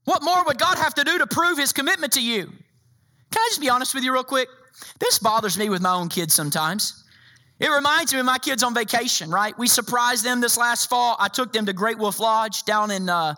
What 0.04 0.24
more 0.24 0.44
would 0.44 0.60
God 0.60 0.78
have 0.78 0.94
to 0.96 1.06
do 1.06 1.20
to 1.20 1.26
prove 1.26 1.58
his 1.58 1.72
commitment 1.72 2.12
to 2.14 2.22
you? 2.22 2.48
Can 2.48 3.42
I 3.42 3.48
just 3.48 3.62
be 3.62 3.70
honest 3.70 3.96
with 3.96 4.04
you 4.04 4.12
real 4.12 4.26
quick? 4.26 4.50
This 5.00 5.20
bothers 5.20 5.58
me 5.58 5.70
with 5.70 5.82
my 5.82 5.94
own 5.94 6.10
kids 6.10 6.34
sometimes. 6.34 7.06
It 7.62 7.70
reminds 7.70 8.14
me 8.14 8.20
of 8.20 8.26
my 8.26 8.40
kids 8.40 8.62
on 8.62 8.74
vacation, 8.74 9.32
right? 9.32 9.58
We 9.58 9.70
surprised 9.70 10.26
them 10.26 10.42
this 10.42 10.58
last 10.58 10.90
fall. 10.90 11.16
I 11.18 11.30
took 11.30 11.54
them 11.54 11.66
to 11.68 11.72
Great 11.72 11.98
Wolf 11.98 12.20
Lodge 12.20 12.66
down 12.66 12.92
in 12.92 13.08
uh, 13.08 13.36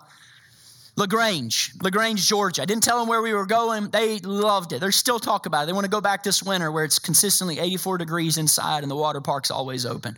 LaGrange, 1.00 1.72
LaGrange, 1.82 2.28
Georgia. 2.28 2.62
I 2.62 2.66
didn't 2.66 2.84
tell 2.84 3.00
them 3.00 3.08
where 3.08 3.22
we 3.22 3.32
were 3.32 3.46
going. 3.46 3.90
They 3.90 4.20
loved 4.20 4.74
it. 4.74 4.82
They're 4.82 4.92
still 4.92 5.18
talk 5.18 5.46
about 5.46 5.64
it. 5.64 5.68
They 5.68 5.72
want 5.72 5.86
to 5.86 5.90
go 5.90 6.02
back 6.02 6.24
this 6.24 6.44
winter 6.44 6.74
where 6.74 6.84
it's 6.84 7.00
consistently 7.00 7.58
84 7.58 8.00
degrees 8.00 8.38
inside 8.38 8.84
and 8.84 8.92
the 8.92 8.98
water 8.98 9.22
park's 9.22 9.50
always 9.50 9.86
open. 9.86 10.18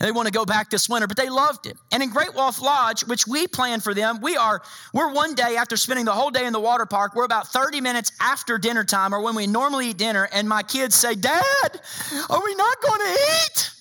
And 0.00 0.08
they 0.08 0.10
want 0.10 0.26
to 0.26 0.32
go 0.32 0.44
back 0.44 0.68
this 0.68 0.88
winter, 0.88 1.06
but 1.06 1.16
they 1.16 1.28
loved 1.28 1.66
it. 1.66 1.76
And 1.92 2.02
in 2.02 2.10
Great 2.10 2.34
Wolf 2.34 2.60
Lodge, 2.60 3.04
which 3.04 3.28
we 3.28 3.46
planned 3.46 3.84
for 3.84 3.94
them, 3.94 4.20
we 4.20 4.36
are 4.36 4.62
we're 4.92 5.12
one 5.12 5.36
day 5.36 5.56
after 5.56 5.76
spending 5.76 6.06
the 6.06 6.12
whole 6.12 6.30
day 6.30 6.44
in 6.44 6.52
the 6.52 6.60
water 6.60 6.86
park. 6.86 7.14
We're 7.14 7.24
about 7.24 7.46
30 7.46 7.80
minutes 7.80 8.10
after 8.20 8.58
dinner 8.58 8.82
time 8.82 9.14
or 9.14 9.20
when 9.20 9.36
we 9.36 9.46
normally 9.46 9.90
eat 9.90 9.98
dinner, 9.98 10.28
and 10.32 10.48
my 10.48 10.64
kids 10.64 10.96
say, 10.96 11.14
"Dad, 11.14 11.80
are 12.28 12.42
we 12.42 12.54
not 12.56 12.82
going 12.82 13.00
to 13.00 13.12
eat?" 13.12 13.79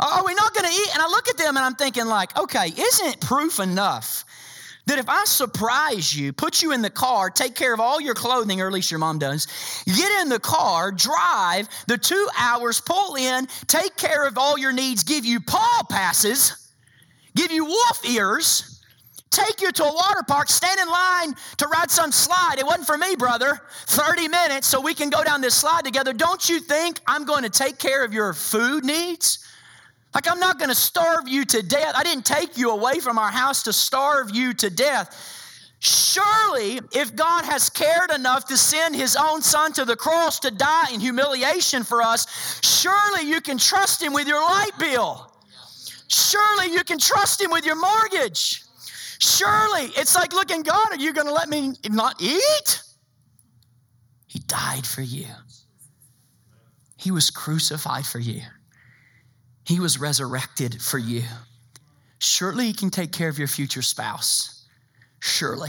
Are 0.00 0.24
we 0.24 0.34
not 0.34 0.54
going 0.54 0.66
to 0.66 0.72
eat? 0.72 0.88
And 0.94 1.02
I 1.02 1.06
look 1.08 1.28
at 1.28 1.36
them 1.36 1.56
and 1.56 1.64
I'm 1.64 1.74
thinking, 1.74 2.06
like, 2.06 2.36
okay, 2.38 2.68
isn't 2.76 3.06
it 3.06 3.20
proof 3.20 3.58
enough 3.58 4.24
that 4.88 4.98
if 4.98 5.08
I 5.08 5.24
surprise 5.24 6.16
you, 6.16 6.32
put 6.32 6.62
you 6.62 6.72
in 6.72 6.80
the 6.80 6.90
car, 6.90 7.28
take 7.28 7.54
care 7.54 7.74
of 7.74 7.80
all 7.80 8.00
your 8.00 8.14
clothing, 8.14 8.60
or 8.62 8.66
at 8.66 8.72
least 8.72 8.90
your 8.90 8.98
mom 8.98 9.18
does, 9.18 9.46
get 9.84 10.22
in 10.22 10.30
the 10.30 10.38
car, 10.38 10.92
drive 10.92 11.68
the 11.86 11.98
two 11.98 12.28
hours, 12.38 12.80
pull 12.80 13.16
in, 13.16 13.46
take 13.66 13.96
care 13.96 14.26
of 14.26 14.38
all 14.38 14.56
your 14.56 14.72
needs, 14.72 15.02
give 15.02 15.26
you 15.26 15.40
paw 15.40 15.82
passes, 15.90 16.70
give 17.36 17.52
you 17.52 17.66
wolf 17.66 18.08
ears, 18.08 18.82
take 19.30 19.60
you 19.60 19.72
to 19.72 19.84
a 19.84 19.92
water 19.92 20.22
park, 20.26 20.48
stand 20.48 20.80
in 20.80 20.88
line 20.88 21.34
to 21.58 21.66
ride 21.66 21.90
some 21.90 22.10
slide. 22.10 22.56
It 22.58 22.64
wasn't 22.64 22.86
for 22.86 22.96
me, 22.96 23.14
brother. 23.14 23.60
30 23.88 24.28
minutes 24.28 24.66
so 24.66 24.80
we 24.80 24.94
can 24.94 25.10
go 25.10 25.22
down 25.22 25.42
this 25.42 25.54
slide 25.54 25.84
together. 25.84 26.14
Don't 26.14 26.48
you 26.48 26.60
think 26.60 27.00
I'm 27.06 27.26
going 27.26 27.42
to 27.42 27.50
take 27.50 27.78
care 27.78 28.04
of 28.04 28.14
your 28.14 28.32
food 28.32 28.86
needs? 28.86 29.44
Like, 30.14 30.28
I'm 30.30 30.40
not 30.40 30.58
going 30.58 30.70
to 30.70 30.74
starve 30.74 31.28
you 31.28 31.44
to 31.44 31.62
death. 31.62 31.94
I 31.94 32.02
didn't 32.02 32.24
take 32.24 32.56
you 32.56 32.70
away 32.70 32.98
from 32.98 33.18
our 33.18 33.30
house 33.30 33.62
to 33.64 33.72
starve 33.72 34.34
you 34.34 34.54
to 34.54 34.70
death. 34.70 35.34
Surely, 35.80 36.80
if 36.92 37.14
God 37.14 37.44
has 37.44 37.70
cared 37.70 38.10
enough 38.10 38.46
to 38.46 38.56
send 38.56 38.96
his 38.96 39.16
own 39.16 39.42
son 39.42 39.72
to 39.74 39.84
the 39.84 39.94
cross 39.94 40.40
to 40.40 40.50
die 40.50 40.92
in 40.92 40.98
humiliation 40.98 41.84
for 41.84 42.02
us, 42.02 42.26
surely 42.64 43.28
you 43.28 43.40
can 43.40 43.58
trust 43.58 44.02
him 44.02 44.12
with 44.12 44.26
your 44.26 44.40
light 44.40 44.72
bill. 44.78 45.32
Surely 46.08 46.72
you 46.72 46.82
can 46.82 46.98
trust 46.98 47.40
him 47.40 47.50
with 47.50 47.64
your 47.64 47.76
mortgage. 47.76 48.62
Surely 49.20 49.92
it's 49.96 50.16
like, 50.16 50.32
looking, 50.32 50.62
God, 50.62 50.90
are 50.90 50.96
you 50.96 51.12
going 51.12 51.26
to 51.26 51.32
let 51.32 51.48
me 51.48 51.74
not 51.90 52.20
eat? 52.20 52.82
He 54.26 54.40
died 54.40 54.86
for 54.86 55.02
you, 55.02 55.26
he 56.96 57.10
was 57.10 57.30
crucified 57.30 58.06
for 58.06 58.18
you. 58.18 58.42
He 59.68 59.80
was 59.80 60.00
resurrected 60.00 60.80
for 60.80 60.96
you. 60.96 61.24
Surely 62.20 62.64
He 62.68 62.72
can 62.72 62.88
take 62.88 63.12
care 63.12 63.28
of 63.28 63.38
your 63.38 63.48
future 63.48 63.82
spouse. 63.82 64.64
Surely. 65.20 65.68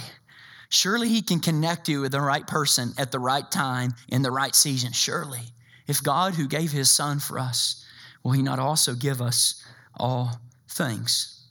Surely 0.69 1.09
He 1.09 1.21
can 1.21 1.41
connect 1.41 1.89
you 1.89 1.99
with 1.99 2.13
the 2.13 2.21
right 2.21 2.47
person 2.47 2.93
at 2.97 3.12
the 3.12 3.19
right 3.19 3.51
time 3.51 3.93
in 4.07 4.21
the 4.21 4.31
right 4.31 4.55
season. 4.55 4.93
Surely. 4.93 5.41
If 5.85 6.01
God, 6.01 6.33
who 6.33 6.47
gave 6.47 6.71
His 6.71 6.89
Son 6.89 7.19
for 7.19 7.38
us, 7.38 7.85
will 8.23 8.31
He 8.31 8.41
not 8.41 8.57
also 8.57 8.93
give 8.93 9.21
us 9.21 9.65
all 9.97 10.39
things? 10.69 11.43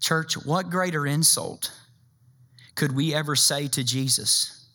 Church, 0.00 0.34
what 0.44 0.68
greater 0.68 1.06
insult 1.06 1.70
could 2.74 2.90
we 2.90 3.14
ever 3.14 3.36
say 3.36 3.68
to 3.68 3.84
Jesus 3.84 4.66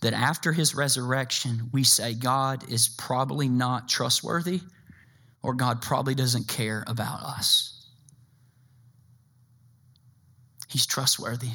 that 0.00 0.14
after 0.14 0.54
His 0.54 0.74
resurrection, 0.74 1.68
we 1.74 1.84
say 1.84 2.14
God 2.14 2.70
is 2.70 2.88
probably 2.88 3.50
not 3.50 3.86
trustworthy? 3.86 4.62
Or 5.42 5.54
God 5.54 5.82
probably 5.82 6.14
doesn't 6.14 6.48
care 6.48 6.84
about 6.86 7.20
us. 7.22 7.86
He's 10.68 10.86
trustworthy 10.86 11.50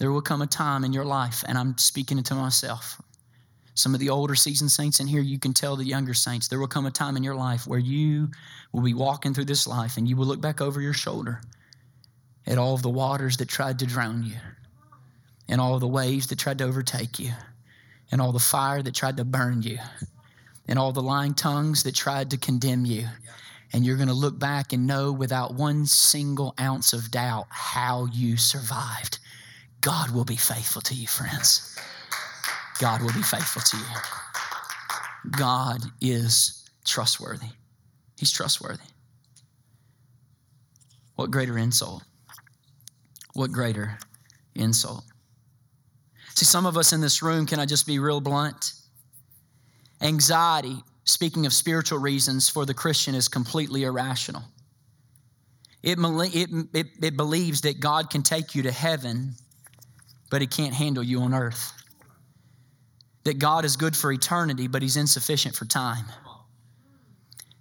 there 0.00 0.10
will 0.10 0.22
come 0.22 0.40
a 0.40 0.46
time 0.46 0.82
in 0.82 0.94
your 0.94 1.04
life, 1.04 1.44
and 1.46 1.58
I'm 1.58 1.76
speaking 1.76 2.22
to 2.22 2.34
myself. 2.34 3.00
Some 3.74 3.92
of 3.92 4.00
the 4.00 4.08
older 4.08 4.34
seasoned 4.34 4.70
saints 4.70 4.98
in 4.98 5.06
here, 5.06 5.20
you 5.20 5.38
can 5.38 5.52
tell 5.52 5.76
the 5.76 5.84
younger 5.84 6.14
saints, 6.14 6.48
there 6.48 6.58
will 6.58 6.66
come 6.66 6.86
a 6.86 6.90
time 6.90 7.18
in 7.18 7.22
your 7.22 7.34
life 7.34 7.66
where 7.66 7.78
you 7.78 8.30
will 8.72 8.80
be 8.80 8.94
walking 8.94 9.34
through 9.34 9.44
this 9.44 9.66
life 9.66 9.98
and 9.98 10.08
you 10.08 10.16
will 10.16 10.24
look 10.24 10.40
back 10.40 10.62
over 10.62 10.80
your 10.80 10.94
shoulder 10.94 11.42
at 12.46 12.56
all 12.56 12.74
of 12.74 12.80
the 12.80 12.88
waters 12.88 13.36
that 13.36 13.48
tried 13.48 13.78
to 13.78 13.86
drown 13.86 14.22
you, 14.22 14.36
and 15.50 15.60
all 15.60 15.78
the 15.78 15.86
waves 15.86 16.28
that 16.28 16.38
tried 16.38 16.56
to 16.58 16.64
overtake 16.64 17.18
you, 17.18 17.32
and 18.10 18.22
all 18.22 18.32
the 18.32 18.38
fire 18.38 18.82
that 18.82 18.94
tried 18.94 19.18
to 19.18 19.24
burn 19.24 19.60
you, 19.60 19.78
and 20.70 20.78
all 20.78 20.92
the 20.92 21.02
lying 21.02 21.34
tongues 21.34 21.82
that 21.82 21.94
tried 21.94 22.30
to 22.30 22.38
condemn 22.38 22.86
you. 22.86 23.06
And 23.72 23.84
you're 23.84 23.96
going 23.96 24.08
to 24.08 24.14
look 24.14 24.38
back 24.38 24.72
and 24.72 24.86
know 24.86 25.12
without 25.12 25.54
one 25.54 25.84
single 25.84 26.54
ounce 26.60 26.92
of 26.92 27.10
doubt 27.10 27.46
how 27.50 28.06
you 28.12 28.36
survived. 28.36 29.18
God 29.80 30.12
will 30.12 30.24
be 30.24 30.36
faithful 30.36 30.80
to 30.82 30.94
you, 30.94 31.06
friends. 31.06 31.76
God 32.78 33.02
will 33.02 33.12
be 33.12 33.22
faithful 33.22 33.62
to 33.62 33.76
you. 33.76 35.30
God 35.32 35.80
is 36.00 36.68
trustworthy. 36.84 37.48
He's 38.18 38.30
trustworthy. 38.30 38.78
What 41.16 41.30
greater 41.30 41.58
insult? 41.58 42.02
What 43.34 43.52
greater 43.52 43.98
insult? 44.54 45.04
See, 46.34 46.44
some 46.44 46.64
of 46.64 46.76
us 46.76 46.92
in 46.92 47.00
this 47.00 47.22
room, 47.22 47.44
can 47.44 47.58
I 47.58 47.66
just 47.66 47.86
be 47.86 47.98
real 47.98 48.20
blunt? 48.20 48.72
Anxiety, 50.00 50.82
speaking 51.04 51.46
of 51.46 51.52
spiritual 51.52 51.98
reasons 51.98 52.48
for 52.48 52.64
the 52.64 52.74
Christian, 52.74 53.14
is 53.14 53.28
completely 53.28 53.84
irrational. 53.84 54.42
It, 55.82 55.98
it, 55.98 56.50
it, 56.74 56.86
it 57.02 57.16
believes 57.16 57.62
that 57.62 57.80
God 57.80 58.10
can 58.10 58.22
take 58.22 58.54
you 58.54 58.62
to 58.62 58.72
heaven, 58.72 59.34
but 60.30 60.40
He 60.40 60.46
can't 60.46 60.74
handle 60.74 61.02
you 61.02 61.20
on 61.20 61.34
earth. 61.34 61.72
That 63.24 63.38
God 63.38 63.64
is 63.64 63.76
good 63.76 63.96
for 63.96 64.12
eternity, 64.12 64.68
but 64.68 64.82
He's 64.82 64.96
insufficient 64.96 65.54
for 65.54 65.64
time. 65.64 66.06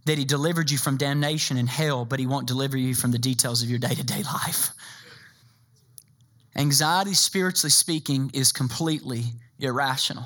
That 0.05 0.17
He 0.17 0.25
delivered 0.25 0.71
you 0.71 0.77
from 0.77 0.97
damnation 0.97 1.57
and 1.57 1.69
hell, 1.69 2.05
but 2.05 2.19
He 2.19 2.27
won't 2.27 2.47
deliver 2.47 2.77
you 2.77 2.95
from 2.95 3.11
the 3.11 3.19
details 3.19 3.63
of 3.63 3.69
your 3.69 3.79
day 3.79 3.93
to 3.95 4.03
day 4.03 4.23
life. 4.23 4.69
Anxiety, 6.55 7.13
spiritually 7.13 7.69
speaking, 7.69 8.31
is 8.33 8.51
completely 8.51 9.23
irrational. 9.59 10.25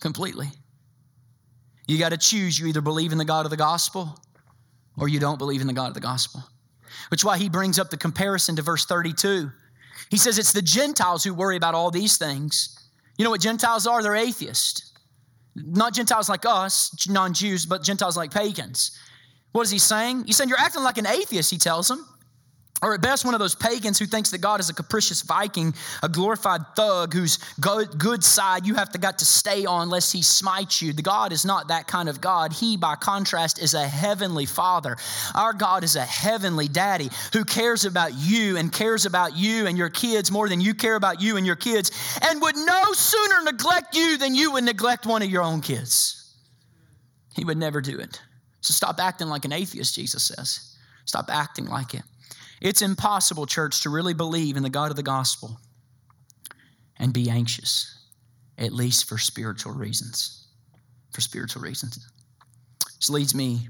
Completely. 0.00 0.48
You 1.86 1.98
got 1.98 2.10
to 2.10 2.16
choose. 2.16 2.58
You 2.58 2.66
either 2.66 2.80
believe 2.80 3.12
in 3.12 3.18
the 3.18 3.24
God 3.24 3.46
of 3.46 3.50
the 3.50 3.56
gospel 3.56 4.18
or 4.96 5.08
you 5.08 5.20
don't 5.20 5.38
believe 5.38 5.60
in 5.60 5.66
the 5.66 5.72
God 5.72 5.88
of 5.88 5.94
the 5.94 6.00
gospel. 6.00 6.42
Which 7.10 7.20
is 7.20 7.24
why 7.24 7.38
he 7.38 7.48
brings 7.48 7.78
up 7.78 7.90
the 7.90 7.96
comparison 7.96 8.56
to 8.56 8.62
verse 8.62 8.86
32. 8.86 9.50
He 10.10 10.16
says 10.16 10.38
it's 10.38 10.52
the 10.52 10.62
Gentiles 10.62 11.24
who 11.24 11.34
worry 11.34 11.56
about 11.56 11.74
all 11.74 11.90
these 11.90 12.16
things. 12.16 12.78
You 13.18 13.24
know 13.24 13.30
what 13.30 13.40
Gentiles 13.40 13.86
are? 13.86 14.02
They're 14.02 14.16
atheists. 14.16 14.92
Not 15.54 15.94
Gentiles 15.94 16.28
like 16.28 16.44
us, 16.46 17.06
non 17.08 17.32
Jews, 17.32 17.64
but 17.64 17.82
Gentiles 17.82 18.16
like 18.16 18.32
pagans. 18.32 18.98
What 19.52 19.62
is 19.62 19.70
he 19.70 19.78
saying? 19.78 20.24
He's 20.26 20.36
saying 20.36 20.48
you're 20.48 20.58
acting 20.58 20.82
like 20.82 20.98
an 20.98 21.06
atheist, 21.06 21.50
he 21.50 21.58
tells 21.58 21.86
them. 21.86 22.04
Or 22.84 22.92
at 22.92 23.00
best, 23.00 23.24
one 23.24 23.32
of 23.32 23.40
those 23.40 23.54
pagans 23.54 23.98
who 23.98 24.04
thinks 24.04 24.30
that 24.32 24.42
God 24.42 24.60
is 24.60 24.68
a 24.68 24.74
capricious 24.74 25.22
Viking, 25.22 25.74
a 26.02 26.08
glorified 26.08 26.60
thug 26.76 27.14
whose 27.14 27.38
good 27.58 28.22
side 28.22 28.66
you 28.66 28.74
have 28.74 28.90
to 28.90 28.98
got 28.98 29.20
to 29.20 29.24
stay 29.24 29.64
on 29.64 29.88
lest 29.88 30.12
he 30.12 30.20
smite 30.20 30.82
you. 30.82 30.92
The 30.92 31.00
God 31.00 31.32
is 31.32 31.46
not 31.46 31.68
that 31.68 31.86
kind 31.86 32.10
of 32.10 32.20
God. 32.20 32.52
He, 32.52 32.76
by 32.76 32.94
contrast, 32.96 33.58
is 33.58 33.72
a 33.72 33.88
heavenly 33.88 34.44
father. 34.44 34.98
Our 35.34 35.54
God 35.54 35.82
is 35.82 35.96
a 35.96 36.04
heavenly 36.04 36.68
daddy 36.68 37.08
who 37.32 37.46
cares 37.46 37.86
about 37.86 38.12
you 38.12 38.58
and 38.58 38.70
cares 38.70 39.06
about 39.06 39.34
you 39.34 39.66
and 39.66 39.78
your 39.78 39.88
kids 39.88 40.30
more 40.30 40.50
than 40.50 40.60
you 40.60 40.74
care 40.74 40.96
about 40.96 41.22
you 41.22 41.38
and 41.38 41.46
your 41.46 41.56
kids, 41.56 41.90
and 42.20 42.42
would 42.42 42.56
no 42.56 42.92
sooner 42.92 43.44
neglect 43.44 43.96
you 43.96 44.18
than 44.18 44.34
you 44.34 44.52
would 44.52 44.64
neglect 44.64 45.06
one 45.06 45.22
of 45.22 45.30
your 45.30 45.42
own 45.42 45.62
kids. 45.62 46.34
He 47.34 47.46
would 47.46 47.56
never 47.56 47.80
do 47.80 47.98
it. 47.98 48.20
So 48.60 48.74
stop 48.74 49.00
acting 49.00 49.28
like 49.28 49.46
an 49.46 49.52
atheist, 49.52 49.94
Jesus 49.94 50.24
says. 50.24 50.76
Stop 51.06 51.30
acting 51.30 51.64
like 51.64 51.94
it. 51.94 52.02
It's 52.64 52.80
impossible, 52.80 53.44
church, 53.44 53.82
to 53.82 53.90
really 53.90 54.14
believe 54.14 54.56
in 54.56 54.62
the 54.62 54.70
God 54.70 54.90
of 54.90 54.96
the 54.96 55.02
gospel 55.02 55.60
and 56.96 57.12
be 57.12 57.28
anxious, 57.28 57.94
at 58.56 58.72
least 58.72 59.06
for 59.06 59.18
spiritual 59.18 59.72
reasons. 59.72 60.48
For 61.12 61.20
spiritual 61.20 61.60
reasons. 61.60 62.10
This 62.96 63.10
leads 63.10 63.34
me 63.34 63.68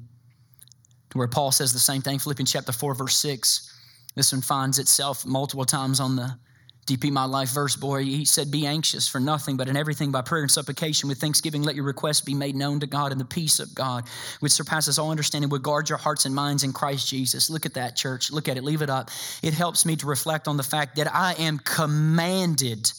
to 1.10 1.18
where 1.18 1.26
Paul 1.26 1.50
says 1.50 1.72
the 1.72 1.78
same 1.80 2.02
thing, 2.02 2.20
Philippians 2.20 2.52
chapter 2.52 2.70
4, 2.70 2.94
verse 2.94 3.16
6. 3.16 3.68
This 4.14 4.32
one 4.32 4.42
finds 4.42 4.78
itself 4.78 5.26
multiple 5.26 5.64
times 5.64 5.98
on 5.98 6.14
the 6.14 6.38
DP 6.86 7.10
My 7.10 7.24
Life 7.24 7.50
verse, 7.50 7.76
boy, 7.76 8.04
he 8.04 8.24
said, 8.24 8.50
Be 8.50 8.66
anxious 8.66 9.08
for 9.08 9.18
nothing, 9.18 9.56
but 9.56 9.68
in 9.68 9.76
everything 9.76 10.10
by 10.10 10.20
prayer 10.20 10.42
and 10.42 10.50
supplication 10.50 11.08
with 11.08 11.18
thanksgiving, 11.18 11.62
let 11.62 11.74
your 11.74 11.84
requests 11.84 12.20
be 12.20 12.34
made 12.34 12.54
known 12.54 12.80
to 12.80 12.86
God, 12.86 13.10
and 13.10 13.20
the 13.20 13.24
peace 13.24 13.58
of 13.58 13.74
God, 13.74 14.04
which 14.40 14.52
surpasses 14.52 14.98
all 14.98 15.10
understanding, 15.10 15.48
will 15.48 15.58
guard 15.58 15.88
your 15.88 15.98
hearts 15.98 16.26
and 16.26 16.34
minds 16.34 16.62
in 16.62 16.72
Christ 16.72 17.08
Jesus. 17.08 17.48
Look 17.48 17.64
at 17.64 17.74
that, 17.74 17.96
church. 17.96 18.30
Look 18.30 18.48
at 18.48 18.58
it. 18.58 18.64
Leave 18.64 18.82
it 18.82 18.90
up. 18.90 19.10
It 19.42 19.54
helps 19.54 19.86
me 19.86 19.96
to 19.96 20.06
reflect 20.06 20.46
on 20.46 20.56
the 20.56 20.62
fact 20.62 20.96
that 20.96 21.12
I 21.14 21.34
am 21.38 21.58
commanded 21.58 22.92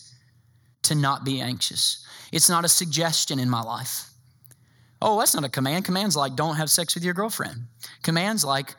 to 0.83 0.95
not 0.95 1.23
be 1.23 1.41
anxious. 1.41 2.05
It's 2.31 2.49
not 2.49 2.65
a 2.65 2.69
suggestion 2.69 3.39
in 3.39 3.49
my 3.49 3.61
life. 3.61 4.09
Oh, 5.01 5.19
that's 5.19 5.35
not 5.35 5.43
a 5.43 5.49
command. 5.49 5.85
Command's 5.85 6.15
like, 6.15 6.35
don't 6.35 6.55
have 6.55 6.69
sex 6.69 6.95
with 6.95 7.03
your 7.03 7.13
girlfriend. 7.13 7.65
Command's 8.01 8.43
like, 8.43 8.75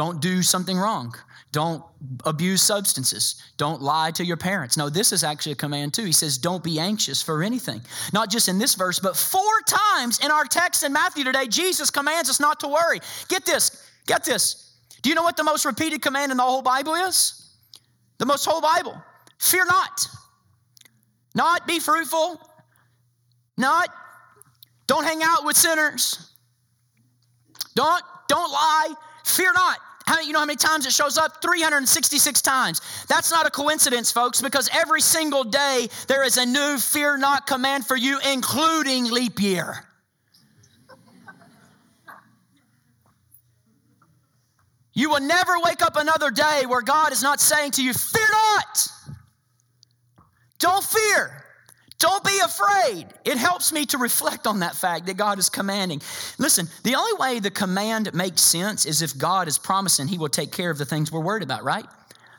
don't 0.00 0.22
do 0.22 0.42
something 0.42 0.78
wrong. 0.78 1.14
Don't 1.52 1.84
abuse 2.24 2.62
substances. 2.62 3.36
Don't 3.58 3.82
lie 3.82 4.10
to 4.12 4.24
your 4.24 4.38
parents. 4.38 4.78
No, 4.78 4.88
this 4.88 5.12
is 5.12 5.22
actually 5.22 5.52
a 5.52 5.56
command 5.56 5.92
too. 5.92 6.06
He 6.06 6.12
says, 6.12 6.38
Don't 6.38 6.64
be 6.64 6.80
anxious 6.80 7.22
for 7.22 7.42
anything. 7.42 7.82
Not 8.14 8.30
just 8.30 8.48
in 8.48 8.58
this 8.58 8.74
verse, 8.74 8.98
but 8.98 9.14
four 9.14 9.60
times 9.66 10.18
in 10.24 10.30
our 10.30 10.46
text 10.46 10.84
in 10.84 10.92
Matthew 10.94 11.22
today, 11.22 11.46
Jesus 11.48 11.90
commands 11.90 12.30
us 12.30 12.40
not 12.40 12.60
to 12.60 12.68
worry. 12.68 13.00
Get 13.28 13.44
this, 13.44 13.90
get 14.06 14.24
this. 14.24 14.72
Do 15.02 15.10
you 15.10 15.14
know 15.14 15.22
what 15.22 15.36
the 15.36 15.44
most 15.44 15.66
repeated 15.66 16.00
command 16.00 16.30
in 16.32 16.38
the 16.38 16.44
whole 16.44 16.62
Bible 16.62 16.94
is? 16.94 17.54
The 18.16 18.24
most 18.24 18.46
whole 18.46 18.62
Bible. 18.62 18.96
Fear 19.38 19.66
not. 19.66 20.06
Not 21.34 21.66
be 21.66 21.78
fruitful. 21.78 22.40
Not 23.58 23.90
don't 24.86 25.04
hang 25.04 25.20
out 25.22 25.44
with 25.44 25.58
sinners. 25.58 26.32
Don't 27.74 28.02
don't 28.28 28.50
lie. 28.50 28.94
Fear 29.26 29.52
not. 29.52 29.78
How, 30.10 30.18
you 30.18 30.32
know 30.32 30.40
how 30.40 30.44
many 30.44 30.56
times 30.56 30.86
it 30.86 30.92
shows 30.92 31.16
up? 31.16 31.40
366 31.40 32.42
times. 32.42 32.80
That's 33.06 33.30
not 33.30 33.46
a 33.46 33.50
coincidence, 33.50 34.10
folks, 34.10 34.42
because 34.42 34.68
every 34.72 35.00
single 35.00 35.44
day 35.44 35.88
there 36.08 36.24
is 36.24 36.36
a 36.36 36.44
new 36.44 36.78
fear 36.78 37.16
not 37.16 37.46
command 37.46 37.86
for 37.86 37.96
you, 37.96 38.18
including 38.32 39.08
leap 39.08 39.40
year. 39.40 39.86
You 44.94 45.10
will 45.10 45.20
never 45.20 45.52
wake 45.62 45.80
up 45.80 45.94
another 45.94 46.32
day 46.32 46.64
where 46.66 46.82
God 46.82 47.12
is 47.12 47.22
not 47.22 47.38
saying 47.38 47.70
to 47.72 47.84
you, 47.84 47.94
Fear 47.94 48.26
not. 48.32 48.88
Don't 50.58 50.82
fear. 50.82 51.44
Don't 52.00 52.24
be 52.24 52.40
afraid. 52.42 53.06
It 53.26 53.36
helps 53.36 53.72
me 53.72 53.84
to 53.86 53.98
reflect 53.98 54.46
on 54.46 54.60
that 54.60 54.74
fact 54.74 55.06
that 55.06 55.18
God 55.18 55.38
is 55.38 55.50
commanding. 55.50 56.00
Listen, 56.38 56.66
the 56.82 56.94
only 56.94 57.12
way 57.20 57.40
the 57.40 57.50
command 57.50 58.12
makes 58.14 58.40
sense 58.40 58.86
is 58.86 59.02
if 59.02 59.16
God 59.16 59.48
is 59.48 59.58
promising 59.58 60.08
He 60.08 60.16
will 60.16 60.30
take 60.30 60.50
care 60.50 60.70
of 60.70 60.78
the 60.78 60.86
things 60.86 61.12
we're 61.12 61.20
worried 61.20 61.42
about, 61.42 61.62
right? 61.62 61.84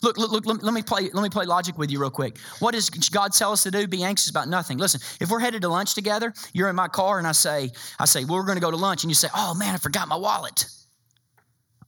Look, 0.01 0.17
look, 0.17 0.31
look, 0.31 0.63
let 0.63 0.73
me 0.73 0.81
play, 0.81 1.11
let 1.13 1.21
me 1.21 1.29
play 1.29 1.45
logic 1.45 1.77
with 1.77 1.91
you 1.91 2.01
real 2.01 2.09
quick. 2.09 2.39
What 2.57 2.73
does 2.73 2.89
God 2.89 3.33
tell 3.33 3.51
us 3.51 3.61
to 3.63 3.71
do? 3.71 3.87
Be 3.87 4.03
anxious 4.03 4.31
about 4.31 4.47
nothing. 4.47 4.79
Listen, 4.79 4.99
if 5.19 5.29
we're 5.29 5.39
headed 5.39 5.61
to 5.61 5.69
lunch 5.69 5.93
together, 5.93 6.33
you're 6.53 6.69
in 6.69 6.75
my 6.75 6.87
car 6.87 7.19
and 7.19 7.27
I 7.27 7.33
say, 7.33 7.69
I 7.99 8.05
say, 8.05 8.25
well, 8.25 8.39
we're 8.39 8.47
gonna 8.47 8.59
go 8.59 8.71
to 8.71 8.77
lunch, 8.77 9.03
and 9.03 9.11
you 9.11 9.15
say, 9.15 9.27
Oh 9.35 9.53
man, 9.53 9.75
I 9.75 9.77
forgot 9.77 10.07
my 10.07 10.15
wallet. 10.15 10.65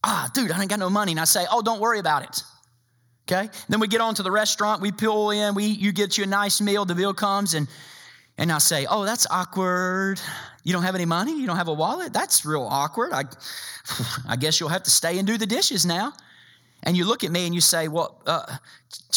Ah, 0.04 0.30
dude, 0.32 0.52
I 0.52 0.60
ain't 0.60 0.70
got 0.70 0.78
no 0.78 0.90
money. 0.90 1.10
And 1.10 1.20
I 1.20 1.24
say, 1.24 1.44
Oh, 1.50 1.60
don't 1.60 1.80
worry 1.80 1.98
about 1.98 2.22
it. 2.22 2.40
Okay? 3.26 3.48
Then 3.68 3.80
we 3.80 3.88
get 3.88 4.00
on 4.00 4.14
to 4.16 4.22
the 4.22 4.30
restaurant, 4.30 4.82
we 4.82 4.92
pull 4.92 5.30
in, 5.30 5.54
we 5.54 5.64
you 5.64 5.92
get 5.92 6.18
you 6.18 6.24
a 6.24 6.26
nice 6.26 6.60
meal, 6.60 6.84
the 6.84 6.94
bill 6.94 7.14
comes, 7.14 7.54
and 7.54 7.68
and 8.36 8.50
I 8.50 8.58
say, 8.58 8.86
Oh, 8.88 9.04
that's 9.04 9.26
awkward. 9.30 10.20
You 10.64 10.72
don't 10.72 10.82
have 10.82 10.94
any 10.94 11.04
money? 11.04 11.38
You 11.38 11.46
don't 11.46 11.56
have 11.56 11.68
a 11.68 11.72
wallet? 11.72 12.12
That's 12.12 12.44
real 12.44 12.66
awkward. 12.68 13.12
I 13.12 13.24
I 14.28 14.36
guess 14.36 14.60
you'll 14.60 14.70
have 14.70 14.82
to 14.84 14.90
stay 14.90 15.18
and 15.18 15.26
do 15.26 15.38
the 15.38 15.46
dishes 15.46 15.86
now. 15.86 16.12
And 16.86 16.98
you 16.98 17.06
look 17.06 17.24
at 17.24 17.30
me 17.30 17.46
and 17.46 17.54
you 17.54 17.62
say, 17.62 17.88
Well, 17.88 18.20
uh, 18.26 18.56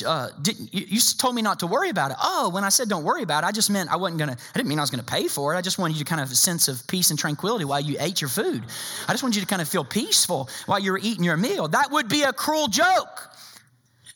uh, 0.05 0.29
didn't, 0.41 0.73
you, 0.73 0.85
you, 0.87 0.99
told 1.17 1.35
me 1.35 1.41
not 1.41 1.59
to 1.59 1.67
worry 1.67 1.89
about 1.89 2.11
it. 2.11 2.17
Oh, 2.21 2.49
when 2.49 2.63
I 2.63 2.69
said 2.69 2.87
don't 2.87 3.03
worry 3.03 3.23
about 3.23 3.43
it, 3.43 3.47
I 3.47 3.51
just 3.51 3.69
meant 3.69 3.91
I 3.91 3.97
wasn't 3.97 4.19
to, 4.19 4.31
I 4.31 4.35
didn't 4.53 4.69
mean 4.69 4.79
I 4.79 4.83
was 4.83 4.89
to 4.89 5.03
pay 5.03 5.27
for 5.27 5.53
it. 5.53 5.57
I 5.57 5.61
just 5.61 5.77
wanted 5.77 5.97
you 5.97 6.03
to 6.03 6.09
kind 6.09 6.21
of 6.21 6.27
have 6.27 6.33
a 6.33 6.37
sense 6.37 6.67
of 6.67 6.85
peace 6.87 7.09
and 7.09 7.19
tranquility 7.19 7.65
while 7.65 7.81
you 7.81 7.97
ate 7.99 8.21
your 8.21 8.29
food. 8.29 8.63
I 9.07 9.11
just 9.11 9.21
wanted 9.21 9.35
you 9.35 9.41
to 9.41 9.47
kind 9.47 9.61
of 9.61 9.67
feel 9.67 9.83
peaceful 9.83 10.49
while 10.65 10.79
you 10.79 10.91
were 10.91 10.99
eating 10.99 11.23
your 11.23 11.37
meal. 11.37 11.67
That 11.67 11.91
would 11.91 12.07
be 12.07 12.23
a 12.23 12.31
cruel 12.31 12.67
joke. 12.67 13.29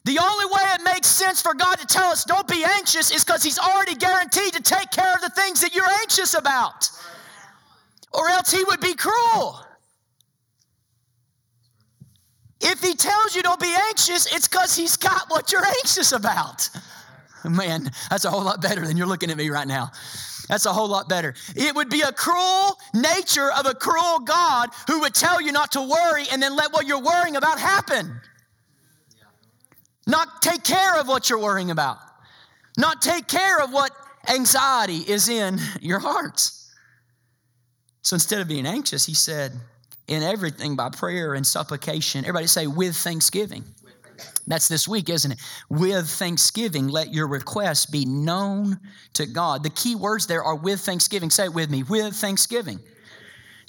The 0.03 0.17
only 0.17 0.45
way 0.45 0.61
it 0.73 0.81
makes 0.83 1.07
sense 1.07 1.41
for 1.41 1.53
God 1.53 1.75
to 1.75 1.85
tell 1.85 2.09
us 2.09 2.23
don't 2.23 2.47
be 2.47 2.63
anxious 2.63 3.11
is 3.11 3.23
because 3.23 3.43
He's 3.43 3.59
already 3.59 3.95
guaranteed 3.95 4.53
to 4.53 4.61
take 4.61 4.89
care 4.91 5.13
of 5.13 5.21
the 5.21 5.29
things 5.29 5.61
that 5.61 5.75
you're 5.75 5.89
anxious 6.01 6.33
about. 6.33 6.89
Or 8.13 8.27
else 8.29 8.51
He 8.51 8.63
would 8.63 8.81
be 8.81 8.95
cruel. 8.95 9.59
If 12.61 12.81
He 12.81 12.95
tells 12.95 13.35
you 13.35 13.43
don't 13.43 13.59
be 13.59 13.73
anxious, 13.89 14.33
it's 14.33 14.47
because 14.47 14.75
He's 14.75 14.97
got 14.97 15.29
what 15.29 15.51
you're 15.51 15.65
anxious 15.65 16.13
about. 16.13 16.67
Man, 17.43 17.89
that's 18.09 18.25
a 18.25 18.29
whole 18.31 18.43
lot 18.43 18.61
better 18.61 18.85
than 18.85 18.97
you're 18.97 19.07
looking 19.07 19.29
at 19.29 19.37
me 19.37 19.49
right 19.49 19.67
now. 19.67 19.91
That's 20.47 20.65
a 20.65 20.73
whole 20.73 20.87
lot 20.87 21.07
better. 21.07 21.33
It 21.55 21.75
would 21.75 21.89
be 21.89 22.01
a 22.01 22.11
cruel 22.11 22.77
nature 22.93 23.51
of 23.57 23.67
a 23.67 23.73
cruel 23.73 24.19
God 24.19 24.69
who 24.87 24.99
would 25.01 25.13
tell 25.13 25.39
you 25.39 25.51
not 25.51 25.71
to 25.73 25.81
worry 25.81 26.25
and 26.31 26.41
then 26.41 26.55
let 26.55 26.73
what 26.73 26.87
you're 26.87 27.01
worrying 27.01 27.35
about 27.35 27.59
happen. 27.59 28.19
Not 30.07 30.41
take 30.41 30.63
care 30.63 30.99
of 30.99 31.07
what 31.07 31.29
you're 31.29 31.39
worrying 31.39 31.71
about. 31.71 31.97
Not 32.77 33.01
take 33.01 33.27
care 33.27 33.61
of 33.61 33.71
what 33.71 33.91
anxiety 34.27 34.97
is 34.97 35.29
in 35.29 35.59
your 35.81 35.99
hearts. 35.99 36.73
So 38.01 38.15
instead 38.15 38.41
of 38.41 38.47
being 38.47 38.65
anxious, 38.65 39.05
he 39.05 39.13
said, 39.13 39.53
in 40.07 40.23
everything 40.23 40.75
by 40.75 40.89
prayer 40.89 41.35
and 41.35 41.45
supplication. 41.47 42.25
Everybody 42.25 42.47
say, 42.47 42.67
with 42.67 42.95
thanksgiving. 42.95 43.63
That's 44.45 44.67
this 44.67 44.87
week, 44.87 45.09
isn't 45.09 45.31
it? 45.31 45.39
With 45.69 46.07
thanksgiving, 46.07 46.87
let 46.89 47.13
your 47.13 47.27
requests 47.27 47.85
be 47.85 48.05
known 48.05 48.79
to 49.13 49.25
God. 49.25 49.63
The 49.63 49.69
key 49.69 49.95
words 49.95 50.27
there 50.27 50.43
are 50.43 50.55
with 50.55 50.81
thanksgiving. 50.81 51.29
Say 51.29 51.45
it 51.45 51.53
with 51.53 51.69
me 51.69 51.83
with 51.83 52.15
thanksgiving. 52.15 52.79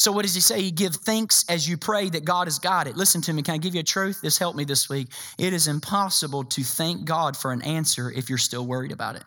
So, 0.03 0.11
what 0.11 0.22
does 0.22 0.34
he 0.34 0.40
say? 0.40 0.61
He 0.61 0.72
give 0.72 0.96
thanks 0.96 1.44
as 1.48 1.68
you 1.68 1.76
pray 1.76 2.11
that 2.11 2.24
God 2.24 2.48
has 2.48 2.59
got 2.59 2.88
it. 2.88 2.96
Listen 2.96 3.22
to 3.22 3.32
me. 3.32 3.40
Can 3.40 3.55
I 3.55 3.59
give 3.59 3.72
you 3.72 3.82
a 3.82 3.84
truth? 3.84 4.20
This 4.20 4.36
helped 4.36 4.59
me 4.59 4.64
this 4.64 4.88
week. 4.88 5.07
It 5.38 5.53
is 5.53 5.68
impossible 5.68 6.42
to 6.42 6.64
thank 6.64 7.05
God 7.05 7.36
for 7.36 7.53
an 7.53 7.62
answer 7.62 8.11
if 8.11 8.28
you're 8.28 8.36
still 8.36 8.66
worried 8.66 8.90
about 8.90 9.14
it. 9.14 9.22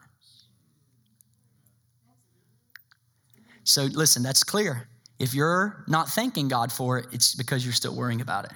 So, 3.64 3.84
listen, 3.84 4.22
that's 4.22 4.44
clear. 4.44 4.90
If 5.18 5.34
you're 5.34 5.86
not 5.88 6.10
thanking 6.10 6.50
God 6.50 6.74
for 6.74 7.00
it, 7.00 7.06
it's 7.14 7.36
because 7.36 7.64
you're 7.64 7.74
still 7.74 7.96
worrying 7.96 8.20
about 8.20 8.44
it. 8.44 8.52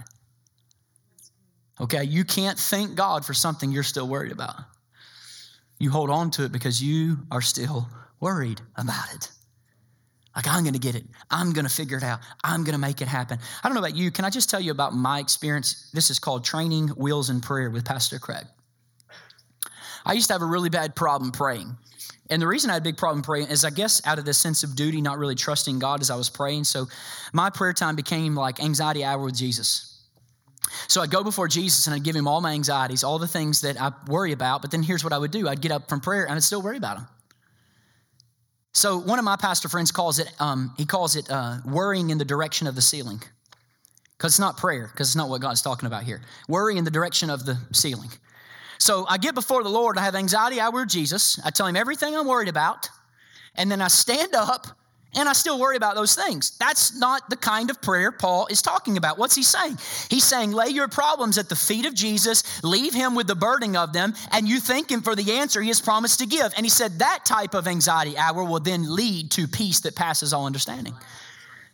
Okay, 1.79 2.03
you 2.03 2.25
can't 2.25 2.59
thank 2.59 2.95
God 2.95 3.25
for 3.25 3.33
something 3.33 3.71
you're 3.71 3.81
still 3.81 4.09
worried 4.09 4.33
about. 4.33 4.55
You 5.79 5.89
hold 5.89 6.09
on 6.09 6.31
to 6.31 6.43
it 6.43 6.51
because 6.51 6.83
you 6.83 7.19
are 7.31 7.39
still 7.39 7.87
worried 8.19 8.59
about 8.75 9.05
it. 9.15 9.31
Like, 10.39 10.47
I'm 10.47 10.63
gonna 10.63 10.79
get 10.79 10.95
it. 10.95 11.03
I'm 11.29 11.51
gonna 11.51 11.67
figure 11.67 11.97
it 11.97 12.03
out. 12.03 12.21
I'm 12.45 12.63
gonna 12.63 12.77
make 12.77 13.01
it 13.01 13.09
happen. 13.09 13.39
I 13.61 13.67
don't 13.67 13.75
know 13.75 13.81
about 13.81 13.97
you. 13.97 14.09
Can 14.09 14.23
I 14.23 14.29
just 14.29 14.49
tell 14.49 14.61
you 14.61 14.71
about 14.71 14.93
my 14.93 15.19
experience? 15.19 15.89
This 15.91 16.09
is 16.09 16.17
called 16.17 16.45
Training 16.45 16.87
Wheels 16.95 17.29
in 17.29 17.41
Prayer 17.41 17.69
with 17.69 17.83
Pastor 17.83 18.19
Craig. 18.19 18.45
I 20.05 20.13
used 20.13 20.27
to 20.27 20.33
have 20.33 20.41
a 20.41 20.45
really 20.45 20.69
bad 20.69 20.95
problem 20.95 21.33
praying. 21.33 21.75
And 22.29 22.41
the 22.41 22.47
reason 22.47 22.69
I 22.69 22.75
had 22.75 22.83
a 22.83 22.85
big 22.85 22.95
problem 22.95 23.21
praying 23.21 23.47
is, 23.47 23.65
I 23.65 23.69
guess, 23.69 24.01
out 24.07 24.17
of 24.17 24.23
this 24.23 24.37
sense 24.37 24.63
of 24.63 24.77
duty, 24.77 25.01
not 25.01 25.17
really 25.17 25.35
trusting 25.35 25.77
God 25.77 25.99
as 25.99 26.09
I 26.09 26.15
was 26.15 26.29
praying. 26.29 26.63
So 26.63 26.87
my 27.33 27.49
prayer 27.49 27.73
time 27.73 27.97
became 27.97 28.33
like 28.33 28.63
anxiety 28.63 29.03
hour 29.03 29.21
with 29.21 29.35
Jesus. 29.35 30.07
So 30.87 31.01
I'd 31.01 31.11
go 31.11 31.21
before 31.21 31.49
Jesus 31.49 31.85
and 31.85 31.93
I'd 31.93 32.03
give 32.03 32.15
him 32.15 32.29
all 32.29 32.39
my 32.39 32.53
anxieties, 32.53 33.03
all 33.03 33.19
the 33.19 33.27
things 33.27 33.59
that 33.59 33.75
I 33.81 33.91
worry 34.07 34.31
about. 34.31 34.61
But 34.61 34.71
then 34.71 34.83
here's 34.83 35.03
what 35.03 35.11
I 35.11 35.17
would 35.17 35.31
do 35.31 35.49
I'd 35.49 35.59
get 35.59 35.73
up 35.73 35.89
from 35.89 35.99
prayer 35.99 36.23
and 36.23 36.35
I'd 36.35 36.43
still 36.43 36.61
worry 36.61 36.77
about 36.77 36.95
them. 36.95 37.07
So 38.73 38.97
one 38.97 39.19
of 39.19 39.25
my 39.25 39.35
pastor 39.35 39.67
friends 39.67 39.91
calls 39.91 40.19
it, 40.19 40.31
um, 40.39 40.73
he 40.77 40.85
calls 40.85 41.15
it 41.15 41.29
uh, 41.29 41.57
worrying 41.65 42.11
in 42.11 42.17
the 42.17 42.25
direction 42.25 42.67
of 42.67 42.75
the 42.75 42.81
ceiling. 42.81 43.21
Because 44.17 44.33
it's 44.33 44.39
not 44.39 44.57
prayer, 44.57 44.89
because 44.91 45.09
it's 45.09 45.15
not 45.15 45.29
what 45.29 45.41
God's 45.41 45.61
talking 45.61 45.87
about 45.87 46.03
here. 46.03 46.21
Worry 46.47 46.77
in 46.77 46.83
the 46.83 46.91
direction 46.91 47.29
of 47.29 47.45
the 47.45 47.57
ceiling. 47.71 48.09
So 48.77 49.05
I 49.07 49.17
get 49.17 49.33
before 49.33 49.63
the 49.63 49.69
Lord, 49.69 49.97
I 49.97 50.01
have 50.01 50.15
anxiety 50.15 50.59
I 50.59 50.69
with 50.69 50.89
Jesus. 50.89 51.39
I 51.43 51.51
tell 51.51 51.67
him 51.67 51.75
everything 51.75 52.15
I'm 52.15 52.27
worried 52.27 52.49
about. 52.49 52.89
And 53.55 53.71
then 53.71 53.81
I 53.81 53.87
stand 53.87 54.35
up 54.35 54.67
and 55.15 55.27
I 55.27 55.33
still 55.33 55.59
worry 55.59 55.75
about 55.75 55.95
those 55.95 56.15
things. 56.15 56.51
That's 56.59 56.95
not 56.95 57.29
the 57.29 57.35
kind 57.35 57.69
of 57.69 57.81
prayer 57.81 58.11
Paul 58.11 58.47
is 58.47 58.61
talking 58.61 58.97
about. 58.97 59.17
What's 59.17 59.35
he 59.35 59.43
saying? 59.43 59.77
He's 60.09 60.23
saying, 60.23 60.51
lay 60.51 60.67
your 60.67 60.87
problems 60.87 61.37
at 61.37 61.49
the 61.49 61.55
feet 61.55 61.85
of 61.85 61.93
Jesus, 61.93 62.63
leave 62.63 62.93
him 62.93 63.15
with 63.15 63.27
the 63.27 63.35
burden 63.35 63.75
of 63.75 63.91
them, 63.91 64.13
and 64.31 64.47
you 64.47 64.59
thank 64.59 64.91
him 64.91 65.01
for 65.01 65.15
the 65.15 65.33
answer 65.33 65.61
he 65.61 65.69
has 65.69 65.81
promised 65.81 66.19
to 66.19 66.27
give. 66.27 66.53
And 66.55 66.65
he 66.65 66.69
said 66.69 66.99
that 66.99 67.25
type 67.25 67.53
of 67.53 67.67
anxiety 67.67 68.17
hour 68.17 68.43
will 68.43 68.59
then 68.59 68.95
lead 68.95 69.31
to 69.31 69.47
peace 69.47 69.79
that 69.81 69.95
passes 69.95 70.33
all 70.33 70.45
understanding. 70.45 70.93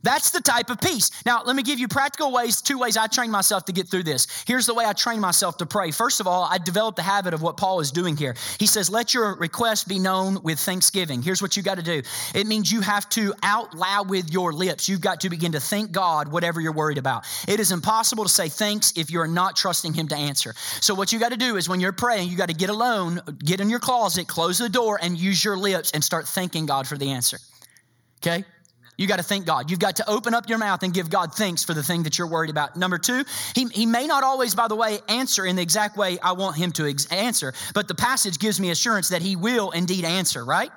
That's 0.05 0.29
the 0.29 0.39
type 0.39 0.69
of 0.69 0.79
peace. 0.79 1.09
Now, 1.25 1.41
let 1.43 1.55
me 1.55 1.63
give 1.63 1.79
you 1.79 1.87
practical 1.87 2.31
ways, 2.31 2.61
two 2.61 2.77
ways 2.77 2.95
I 2.95 3.07
train 3.07 3.31
myself 3.31 3.65
to 3.65 3.73
get 3.73 3.87
through 3.89 4.03
this. 4.03 4.27
Here's 4.45 4.67
the 4.67 4.73
way 4.75 4.85
I 4.85 4.93
train 4.93 5.19
myself 5.19 5.57
to 5.57 5.65
pray. 5.65 5.89
First 5.89 6.19
of 6.19 6.27
all, 6.27 6.43
I 6.43 6.59
developed 6.59 6.97
the 6.97 7.01
habit 7.01 7.33
of 7.33 7.41
what 7.41 7.57
Paul 7.57 7.79
is 7.79 7.89
doing 7.89 8.15
here. 8.15 8.35
He 8.59 8.67
says, 8.67 8.87
Let 8.87 9.15
your 9.15 9.35
request 9.35 9.87
be 9.87 9.97
known 9.97 10.43
with 10.43 10.59
thanksgiving. 10.59 11.23
Here's 11.23 11.41
what 11.41 11.57
you 11.57 11.63
got 11.63 11.77
to 11.77 11.83
do 11.83 12.03
it 12.35 12.45
means 12.45 12.71
you 12.71 12.81
have 12.81 13.09
to 13.09 13.33
out 13.41 13.73
loud 13.73 14.07
with 14.07 14.31
your 14.31 14.53
lips. 14.53 14.87
You've 14.87 15.01
got 15.01 15.21
to 15.21 15.29
begin 15.31 15.53
to 15.53 15.59
thank 15.59 15.91
God 15.91 16.31
whatever 16.31 16.61
you're 16.61 16.71
worried 16.71 16.99
about. 16.99 17.25
It 17.47 17.59
is 17.59 17.71
impossible 17.71 18.25
to 18.25 18.29
say 18.29 18.47
thanks 18.47 18.93
if 18.95 19.09
you're 19.09 19.25
not 19.25 19.55
trusting 19.55 19.95
Him 19.95 20.07
to 20.09 20.15
answer. 20.15 20.53
So, 20.81 20.93
what 20.93 21.13
you 21.13 21.19
got 21.19 21.31
to 21.31 21.37
do 21.37 21.57
is 21.57 21.67
when 21.67 21.79
you're 21.79 21.91
praying, 21.91 22.29
you 22.29 22.37
got 22.37 22.49
to 22.49 22.55
get 22.55 22.69
alone, 22.69 23.21
get 23.43 23.59
in 23.59 23.71
your 23.71 23.79
closet, 23.79 24.27
close 24.27 24.59
the 24.59 24.69
door, 24.69 24.99
and 25.01 25.17
use 25.17 25.43
your 25.43 25.57
lips 25.57 25.89
and 25.93 26.03
start 26.03 26.27
thanking 26.27 26.67
God 26.67 26.87
for 26.87 26.95
the 26.95 27.09
answer. 27.09 27.39
Okay? 28.19 28.45
You 28.97 29.07
got 29.07 29.17
to 29.17 29.23
thank 29.23 29.45
God. 29.45 29.69
You've 29.69 29.79
got 29.79 29.97
to 29.97 30.09
open 30.09 30.33
up 30.33 30.47
your 30.47 30.57
mouth 30.57 30.83
and 30.83 30.93
give 30.93 31.09
God 31.09 31.33
thanks 31.33 31.63
for 31.63 31.73
the 31.73 31.83
thing 31.83 32.03
that 32.03 32.17
you're 32.17 32.27
worried 32.27 32.49
about. 32.49 32.77
Number 32.77 32.97
two, 32.97 33.25
he, 33.53 33.65
he 33.65 33.85
may 33.85 34.07
not 34.07 34.23
always, 34.23 34.55
by 34.55 34.67
the 34.67 34.75
way, 34.75 34.99
answer 35.09 35.45
in 35.45 35.55
the 35.55 35.61
exact 35.61 35.97
way 35.97 36.17
I 36.23 36.31
want 36.31 36.55
him 36.55 36.71
to 36.73 36.87
ex- 36.87 37.05
answer, 37.11 37.53
but 37.73 37.87
the 37.87 37.95
passage 37.95 38.39
gives 38.39 38.59
me 38.59 38.69
assurance 38.71 39.09
that 39.09 39.21
he 39.21 39.35
will 39.35 39.71
indeed 39.71 40.05
answer, 40.05 40.45
right? 40.45 40.71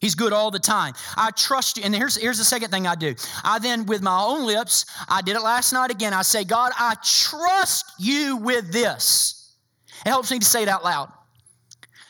He's 0.00 0.14
good 0.14 0.32
all 0.32 0.50
the 0.50 0.60
time. 0.60 0.94
I 1.16 1.30
trust 1.32 1.76
you. 1.76 1.84
And 1.84 1.94
here's, 1.94 2.16
here's 2.16 2.38
the 2.38 2.44
second 2.44 2.70
thing 2.70 2.86
I 2.86 2.94
do. 2.94 3.14
I 3.42 3.58
then, 3.58 3.84
with 3.86 4.00
my 4.00 4.20
own 4.20 4.46
lips, 4.46 4.86
I 5.08 5.22
did 5.22 5.36
it 5.36 5.42
last 5.42 5.72
night 5.72 5.90
again. 5.90 6.14
I 6.14 6.22
say, 6.22 6.44
God, 6.44 6.72
I 6.78 6.94
trust 7.02 7.92
you 7.98 8.36
with 8.36 8.72
this. 8.72 9.56
It 10.06 10.08
helps 10.08 10.30
me 10.30 10.38
to 10.38 10.46
say 10.46 10.62
it 10.62 10.68
out 10.68 10.84
loud. 10.84 11.12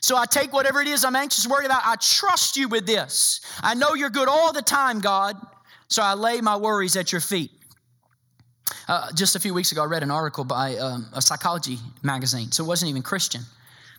So 0.01 0.17
I 0.17 0.27
take 0.27 0.53
whatever 0.53 0.81
it 0.81 0.89
is 0.89 1.05
I'm 1.05 1.17
anxious, 1.17 1.47
worried 1.47 1.67
about. 1.67 1.83
I 1.85 1.97
trust 1.97 2.57
you 2.57 2.69
with 2.69 2.87
this. 2.87 3.41
I 3.63 3.75
know 3.75 3.95
you're 3.95 4.11
good 4.11 4.29
all 4.29 4.53
the 4.53 4.63
time, 4.63 5.01
God. 5.01 5.37
So 5.89 6.03
I 6.03 6.15
lay 6.15 6.41
my 6.41 6.57
worries 6.57 6.97
at 6.97 7.13
your 7.13 7.21
feet. 7.21 7.51
Uh, 8.87 9.11
just 9.15 9.37
a 9.37 9.41
few 9.41 9.55
weeks 9.55 9.73
ago, 9.73 9.83
I 9.83 9.87
read 9.87 10.03
an 10.03 10.11
article 10.11 10.45
by 10.45 10.77
um, 10.77 11.07
a 11.15 11.23
psychology 11.23 11.79
magazine. 12.03 12.53
So 12.53 12.65
it 12.65 12.67
wasn't 12.67 12.91
even 12.91 13.03
Christian, 13.03 13.43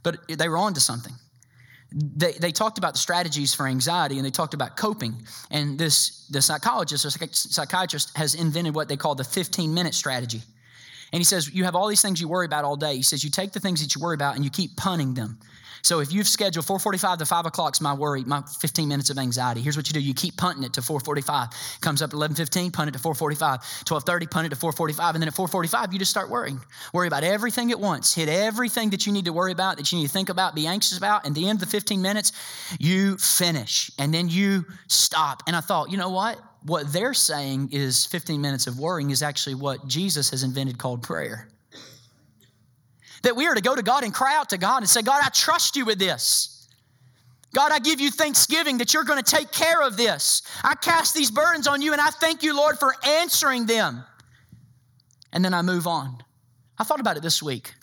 but 0.03 0.17
they 0.27 0.47
were 0.47 0.57
on 0.57 0.73
to 0.75 0.79
something. 0.79 1.13
They, 1.91 2.33
they 2.33 2.51
talked 2.51 2.77
about 2.77 2.93
the 2.93 2.99
strategies 2.99 3.53
for 3.53 3.65
anxiety 3.67 4.17
and 4.17 4.25
they 4.25 4.29
talked 4.29 4.53
about 4.53 4.77
coping. 4.77 5.15
And 5.49 5.77
this 5.77 6.27
the 6.27 6.41
psychologist 6.41 7.03
or 7.03 7.09
psychiatrist 7.09 8.15
has 8.15 8.35
invented 8.35 8.75
what 8.75 8.87
they 8.87 8.97
call 8.97 9.15
the 9.15 9.23
15 9.23 9.73
minute 9.73 9.95
strategy. 9.95 10.41
And 11.11 11.19
he 11.19 11.23
says, 11.23 11.53
You 11.53 11.63
have 11.65 11.75
all 11.75 11.87
these 11.87 12.01
things 12.01 12.21
you 12.21 12.27
worry 12.27 12.45
about 12.45 12.65
all 12.65 12.75
day. 12.75 12.95
He 12.95 13.03
says, 13.03 13.23
You 13.23 13.29
take 13.29 13.51
the 13.51 13.59
things 13.59 13.81
that 13.81 13.95
you 13.95 14.01
worry 14.01 14.15
about 14.15 14.35
and 14.35 14.43
you 14.43 14.49
keep 14.49 14.75
punning 14.75 15.13
them. 15.13 15.39
So 15.81 15.99
if 15.99 16.11
you've 16.11 16.27
scheduled 16.27 16.65
4:45 16.65 17.19
to 17.19 17.25
5 17.25 17.45
o'clock 17.45 17.75
is 17.75 17.81
my 17.81 17.93
worry, 17.93 18.23
my 18.23 18.41
15 18.41 18.87
minutes 18.87 19.09
of 19.09 19.17
anxiety. 19.17 19.61
Here's 19.61 19.77
what 19.77 19.87
you 19.87 19.93
do: 19.93 19.99
you 19.99 20.13
keep 20.13 20.37
punting 20.37 20.63
it 20.63 20.73
to 20.73 20.81
4:45. 20.81 21.49
Comes 21.81 22.01
up 22.01 22.09
at 22.09 22.15
11:15, 22.15 22.71
punt 22.71 22.89
it 22.89 22.93
to 22.93 22.99
4:45. 22.99 23.59
12:30, 23.85 24.27
punt 24.27 24.47
it 24.47 24.49
to 24.49 24.55
4:45, 24.55 25.15
and 25.15 25.21
then 25.21 25.27
at 25.27 25.33
4:45 25.33 25.93
you 25.93 25.99
just 25.99 26.11
start 26.11 26.29
worrying. 26.29 26.61
Worry 26.93 27.07
about 27.07 27.23
everything 27.23 27.71
at 27.71 27.79
once. 27.79 28.13
Hit 28.13 28.29
everything 28.29 28.89
that 28.91 29.05
you 29.05 29.13
need 29.13 29.25
to 29.25 29.33
worry 29.33 29.51
about, 29.51 29.77
that 29.77 29.91
you 29.91 29.99
need 29.99 30.07
to 30.07 30.13
think 30.13 30.29
about, 30.29 30.55
be 30.55 30.67
anxious 30.67 30.97
about. 30.97 31.25
And 31.25 31.35
the 31.35 31.47
end 31.47 31.57
of 31.57 31.61
the 31.61 31.71
15 31.71 32.01
minutes, 32.01 32.31
you 32.79 33.17
finish, 33.17 33.91
and 33.97 34.13
then 34.13 34.29
you 34.29 34.65
stop. 34.87 35.43
And 35.47 35.55
I 35.55 35.61
thought, 35.61 35.89
you 35.89 35.97
know 35.97 36.09
what? 36.09 36.39
What 36.63 36.91
they're 36.91 37.13
saying 37.13 37.69
is 37.71 38.05
15 38.05 38.41
minutes 38.41 38.67
of 38.67 38.79
worrying 38.79 39.11
is 39.11 39.23
actually 39.23 39.55
what 39.55 39.87
Jesus 39.87 40.29
has 40.31 40.43
invented 40.43 40.77
called 40.77 41.01
prayer. 41.01 41.49
That 43.23 43.35
we 43.35 43.47
are 43.47 43.55
to 43.55 43.61
go 43.61 43.75
to 43.75 43.81
God 43.81 44.03
and 44.03 44.13
cry 44.13 44.35
out 44.35 44.49
to 44.49 44.57
God 44.57 44.77
and 44.79 44.89
say, 44.89 45.01
God, 45.01 45.21
I 45.23 45.29
trust 45.29 45.75
you 45.75 45.85
with 45.85 45.99
this. 45.99 46.67
God, 47.53 47.71
I 47.71 47.79
give 47.79 47.99
you 47.99 48.11
thanksgiving 48.11 48.77
that 48.77 48.93
you're 48.93 49.03
going 49.03 49.21
to 49.21 49.35
take 49.35 49.51
care 49.51 49.81
of 49.81 49.97
this. 49.97 50.43
I 50.63 50.75
cast 50.75 51.15
these 51.15 51.31
burdens 51.31 51.67
on 51.67 51.81
you 51.81 51.93
and 51.93 52.01
I 52.01 52.09
thank 52.09 52.43
you, 52.43 52.55
Lord, 52.55 52.77
for 52.77 52.93
answering 53.03 53.65
them. 53.65 54.03
And 55.33 55.43
then 55.43 55.53
I 55.53 55.61
move 55.61 55.87
on. 55.87 56.23
I 56.77 56.83
thought 56.83 56.99
about 56.99 57.17
it 57.17 57.23
this 57.23 57.41
week. 57.41 57.73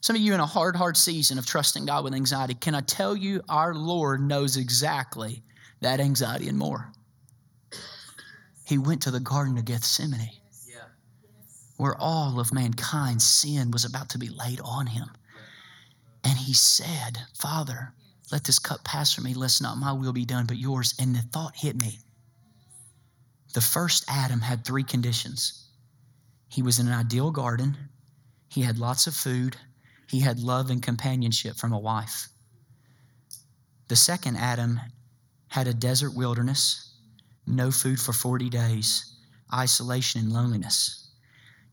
Some 0.00 0.16
of 0.16 0.22
you 0.22 0.34
in 0.34 0.40
a 0.40 0.46
hard, 0.46 0.74
hard 0.74 0.96
season 0.96 1.38
of 1.38 1.46
trusting 1.46 1.86
God 1.86 2.02
with 2.02 2.14
anxiety, 2.14 2.54
can 2.54 2.74
I 2.74 2.80
tell 2.80 3.16
you, 3.16 3.40
our 3.48 3.74
Lord 3.74 4.20
knows 4.20 4.56
exactly 4.56 5.42
that 5.80 6.00
anxiety 6.00 6.48
and 6.48 6.58
more. 6.58 6.92
He 8.64 8.78
went 8.78 9.02
to 9.02 9.10
the 9.10 9.20
Garden 9.20 9.58
of 9.58 9.64
Gethsemane 9.64 10.30
where 11.82 12.00
all 12.00 12.38
of 12.38 12.52
mankind's 12.52 13.24
sin 13.24 13.72
was 13.72 13.84
about 13.84 14.08
to 14.08 14.16
be 14.16 14.28
laid 14.28 14.60
on 14.60 14.86
him. 14.86 15.10
And 16.22 16.38
he 16.38 16.52
said, 16.52 17.18
Father, 17.36 17.92
let 18.30 18.44
this 18.44 18.60
cup 18.60 18.84
pass 18.84 19.12
from 19.12 19.24
me, 19.24 19.34
lest 19.34 19.60
not 19.60 19.78
my 19.78 19.90
will 19.92 20.12
be 20.12 20.24
done, 20.24 20.46
but 20.46 20.58
yours. 20.58 20.94
And 21.00 21.12
the 21.12 21.22
thought 21.22 21.56
hit 21.56 21.76
me. 21.76 21.98
The 23.52 23.60
first 23.60 24.04
Adam 24.08 24.40
had 24.40 24.64
three 24.64 24.84
conditions 24.84 25.58
he 26.48 26.62
was 26.62 26.78
in 26.78 26.86
an 26.86 26.92
ideal 26.92 27.32
garden, 27.32 27.76
he 28.48 28.60
had 28.60 28.78
lots 28.78 29.08
of 29.08 29.14
food, 29.14 29.56
he 30.06 30.20
had 30.20 30.38
love 30.38 30.70
and 30.70 30.82
companionship 30.82 31.56
from 31.56 31.72
a 31.72 31.78
wife. 31.78 32.28
The 33.88 33.96
second 33.96 34.36
Adam 34.36 34.78
had 35.48 35.66
a 35.66 35.74
desert 35.74 36.14
wilderness, 36.14 36.91
no 37.46 37.70
food 37.70 38.00
for 38.00 38.12
40 38.12 38.48
days, 38.50 39.14
isolation 39.52 40.20
and 40.20 40.32
loneliness 40.32 41.02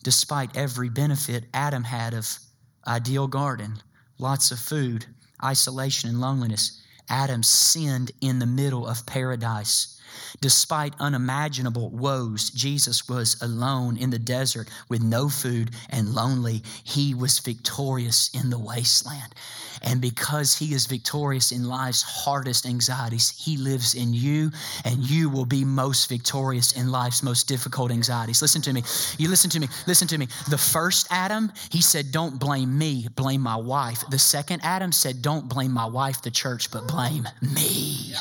despite 0.03 0.55
every 0.55 0.89
benefit 0.89 1.45
Adam 1.53 1.84
had 1.84 2.13
of 2.13 2.39
ideal 2.88 3.28
garden, 3.28 3.82
lots 4.17 4.51
of 4.51 4.59
food, 4.59 5.05
isolation 5.43 6.09
and 6.09 6.22
loneliness. 6.22 6.82
Adam 7.09 7.43
sinned 7.43 8.11
in 8.22 8.39
the 8.39 8.45
middle 8.45 8.88
of 8.88 9.05
paradise. 9.05 9.99
Despite 10.41 10.93
unimaginable 10.99 11.89
woes, 11.89 12.49
Jesus 12.49 13.07
was 13.07 13.38
alone 13.41 13.97
in 13.97 14.10
the 14.10 14.20
desert 14.20 14.70
with 14.89 15.01
no 15.01 15.30
food 15.30 15.72
and 15.89 16.14
lonely. 16.14 16.64
He 16.84 17.14
was 17.14 17.39
victorious 17.39 18.30
in 18.34 18.49
the 18.49 18.60
wasteland. 18.60 19.36
And 19.82 20.01
because 20.01 20.55
he 20.55 20.74
is 20.74 20.86
victorious 20.86 21.51
in 21.51 21.64
life's 21.64 22.01
hardest 22.01 22.66
anxieties, 22.66 23.34
he 23.38 23.57
lives 23.57 23.95
in 23.95 24.14
you, 24.14 24.51
and 24.86 24.97
you 25.10 25.30
will 25.30 25.45
be 25.45 25.64
most 25.64 26.10
victorious 26.10 26.74
in 26.74 26.91
life's 26.91 27.24
most 27.24 27.47
difficult 27.47 27.91
anxieties. 27.91 28.41
Listen 28.41 28.62
to 28.64 28.74
me. 28.74 28.84
You 29.18 29.30
listen 29.30 29.49
to 29.51 29.60
me. 29.60 29.68
Listen 29.88 30.07
to 30.10 30.18
me. 30.18 30.28
The 30.49 30.57
first 30.57 31.07
Adam, 31.12 31.51
he 31.72 31.82
said, 31.82 32.12
Don't 32.12 32.39
blame 32.39 32.78
me, 32.78 33.07
blame 33.16 33.41
my 33.41 33.55
wife. 33.55 34.03
The 34.10 34.20
second 34.20 34.62
Adam 34.64 34.91
said, 34.91 35.22
Don't 35.22 35.47
blame 35.47 35.72
my 35.72 35.86
wife, 35.86 36.22
the 36.22 36.32
church, 36.32 36.72
but 36.72 36.88
blame 36.88 37.28
me. 37.41 38.14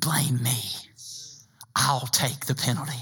Blame 0.00 0.42
me. 0.42 0.60
I'll 1.76 2.06
take 2.06 2.46
the 2.46 2.54
penalty. 2.54 2.92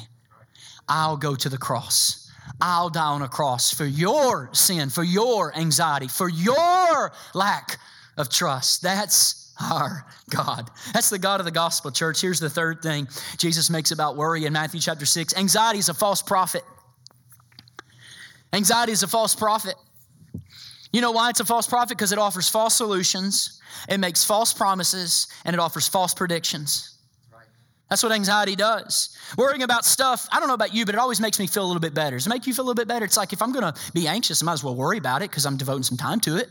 I'll 0.89 1.17
go 1.17 1.37
to 1.37 1.49
the 1.49 1.59
cross. 1.59 2.31
I'll 2.61 2.91
die 2.91 3.03
on 3.03 3.23
a 3.23 3.29
cross 3.29 3.73
for 3.73 3.85
your 3.85 4.51
sin, 4.53 4.91
for 4.91 5.05
your 5.05 5.57
anxiety, 5.57 6.09
for 6.09 6.29
your 6.29 7.13
lack 7.35 7.79
of 8.17 8.29
trust. 8.29 8.83
That's 8.83 9.55
our 9.61 10.07
God. 10.31 10.71
That's 10.93 11.11
the 11.11 11.19
God 11.19 11.41
of 11.41 11.45
the 11.45 11.53
gospel, 11.53 11.91
church. 11.93 12.21
Here's 12.21 12.41
the 12.41 12.51
third 12.51 12.83
thing 12.83 13.07
Jesus 13.39 13.71
makes 13.71 13.93
about 13.93 14.17
worry 14.17 14.45
in 14.45 14.53
Matthew 14.53 14.81
chapter 14.81 15.07
6 15.07 15.37
anxiety 15.37 15.79
is 15.79 15.89
a 15.89 15.95
false 15.95 16.23
prophet. 16.23 16.65
Anxiety 18.53 18.93
is 18.93 19.03
a 19.03 19.09
false 19.09 19.35
prophet. 19.35 19.77
You 20.93 21.01
know 21.01 21.13
why 21.13 21.31
it's 21.31 21.41
a 21.41 21.45
false 21.45 21.67
prophet? 21.67 21.97
Because 21.97 22.13
it 22.13 22.19
offers 22.19 22.49
false 22.49 22.75
solutions, 22.75 23.62
it 23.89 23.99
makes 23.99 24.25
false 24.25 24.53
promises, 24.53 25.29
and 25.45 25.55
it 25.55 25.61
offers 25.61 25.89
false 25.89 26.15
predictions. 26.15 26.93
That's 27.93 28.03
what 28.03 28.13
anxiety 28.13 28.57
does. 28.57 29.15
Worrying 29.37 29.65
about 29.65 29.85
stuff, 29.85 30.27
I 30.33 30.39
don't 30.39 30.49
know 30.49 30.55
about 30.55 30.73
you, 30.73 30.87
but 30.87 30.95
it 30.95 30.99
always 30.99 31.21
makes 31.21 31.39
me 31.39 31.47
feel 31.47 31.63
a 31.63 31.69
little 31.69 31.81
bit 31.81 31.93
better. 31.93 32.17
Does 32.17 32.27
it 32.27 32.31
make 32.31 32.47
you 32.47 32.55
feel 32.55 32.65
a 32.65 32.69
little 32.69 32.81
bit 32.81 32.89
better? 32.89 33.05
It's 33.05 33.19
like 33.19 33.35
if 33.35 33.43
I'm 33.43 33.53
going 33.53 33.71
to 33.71 33.79
be 33.93 34.09
anxious, 34.09 34.43
I 34.43 34.47
might 34.47 34.55
as 34.55 34.65
well 34.65 34.75
worry 34.75 34.97
about 34.97 35.21
it 35.21 35.29
because 35.29 35.45
I'm 35.45 35.59
devoting 35.59 35.83
some 35.83 35.99
time 35.99 36.19
to 36.21 36.39
it. 36.39 36.49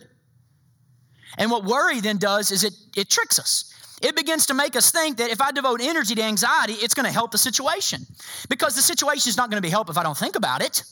And 1.40 1.50
what 1.50 1.64
worry 1.64 2.00
then 2.00 2.18
does 2.18 2.52
is 2.52 2.64
it, 2.64 2.74
it 2.96 3.10
tricks 3.10 3.40
us. 3.40 3.74
It 4.04 4.16
begins 4.16 4.46
to 4.48 4.54
make 4.54 4.76
us 4.76 4.92
think 4.92 5.18
that 5.18 5.32
if 5.32 5.42
I 5.42 5.52
devote 5.52 5.82
energy 5.82 6.14
to 6.14 6.22
anxiety, 6.22 6.74
it's 6.74 6.94
going 6.94 7.08
to 7.08 7.12
help 7.12 7.32
the 7.32 7.40
situation. 7.40 8.06
Because 8.48 8.76
the 8.76 8.82
situation 8.84 9.30
is 9.30 9.36
not 9.36 9.50
going 9.50 9.58
to 9.58 9.66
be 9.66 9.72
helped 9.72 9.90
if 9.90 9.98
I 9.98 10.04
don't 10.04 10.18
think 10.18 10.36
about 10.36 10.62
it. 10.62 10.84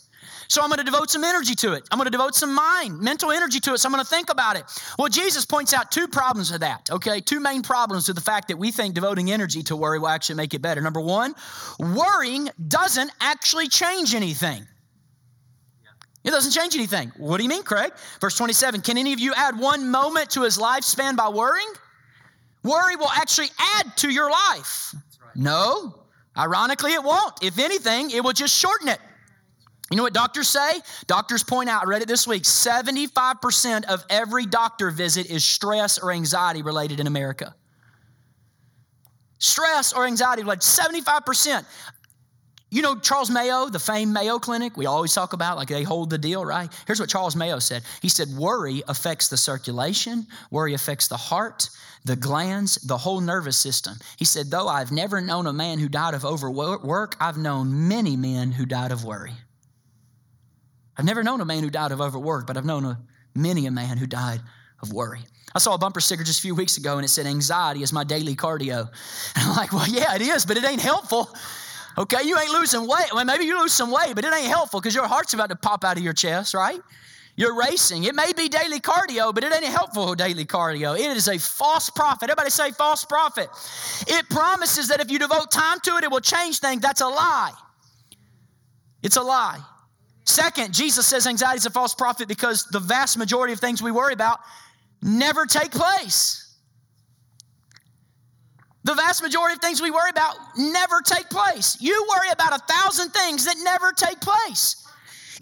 So 0.47 0.61
I'm 0.61 0.69
going 0.69 0.79
to 0.79 0.83
devote 0.83 1.11
some 1.11 1.23
energy 1.23 1.53
to 1.55 1.73
it. 1.73 1.83
I'm 1.91 1.97
going 1.97 2.07
to 2.07 2.11
devote 2.11 2.33
some 2.33 2.55
mind, 2.55 2.99
mental 2.99 3.31
energy 3.31 3.59
to 3.59 3.73
it. 3.73 3.77
So 3.77 3.87
I'm 3.87 3.93
going 3.93 4.03
to 4.03 4.09
think 4.09 4.31
about 4.31 4.57
it. 4.57 4.63
Well, 4.97 5.07
Jesus 5.07 5.45
points 5.45 5.73
out 5.73 5.91
two 5.91 6.07
problems 6.07 6.51
of 6.51 6.61
that, 6.61 6.89
okay? 6.91 7.21
Two 7.21 7.39
main 7.39 7.61
problems 7.61 8.07
with 8.07 8.15
the 8.15 8.23
fact 8.23 8.47
that 8.47 8.57
we 8.57 8.71
think 8.71 8.95
devoting 8.95 9.31
energy 9.31 9.61
to 9.63 9.75
worry 9.75 9.99
will 9.99 10.07
actually 10.07 10.37
make 10.37 10.53
it 10.53 10.61
better. 10.61 10.81
Number 10.81 11.01
one, 11.01 11.35
worrying 11.79 12.49
doesn't 12.67 13.11
actually 13.21 13.67
change 13.67 14.15
anything. 14.15 14.65
It 16.23 16.31
doesn't 16.31 16.51
change 16.51 16.75
anything. 16.75 17.11
What 17.17 17.37
do 17.37 17.43
you 17.43 17.49
mean, 17.49 17.63
Craig? 17.63 17.93
Verse 18.19 18.35
27 18.35 18.81
Can 18.81 18.97
any 18.97 19.13
of 19.13 19.19
you 19.19 19.33
add 19.35 19.57
one 19.57 19.89
moment 19.89 20.31
to 20.31 20.41
his 20.41 20.57
lifespan 20.57 21.15
by 21.15 21.29
worrying? 21.29 21.71
Worry 22.63 22.95
will 22.95 23.09
actually 23.09 23.49
add 23.75 23.95
to 23.97 24.09
your 24.09 24.29
life. 24.29 24.93
Right. 24.93 25.35
No, 25.35 26.03
ironically, 26.37 26.93
it 26.93 27.03
won't. 27.03 27.41
If 27.41 27.57
anything, 27.57 28.11
it 28.11 28.23
will 28.23 28.33
just 28.33 28.57
shorten 28.57 28.89
it. 28.89 28.99
You 29.89 29.97
know 29.97 30.03
what 30.03 30.13
doctors 30.13 30.47
say? 30.47 30.79
Doctors 31.07 31.43
point 31.43 31.69
out, 31.69 31.83
I 31.83 31.85
read 31.87 32.01
it 32.01 32.07
this 32.07 32.27
week 32.27 32.43
75% 32.43 33.85
of 33.85 34.05
every 34.09 34.45
doctor 34.45 34.91
visit 34.91 35.29
is 35.29 35.43
stress 35.43 35.97
or 35.97 36.11
anxiety 36.11 36.61
related 36.61 36.99
in 36.99 37.07
America. 37.07 37.55
Stress 39.39 39.93
or 39.93 40.05
anxiety 40.05 40.43
like 40.43 40.59
75%. 40.59 41.65
You 42.71 42.83
know 42.83 42.95
Charles 42.99 43.31
Mayo, 43.31 43.67
the 43.67 43.79
famed 43.79 44.13
Mayo 44.13 44.37
Clinic, 44.37 44.77
we 44.77 44.85
always 44.85 45.11
talk 45.11 45.33
about, 45.33 45.57
like 45.57 45.69
they 45.69 45.81
hold 45.81 46.11
the 46.11 46.19
deal, 46.19 46.45
right? 46.45 46.71
Here's 46.85 46.99
what 46.99 47.09
Charles 47.09 47.35
Mayo 47.35 47.57
said 47.57 47.81
He 48.01 48.09
said, 48.09 48.27
Worry 48.37 48.83
affects 48.87 49.27
the 49.27 49.37
circulation, 49.37 50.27
worry 50.51 50.75
affects 50.75 51.07
the 51.07 51.17
heart, 51.17 51.67
the 52.05 52.15
glands, 52.15 52.75
the 52.75 52.97
whole 52.97 53.21
nervous 53.21 53.57
system. 53.57 53.95
He 54.17 54.25
said, 54.25 54.51
Though 54.51 54.67
I've 54.67 54.91
never 54.91 55.19
known 55.19 55.47
a 55.47 55.53
man 55.53 55.79
who 55.79 55.89
died 55.89 56.13
of 56.13 56.25
overwork, 56.25 57.15
I've 57.19 57.37
known 57.37 57.87
many 57.87 58.15
men 58.15 58.51
who 58.51 58.67
died 58.67 58.91
of 58.91 59.03
worry. 59.03 59.33
I've 60.99 61.05
never 61.05 61.23
known 61.23 61.39
a 61.39 61.45
man 61.45 61.63
who 61.63 61.69
died 61.69 61.93
of 61.93 62.01
overwork, 62.01 62.45
but 62.45 62.57
I've 62.57 62.65
known 62.65 62.83
a, 62.83 62.99
many 63.33 63.67
a 63.67 63.71
man 63.71 63.97
who 63.97 64.05
died 64.05 64.41
of 64.81 64.91
worry. 64.91 65.21
I 65.55 65.59
saw 65.59 65.73
a 65.73 65.77
bumper 65.77 66.01
sticker 66.01 66.25
just 66.25 66.39
a 66.39 66.41
few 66.41 66.53
weeks 66.53 66.75
ago 66.75 66.97
and 66.97 67.05
it 67.05 67.07
said, 67.07 67.25
Anxiety 67.25 67.83
is 67.83 67.93
my 67.93 68.03
daily 68.03 68.35
cardio. 68.35 68.89
And 69.37 69.45
I'm 69.45 69.55
like, 69.55 69.71
Well, 69.71 69.87
yeah, 69.87 70.13
it 70.15 70.21
is, 70.21 70.45
but 70.45 70.57
it 70.57 70.65
ain't 70.65 70.81
helpful. 70.81 71.33
Okay, 71.97 72.23
you 72.25 72.37
ain't 72.37 72.51
losing 72.51 72.81
weight. 72.81 73.13
Well, 73.13 73.23
maybe 73.23 73.45
you 73.45 73.57
lose 73.57 73.71
some 73.71 73.91
weight, 73.91 74.13
but 74.13 74.25
it 74.25 74.33
ain't 74.33 74.47
helpful 74.47 74.81
because 74.81 74.93
your 74.93 75.07
heart's 75.07 75.33
about 75.33 75.51
to 75.51 75.55
pop 75.55 75.85
out 75.85 75.95
of 75.95 76.03
your 76.03 76.11
chest, 76.11 76.53
right? 76.53 76.81
You're 77.37 77.55
racing. 77.55 78.03
It 78.03 78.13
may 78.13 78.33
be 78.33 78.49
daily 78.49 78.81
cardio, 78.81 79.33
but 79.33 79.45
it 79.45 79.53
ain't 79.53 79.63
helpful 79.63 80.15
daily 80.15 80.43
cardio. 80.43 80.99
It 80.99 81.15
is 81.15 81.29
a 81.29 81.39
false 81.39 81.89
prophet. 81.89 82.23
Everybody 82.23 82.49
say 82.49 82.71
false 82.71 83.05
prophet. 83.05 83.47
It 84.05 84.27
promises 84.27 84.89
that 84.89 84.99
if 84.99 85.09
you 85.09 85.17
devote 85.17 85.49
time 85.49 85.79
to 85.83 85.95
it, 85.95 86.03
it 86.03 86.11
will 86.11 86.19
change 86.19 86.59
things. 86.59 86.81
That's 86.81 86.99
a 86.99 87.07
lie. 87.07 87.53
It's 89.01 89.15
a 89.15 89.21
lie. 89.21 89.61
Second, 90.29 90.75
Jesus 90.75 91.07
says 91.07 91.25
anxiety 91.25 91.57
is 91.57 91.65
a 91.65 91.71
false 91.71 91.95
prophet 91.95 92.27
because 92.27 92.65
the 92.65 92.79
vast 92.79 93.17
majority 93.17 93.51
of 93.51 93.59
things 93.59 93.81
we 93.81 93.89
worry 93.89 94.13
about 94.13 94.39
never 95.01 95.47
take 95.47 95.71
place. 95.71 96.55
The 98.83 98.93
vast 98.93 99.23
majority 99.23 99.55
of 99.55 99.59
things 99.59 99.81
we 99.81 99.89
worry 99.89 100.11
about 100.11 100.35
never 100.55 101.01
take 101.01 101.31
place. 101.31 101.77
You 101.81 102.07
worry 102.07 102.29
about 102.31 102.53
a 102.53 102.63
thousand 102.71 103.09
things 103.09 103.45
that 103.45 103.55
never 103.63 103.91
take 103.91 104.21
place. 104.21 104.85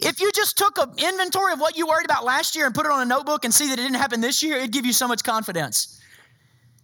If 0.00 0.22
you 0.22 0.32
just 0.32 0.56
took 0.56 0.78
an 0.78 0.92
inventory 0.96 1.52
of 1.52 1.60
what 1.60 1.76
you 1.76 1.86
worried 1.86 2.06
about 2.06 2.24
last 2.24 2.56
year 2.56 2.64
and 2.64 2.74
put 2.74 2.86
it 2.86 2.92
on 2.92 3.02
a 3.02 3.04
notebook 3.04 3.44
and 3.44 3.52
see 3.52 3.68
that 3.68 3.78
it 3.78 3.82
didn't 3.82 3.96
happen 3.98 4.22
this 4.22 4.42
year, 4.42 4.56
it'd 4.56 4.72
give 4.72 4.86
you 4.86 4.94
so 4.94 5.06
much 5.06 5.22
confidence. 5.22 6.00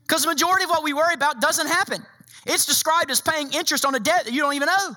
Because 0.06 0.24
the 0.24 0.28
majority 0.28 0.64
of 0.64 0.70
what 0.70 0.84
we 0.84 0.92
worry 0.92 1.14
about 1.14 1.40
doesn't 1.40 1.68
happen. 1.68 2.04
It's 2.44 2.66
described 2.66 3.10
as 3.10 3.22
paying 3.22 3.50
interest 3.54 3.86
on 3.86 3.94
a 3.94 4.00
debt 4.00 4.26
that 4.26 4.34
you 4.34 4.42
don't 4.42 4.54
even 4.54 4.68
owe. 4.70 4.94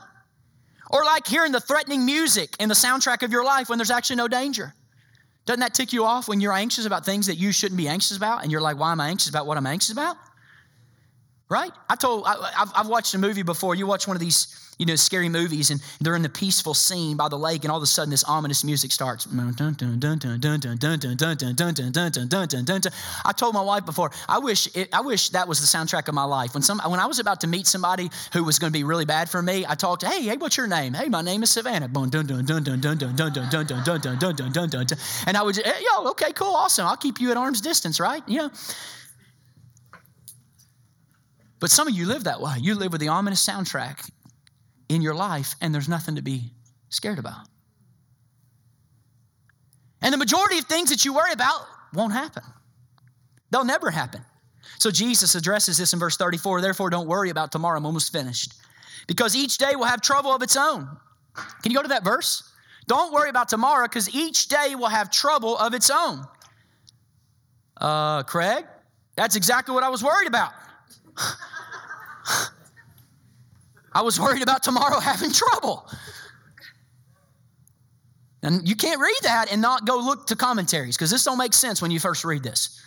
Or 0.89 1.03
like 1.03 1.27
hearing 1.27 1.51
the 1.51 1.59
threatening 1.59 2.05
music 2.05 2.55
in 2.59 2.69
the 2.69 2.75
soundtrack 2.75 3.23
of 3.23 3.31
your 3.31 3.43
life 3.43 3.69
when 3.69 3.77
there's 3.77 3.91
actually 3.91 4.15
no 4.17 4.27
danger. 4.27 4.73
Doesn't 5.45 5.61
that 5.61 5.73
tick 5.73 5.93
you 5.93 6.05
off 6.05 6.27
when 6.27 6.41
you're 6.41 6.53
anxious 6.53 6.85
about 6.85 7.05
things 7.05 7.27
that 7.27 7.35
you 7.35 7.51
shouldn't 7.51 7.77
be 7.77 7.88
anxious 7.88 8.17
about? 8.17 8.43
And 8.43 8.51
you're 8.51 8.61
like, 8.61 8.77
why 8.77 8.91
am 8.91 8.99
I 8.99 9.09
anxious 9.09 9.29
about 9.29 9.47
what 9.47 9.57
I'm 9.57 9.65
anxious 9.65 9.91
about? 9.91 10.17
Right? 11.50 11.72
I 11.89 11.95
told, 11.95 12.26
I, 12.26 12.66
have 12.76 12.89
watched 12.89 13.14
a 13.14 13.18
movie 13.18 13.43
before. 13.43 13.76
You 13.76 13.88
watch 13.88 14.08
one 14.08 14.18
of 14.18 14.22
these 14.22 14.68
you 14.78 14.86
know, 14.86 14.95
scary 14.95 15.30
movies, 15.30 15.72
and 15.72 15.82
they're 16.00 16.16
in 16.16 16.22
the 16.22 16.30
peaceful 16.30 16.74
scene 16.74 17.18
by 17.18 17.28
the 17.30 17.38
lake, 17.38 17.64
and 17.64 17.72
all 17.72 17.78
of 17.78 17.84
a 17.84 17.88
sudden 17.88 18.12
this 18.12 18.24
ominous 18.24 18.64
music 18.64 18.91
starts. 18.91 19.28
I 23.26 23.32
told 23.36 23.54
my 23.56 23.62
wife 23.62 23.86
before, 23.86 24.12
I 24.30 24.39
wish 24.39 24.76
it, 24.76 24.89
I 24.93 25.02
wish 25.02 25.30
that 25.30 25.48
was 25.48 25.60
the 25.60 25.78
soundtrack 25.78 26.08
of 26.08 26.14
my 26.14 26.26
life. 26.26 26.54
When 26.54 26.62
some 26.62 26.80
when 26.88 27.00
I 27.00 27.08
was 27.08 27.20
about 27.20 27.41
to 27.41 27.48
meet 27.48 27.66
somebody 27.66 28.10
who 28.34 28.43
was 28.43 28.60
going 28.60 28.72
to 28.72 28.78
be 28.78 28.84
really 28.84 29.06
bad 29.06 29.30
for 29.30 29.41
me, 29.41 29.66
I 29.68 29.76
talked, 29.76 30.04
hey, 30.04 30.22
hey, 30.22 30.38
what's 30.38 30.58
your 30.58 30.68
name? 30.68 30.93
Hey, 30.93 31.10
my 31.10 31.22
name 31.22 31.41
is 31.43 31.50
Savannah. 31.50 31.88
And 35.26 35.38
I 35.38 35.43
would, 35.43 35.58
yo, 35.58 36.10
okay, 36.10 36.32
cool, 36.34 36.54
awesome. 36.56 36.86
I'll 36.86 36.98
keep 36.98 37.20
you 37.20 37.32
at 37.32 37.38
arm's 37.38 37.62
distance, 37.62 38.00
right? 38.00 38.22
Yeah. 38.28 38.50
But 41.60 41.72
some 41.72 41.88
of 41.88 41.93
you 41.93 42.05
live 42.05 42.26
that 42.26 42.41
way. 42.41 42.55
You 42.60 42.76
live 42.76 42.91
with 42.91 43.01
the 43.01 43.08
ominous 43.08 43.45
soundtrack 43.45 44.10
in 44.89 45.01
your 45.01 45.16
life, 45.16 45.55
and 45.62 45.74
there's 45.74 45.89
nothing 45.89 46.16
to 46.16 46.22
be 46.22 46.51
scared 46.89 47.20
about. 47.20 47.47
And 50.01 50.14
the 50.14 50.18
majority 50.18 50.60
of 50.60 50.66
things 50.66 50.89
that 50.89 51.03
you 51.03 51.14
worry 51.14 51.32
about 51.32 51.62
won't 51.93 52.14
happen, 52.14 52.43
they'll 53.49 53.66
never 53.66 53.89
happen. 53.89 54.24
So 54.80 54.91
Jesus 54.91 55.34
addresses 55.34 55.78
this 55.78 55.93
in 55.93 55.99
verse 55.99 56.18
34 56.18 56.62
Therefore, 56.62 56.89
don't 56.89 57.08
worry 57.08 57.30
about 57.30 57.51
tomorrow. 57.51 57.78
I'm 57.78 57.86
almost 57.86 58.12
finished. 58.12 58.53
Because 59.08 59.36
each 59.36 59.58
day 59.58 59.76
will 59.76 59.86
have 59.86 60.01
trouble 60.01 60.32
of 60.32 60.43
its 60.43 60.55
own. 60.55 60.88
Can 61.64 61.72
you 61.72 61.76
go 61.76 61.82
to 61.82 61.88
that 61.89 62.03
verse? 62.03 62.43
Don't 62.88 63.14
worry 63.14 63.30
about 63.30 63.49
tomorrow 63.49 63.86
because 63.86 64.14
each 64.14 64.47
day 64.47 64.76
will 64.76 64.88
have 64.88 65.10
trouble 65.12 65.58
of 65.58 65.74
its 65.74 65.89
own. 65.89 66.26
Uh, 67.80 68.24
Craig, 68.24 68.66
that's 69.16 69.36
exactly 69.36 69.74
what 69.74 69.84
I 69.84 69.89
was 69.89 70.03
worried 70.03 70.28
about. 70.28 70.51
I 73.93 74.01
was 74.01 74.20
worried 74.20 74.43
about 74.43 74.63
tomorrow 74.63 74.99
having 75.11 75.32
trouble. 75.32 75.89
And 78.43 78.68
you 78.68 78.76
can't 78.76 79.01
read 79.01 79.18
that 79.24 79.51
and 79.51 79.61
not 79.61 79.86
go 79.86 79.97
look 79.97 80.28
to 80.28 80.36
commentaries 80.36 80.95
because 80.95 81.09
this 81.09 81.24
don't 81.24 81.38
make 81.38 81.53
sense 81.53 81.82
when 81.82 81.91
you 81.91 81.99
first 81.99 82.24
read 82.24 82.43
this. 82.43 82.82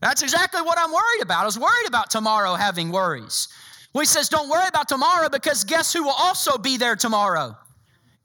That's 0.00 0.22
exactly 0.22 0.62
what 0.62 0.78
I'm 0.78 0.90
worried 0.92 1.22
about. 1.22 1.42
I 1.42 1.44
was 1.44 1.58
worried 1.58 1.86
about 1.86 2.10
tomorrow 2.10 2.54
having 2.54 2.90
worries. 2.90 3.48
Well, 3.92 4.00
he 4.00 4.06
says, 4.06 4.28
don't 4.28 4.48
worry 4.48 4.68
about 4.68 4.88
tomorrow 4.88 5.28
because 5.28 5.64
guess 5.64 5.92
who 5.92 6.04
will 6.04 6.16
also 6.18 6.58
be 6.58 6.76
there 6.76 6.96
tomorrow? 6.96 7.56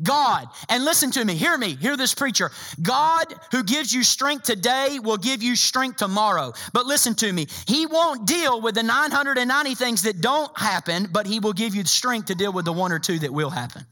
God, 0.04 0.48
and 0.70 0.84
listen 0.84 1.12
to 1.12 1.26
me, 1.26 1.36
hear 1.36 1.58
me, 1.58 1.76
hear 1.76 1.96
this 1.96 2.14
preacher. 2.14 2.52
God 2.82 3.34
who 3.52 3.64
gives 3.64 3.94
you 3.94 4.04
strength 4.04 4.44
today 4.44 5.00
will 5.02 5.18
give 5.18 5.44
you 5.44 5.56
strength 5.56 5.98
tomorrow. 5.98 6.54
But 6.74 6.86
listen 6.86 7.16
to 7.16 7.32
me, 7.32 7.48
He 7.68 7.86
won't 7.86 8.26
deal 8.26 8.62
with 8.62 8.76
the 8.76 8.84
990 8.84 9.76
things 9.76 10.04
that 10.04 10.22
don't 10.22 10.58
happen, 10.58 11.08
but 11.12 11.28
He 11.28 11.40
will 11.40 11.54
give 11.54 11.76
you 11.76 11.84
the 11.84 11.90
strength 11.90 12.28
to 12.28 12.36
deal 12.36 12.54
with 12.54 12.66
the 12.66 12.74
one 12.74 12.92
or 12.92 13.00
two 13.00 13.20
that 13.20 13.34
will 13.34 13.50
happen. 13.50 13.86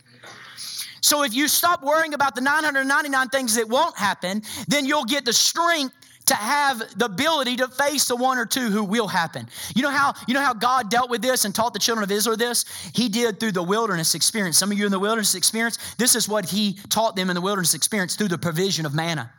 So 1.02 1.24
if 1.24 1.34
you 1.34 1.48
stop 1.48 1.82
worrying 1.84 2.14
about 2.14 2.36
the 2.36 2.42
999 2.42 3.30
things 3.30 3.56
that 3.56 3.70
won't 3.70 3.98
happen, 3.98 4.42
then 4.68 4.86
you'll 4.86 5.06
get 5.06 5.26
the 5.26 5.34
strength 5.34 5.94
to 6.30 6.36
have 6.36 6.80
the 6.98 7.06
ability 7.06 7.58
to 7.58 7.68
face 7.68 8.06
the 8.06 8.16
one 8.16 8.38
or 8.38 8.46
two 8.46 8.70
who 8.70 8.84
will 8.84 9.08
happen. 9.08 9.48
You 9.76 9.84
know 9.84 9.92
how 9.92 10.14
you 10.28 10.34
know 10.34 10.42
how 10.42 10.54
God 10.54 10.90
dealt 10.90 11.10
with 11.10 11.22
this 11.22 11.46
and 11.46 11.54
taught 11.54 11.74
the 11.74 11.80
children 11.80 12.04
of 12.04 12.12
Israel 12.12 12.38
this? 12.38 12.66
He 12.94 13.10
did 13.10 13.40
through 13.40 13.52
the 13.52 13.64
wilderness 13.64 14.16
experience. 14.16 14.58
Some 14.58 14.72
of 14.72 14.78
you 14.78 14.86
in 14.86 14.92
the 14.92 15.00
wilderness 15.00 15.36
experience, 15.36 15.78
this 15.98 16.16
is 16.16 16.28
what 16.28 16.46
he 16.46 16.74
taught 16.90 17.16
them 17.16 17.30
in 17.30 17.36
the 17.36 17.42
wilderness 17.42 17.74
experience 17.74 18.16
through 18.16 18.30
the 18.30 18.38
provision 18.38 18.86
of 18.86 18.94
manna. 18.94 19.32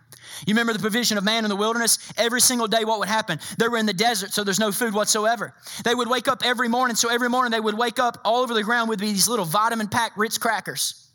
You 0.47 0.55
remember 0.55 0.73
the 0.73 0.79
provision 0.79 1.19
of 1.19 1.25
manna 1.25 1.47
in 1.47 1.51
the 1.51 1.57
wilderness? 1.57 1.99
Every 2.17 2.41
single 2.41 2.67
day, 2.67 2.85
what 2.85 2.99
would 2.99 3.09
happen? 3.09 3.39
They 3.59 3.69
were 3.69 3.77
in 3.77 3.87
the 3.87 3.93
desert, 3.93 4.33
so 4.33 4.45
there's 4.45 4.61
no 4.61 4.73
food 4.73 4.95
whatsoever. 4.95 5.55
They 5.85 5.95
would 5.95 6.09
wake 6.09 6.29
up 6.29 6.43
every 6.45 6.69
morning, 6.69 6.97
so 6.97 7.11
every 7.11 7.29
morning 7.29 7.51
they 7.51 7.61
would 7.61 7.77
wake 7.77 7.99
up 7.99 8.21
all 8.25 8.43
over 8.43 8.55
the 8.55 8.63
ground 8.63 8.89
would 8.89 9.01
be 9.01 9.07
these 9.07 9.29
little 9.29 9.45
vitamin 9.45 9.89
packed 9.89 10.17
Ritz 10.17 10.39
crackers. 10.39 11.10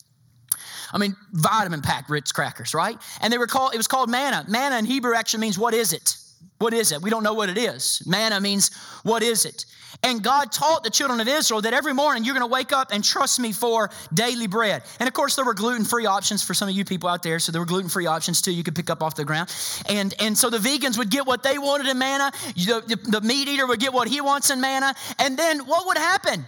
I 0.93 0.97
mean, 0.97 1.15
vitamin 1.31 1.81
packed 1.81 2.09
Ritz 2.09 2.31
crackers, 2.31 2.73
right? 2.73 2.97
And 3.21 3.31
they 3.31 3.37
were 3.37 3.47
called, 3.47 3.73
it 3.73 3.77
was 3.77 3.87
called 3.87 4.09
manna. 4.09 4.45
Manna 4.47 4.77
in 4.77 4.85
Hebrew 4.85 5.15
actually 5.15 5.41
means, 5.41 5.57
what 5.57 5.73
is 5.73 5.93
it? 5.93 6.17
What 6.57 6.73
is 6.73 6.91
it? 6.91 7.01
We 7.01 7.09
don't 7.09 7.23
know 7.23 7.33
what 7.33 7.49
it 7.49 7.57
is. 7.57 8.01
Manna 8.05 8.39
means, 8.39 8.73
what 9.03 9.23
is 9.23 9.45
it? 9.45 9.65
And 10.03 10.23
God 10.23 10.51
taught 10.51 10.83
the 10.83 10.89
children 10.89 11.19
of 11.19 11.27
Israel 11.27 11.61
that 11.61 11.73
every 11.73 11.93
morning 11.93 12.23
you're 12.23 12.33
going 12.33 12.47
to 12.47 12.51
wake 12.51 12.71
up 12.71 12.89
and 12.91 13.03
trust 13.03 13.39
me 13.39 13.51
for 13.51 13.89
daily 14.13 14.47
bread. 14.47 14.83
And 14.99 15.07
of 15.07 15.13
course, 15.13 15.35
there 15.35 15.45
were 15.45 15.53
gluten 15.53 15.85
free 15.85 16.05
options 16.05 16.43
for 16.43 16.53
some 16.53 16.69
of 16.69 16.75
you 16.75 16.85
people 16.85 17.09
out 17.09 17.23
there. 17.23 17.39
So 17.39 17.51
there 17.51 17.61
were 17.61 17.65
gluten 17.65 17.89
free 17.89 18.05
options 18.05 18.41
too, 18.41 18.53
you 18.53 18.63
could 18.63 18.75
pick 18.75 18.89
up 18.89 19.01
off 19.03 19.15
the 19.15 19.25
ground. 19.25 19.53
And, 19.89 20.13
and 20.19 20.37
so 20.37 20.49
the 20.49 20.57
vegans 20.57 20.97
would 20.97 21.09
get 21.09 21.25
what 21.25 21.43
they 21.43 21.57
wanted 21.57 21.87
in 21.87 21.97
manna, 21.97 22.31
the, 22.55 22.83
the, 22.87 22.95
the 22.95 23.21
meat 23.21 23.47
eater 23.47 23.67
would 23.67 23.79
get 23.79 23.93
what 23.93 24.07
he 24.07 24.21
wants 24.21 24.49
in 24.49 24.61
manna. 24.61 24.95
And 25.19 25.37
then 25.37 25.59
what 25.59 25.87
would 25.87 25.97
happen? 25.97 26.45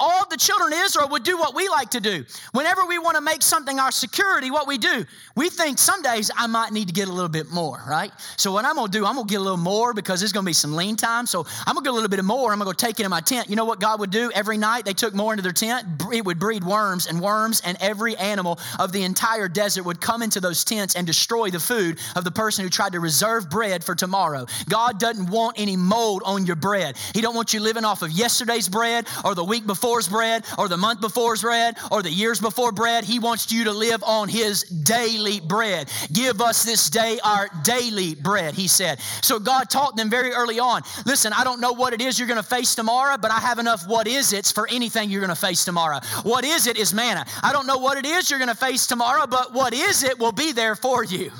All 0.00 0.26
the 0.28 0.36
children 0.36 0.72
of 0.72 0.78
Israel 0.80 1.08
would 1.10 1.22
do 1.22 1.36
what 1.36 1.54
we 1.54 1.68
like 1.68 1.90
to 1.90 2.00
do. 2.00 2.24
Whenever 2.52 2.86
we 2.86 2.98
want 2.98 3.16
to 3.16 3.20
make 3.20 3.42
something 3.42 3.78
our 3.78 3.92
security, 3.92 4.50
what 4.50 4.66
we 4.66 4.78
do, 4.78 5.04
we 5.36 5.50
think 5.50 5.78
some 5.78 6.02
days 6.02 6.30
I 6.36 6.46
might 6.46 6.72
need 6.72 6.88
to 6.88 6.94
get 6.94 7.08
a 7.08 7.12
little 7.12 7.28
bit 7.28 7.50
more, 7.50 7.82
right? 7.86 8.10
So 8.36 8.50
what 8.50 8.64
I'm 8.64 8.76
going 8.76 8.90
to 8.90 8.98
do, 8.98 9.04
I'm 9.04 9.14
going 9.14 9.26
to 9.26 9.30
get 9.30 9.40
a 9.40 9.44
little 9.44 9.58
more 9.58 9.92
because 9.92 10.20
there's 10.20 10.32
going 10.32 10.44
to 10.44 10.48
be 10.48 10.54
some 10.54 10.74
lean 10.74 10.96
time. 10.96 11.26
So 11.26 11.46
I'm 11.66 11.74
going 11.74 11.84
to 11.84 11.88
get 11.88 11.92
a 11.92 11.94
little 11.94 12.08
bit 12.08 12.24
more. 12.24 12.52
I'm 12.52 12.58
going 12.58 12.74
to 12.74 12.86
take 12.86 12.98
it 12.98 13.04
in 13.04 13.10
my 13.10 13.20
tent. 13.20 13.50
You 13.50 13.56
know 13.56 13.66
what 13.66 13.78
God 13.78 14.00
would 14.00 14.10
do 14.10 14.30
every 14.34 14.56
night? 14.56 14.84
They 14.86 14.94
took 14.94 15.14
more 15.14 15.32
into 15.32 15.42
their 15.42 15.52
tent. 15.52 15.86
It 16.12 16.24
would 16.24 16.38
breed 16.38 16.64
worms 16.64 17.06
and 17.06 17.20
worms, 17.20 17.60
and 17.64 17.76
every 17.80 18.16
animal 18.16 18.58
of 18.78 18.92
the 18.92 19.02
entire 19.02 19.48
desert 19.48 19.84
would 19.84 20.00
come 20.00 20.22
into 20.22 20.40
those 20.40 20.64
tents 20.64 20.96
and 20.96 21.06
destroy 21.06 21.50
the 21.50 21.60
food 21.60 21.98
of 22.16 22.24
the 22.24 22.30
person 22.30 22.64
who 22.64 22.70
tried 22.70 22.92
to 22.92 23.00
reserve 23.00 23.50
bread 23.50 23.84
for 23.84 23.94
tomorrow. 23.94 24.46
God 24.68 24.98
doesn't 24.98 25.28
want 25.30 25.58
any 25.58 25.76
mold 25.76 26.22
on 26.24 26.46
your 26.46 26.56
bread. 26.56 26.96
He 27.14 27.20
don't 27.20 27.34
want 27.34 27.52
you 27.52 27.60
living 27.60 27.84
off 27.84 28.02
of 28.02 28.10
yesterday's 28.10 28.68
bread 28.68 29.06
or 29.24 29.34
the 29.34 29.44
week 29.44 29.66
before 29.66 29.89
before's 29.90 30.08
bread 30.08 30.44
or 30.56 30.68
the 30.68 30.76
month 30.76 31.00
before's 31.00 31.42
bread 31.42 31.76
or 31.90 32.00
the 32.00 32.10
years 32.10 32.40
before 32.40 32.70
bread. 32.70 33.02
He 33.02 33.18
wants 33.18 33.50
you 33.50 33.64
to 33.64 33.72
live 33.72 34.04
on 34.04 34.28
his 34.28 34.62
daily 34.62 35.40
bread. 35.40 35.90
Give 36.12 36.40
us 36.40 36.62
this 36.64 36.88
day 36.90 37.18
our 37.24 37.48
daily 37.64 38.14
bread, 38.14 38.54
he 38.54 38.68
said. 38.68 39.00
So 39.20 39.40
God 39.40 39.68
taught 39.68 39.96
them 39.96 40.08
very 40.08 40.30
early 40.30 40.60
on 40.60 40.82
listen, 41.06 41.32
I 41.32 41.42
don't 41.42 41.60
know 41.60 41.72
what 41.72 41.92
it 41.92 42.00
is 42.00 42.18
you're 42.20 42.28
going 42.28 42.40
to 42.40 42.48
face 42.48 42.76
tomorrow, 42.76 43.16
but 43.18 43.32
I 43.32 43.40
have 43.40 43.58
enough 43.58 43.84
what 43.88 44.06
is 44.06 44.32
it's 44.32 44.52
for 44.52 44.68
anything 44.70 45.10
you're 45.10 45.20
going 45.20 45.34
to 45.34 45.40
face 45.40 45.64
tomorrow. 45.64 45.98
What 46.22 46.44
is 46.44 46.68
it 46.68 46.78
is 46.78 46.94
manna. 46.94 47.24
I 47.42 47.52
don't 47.52 47.66
know 47.66 47.78
what 47.78 47.98
it 47.98 48.06
is 48.06 48.30
you're 48.30 48.38
going 48.38 48.48
to 48.48 48.54
face 48.54 48.86
tomorrow, 48.86 49.26
but 49.26 49.52
what 49.52 49.72
is 49.74 50.04
it 50.04 50.20
will 50.20 50.32
be 50.32 50.52
there 50.52 50.76
for 50.76 51.02
you. 51.02 51.32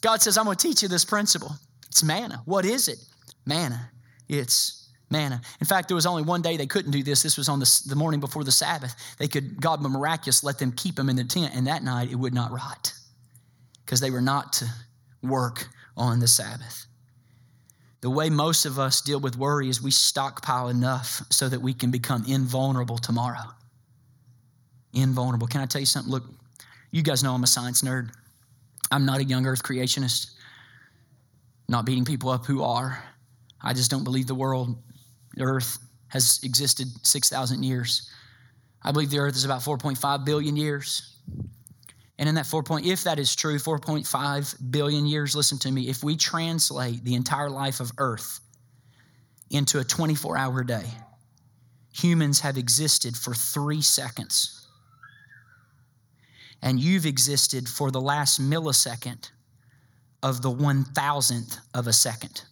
God 0.00 0.22
says, 0.22 0.38
I'm 0.38 0.46
going 0.46 0.56
to 0.56 0.68
teach 0.68 0.80
you 0.82 0.88
this 0.88 1.04
principle. 1.04 1.52
It's 1.88 2.02
manna. 2.02 2.40
What 2.46 2.64
is 2.64 2.88
it? 2.88 2.98
Manna. 3.44 3.90
It's 4.26 4.79
manna. 5.10 5.40
In 5.60 5.66
fact, 5.66 5.88
there 5.88 5.94
was 5.94 6.06
only 6.06 6.22
one 6.22 6.42
day 6.42 6.56
they 6.56 6.66
couldn't 6.66 6.92
do 6.92 7.02
this. 7.02 7.22
This 7.22 7.36
was 7.36 7.48
on 7.48 7.58
the, 7.58 7.82
the 7.86 7.96
morning 7.96 8.20
before 8.20 8.44
the 8.44 8.52
Sabbath. 8.52 8.94
They 9.18 9.28
could, 9.28 9.60
God 9.60 9.82
miraculous, 9.82 10.44
let 10.44 10.58
them 10.58 10.72
keep 10.72 10.94
them 10.94 11.08
in 11.08 11.16
the 11.16 11.24
tent, 11.24 11.54
and 11.54 11.66
that 11.66 11.82
night 11.82 12.10
it 12.10 12.16
would 12.16 12.34
not 12.34 12.52
rot 12.52 12.92
because 13.84 14.00
they 14.00 14.10
were 14.10 14.20
not 14.20 14.52
to 14.54 14.66
work 15.22 15.66
on 15.96 16.20
the 16.20 16.28
Sabbath. 16.28 16.86
The 18.00 18.10
way 18.10 18.30
most 18.30 18.64
of 18.64 18.78
us 18.78 19.02
deal 19.02 19.20
with 19.20 19.36
worry 19.36 19.68
is 19.68 19.82
we 19.82 19.90
stockpile 19.90 20.68
enough 20.68 21.22
so 21.28 21.48
that 21.48 21.60
we 21.60 21.74
can 21.74 21.90
become 21.90 22.24
invulnerable 22.26 22.96
tomorrow. 22.96 23.50
Invulnerable. 24.94 25.46
Can 25.46 25.60
I 25.60 25.66
tell 25.66 25.80
you 25.80 25.86
something? 25.86 26.10
Look, 26.10 26.24
you 26.92 27.02
guys 27.02 27.22
know 27.22 27.34
I'm 27.34 27.42
a 27.42 27.46
science 27.46 27.82
nerd. 27.82 28.10
I'm 28.90 29.04
not 29.04 29.20
a 29.20 29.24
young 29.24 29.46
earth 29.46 29.62
creationist, 29.62 30.32
not 31.68 31.84
beating 31.84 32.04
people 32.04 32.30
up 32.30 32.46
who 32.46 32.62
are. 32.62 33.02
I 33.60 33.74
just 33.74 33.90
don't 33.90 34.04
believe 34.04 34.26
the 34.26 34.34
world 34.34 34.76
the 35.40 35.46
earth 35.46 35.78
has 36.08 36.38
existed 36.42 36.86
6,000 37.02 37.62
years. 37.62 38.10
I 38.82 38.92
believe 38.92 39.10
the 39.10 39.18
earth 39.18 39.36
is 39.36 39.44
about 39.44 39.60
4.5 39.60 40.24
billion 40.24 40.56
years. 40.56 41.16
And 42.18 42.28
in 42.28 42.34
that 42.34 42.46
4 42.46 42.62
point, 42.62 42.84
if 42.84 43.04
that 43.04 43.18
is 43.18 43.34
true, 43.34 43.56
4.5 43.56 44.70
billion 44.70 45.06
years, 45.06 45.34
listen 45.34 45.58
to 45.60 45.70
me, 45.72 45.88
if 45.88 46.04
we 46.04 46.16
translate 46.16 47.02
the 47.04 47.14
entire 47.14 47.48
life 47.48 47.80
of 47.80 47.90
earth 47.96 48.40
into 49.50 49.78
a 49.78 49.84
24 49.84 50.36
hour 50.36 50.62
day, 50.62 50.84
humans 51.92 52.40
have 52.40 52.58
existed 52.58 53.16
for 53.16 53.32
three 53.32 53.80
seconds. 53.80 54.68
And 56.62 56.78
you've 56.78 57.06
existed 57.06 57.66
for 57.66 57.90
the 57.90 58.00
last 58.00 58.40
millisecond 58.40 59.30
of 60.22 60.42
the 60.42 60.50
one 60.50 60.84
thousandth 60.84 61.56
of 61.72 61.86
a 61.86 61.92
second. 61.92 62.42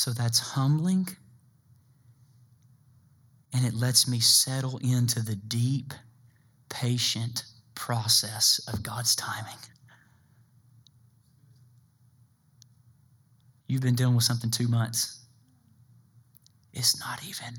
So 0.00 0.12
that's 0.12 0.38
humbling. 0.38 1.08
And 3.52 3.66
it 3.66 3.74
lets 3.74 4.08
me 4.08 4.18
settle 4.18 4.78
into 4.78 5.20
the 5.20 5.36
deep, 5.36 5.92
patient 6.70 7.44
process 7.74 8.62
of 8.72 8.82
God's 8.82 9.14
timing. 9.14 9.58
You've 13.66 13.82
been 13.82 13.94
dealing 13.94 14.14
with 14.14 14.24
something 14.24 14.50
two 14.50 14.68
months. 14.68 15.18
It's 16.72 16.98
not 16.98 17.22
even 17.28 17.58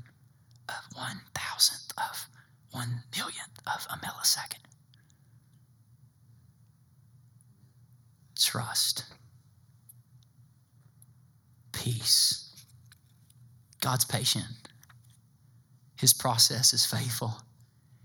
a 0.68 0.72
one 0.94 1.20
thousandth 1.36 1.92
of 1.96 2.28
one 2.72 3.04
millionth 3.16 3.60
of 3.68 3.86
a 3.88 4.04
millisecond. 4.04 4.64
Trust 8.36 9.04
peace. 11.82 12.50
God's 13.80 14.04
patient. 14.04 14.44
His 15.96 16.12
process 16.12 16.72
is 16.72 16.86
faithful, 16.86 17.34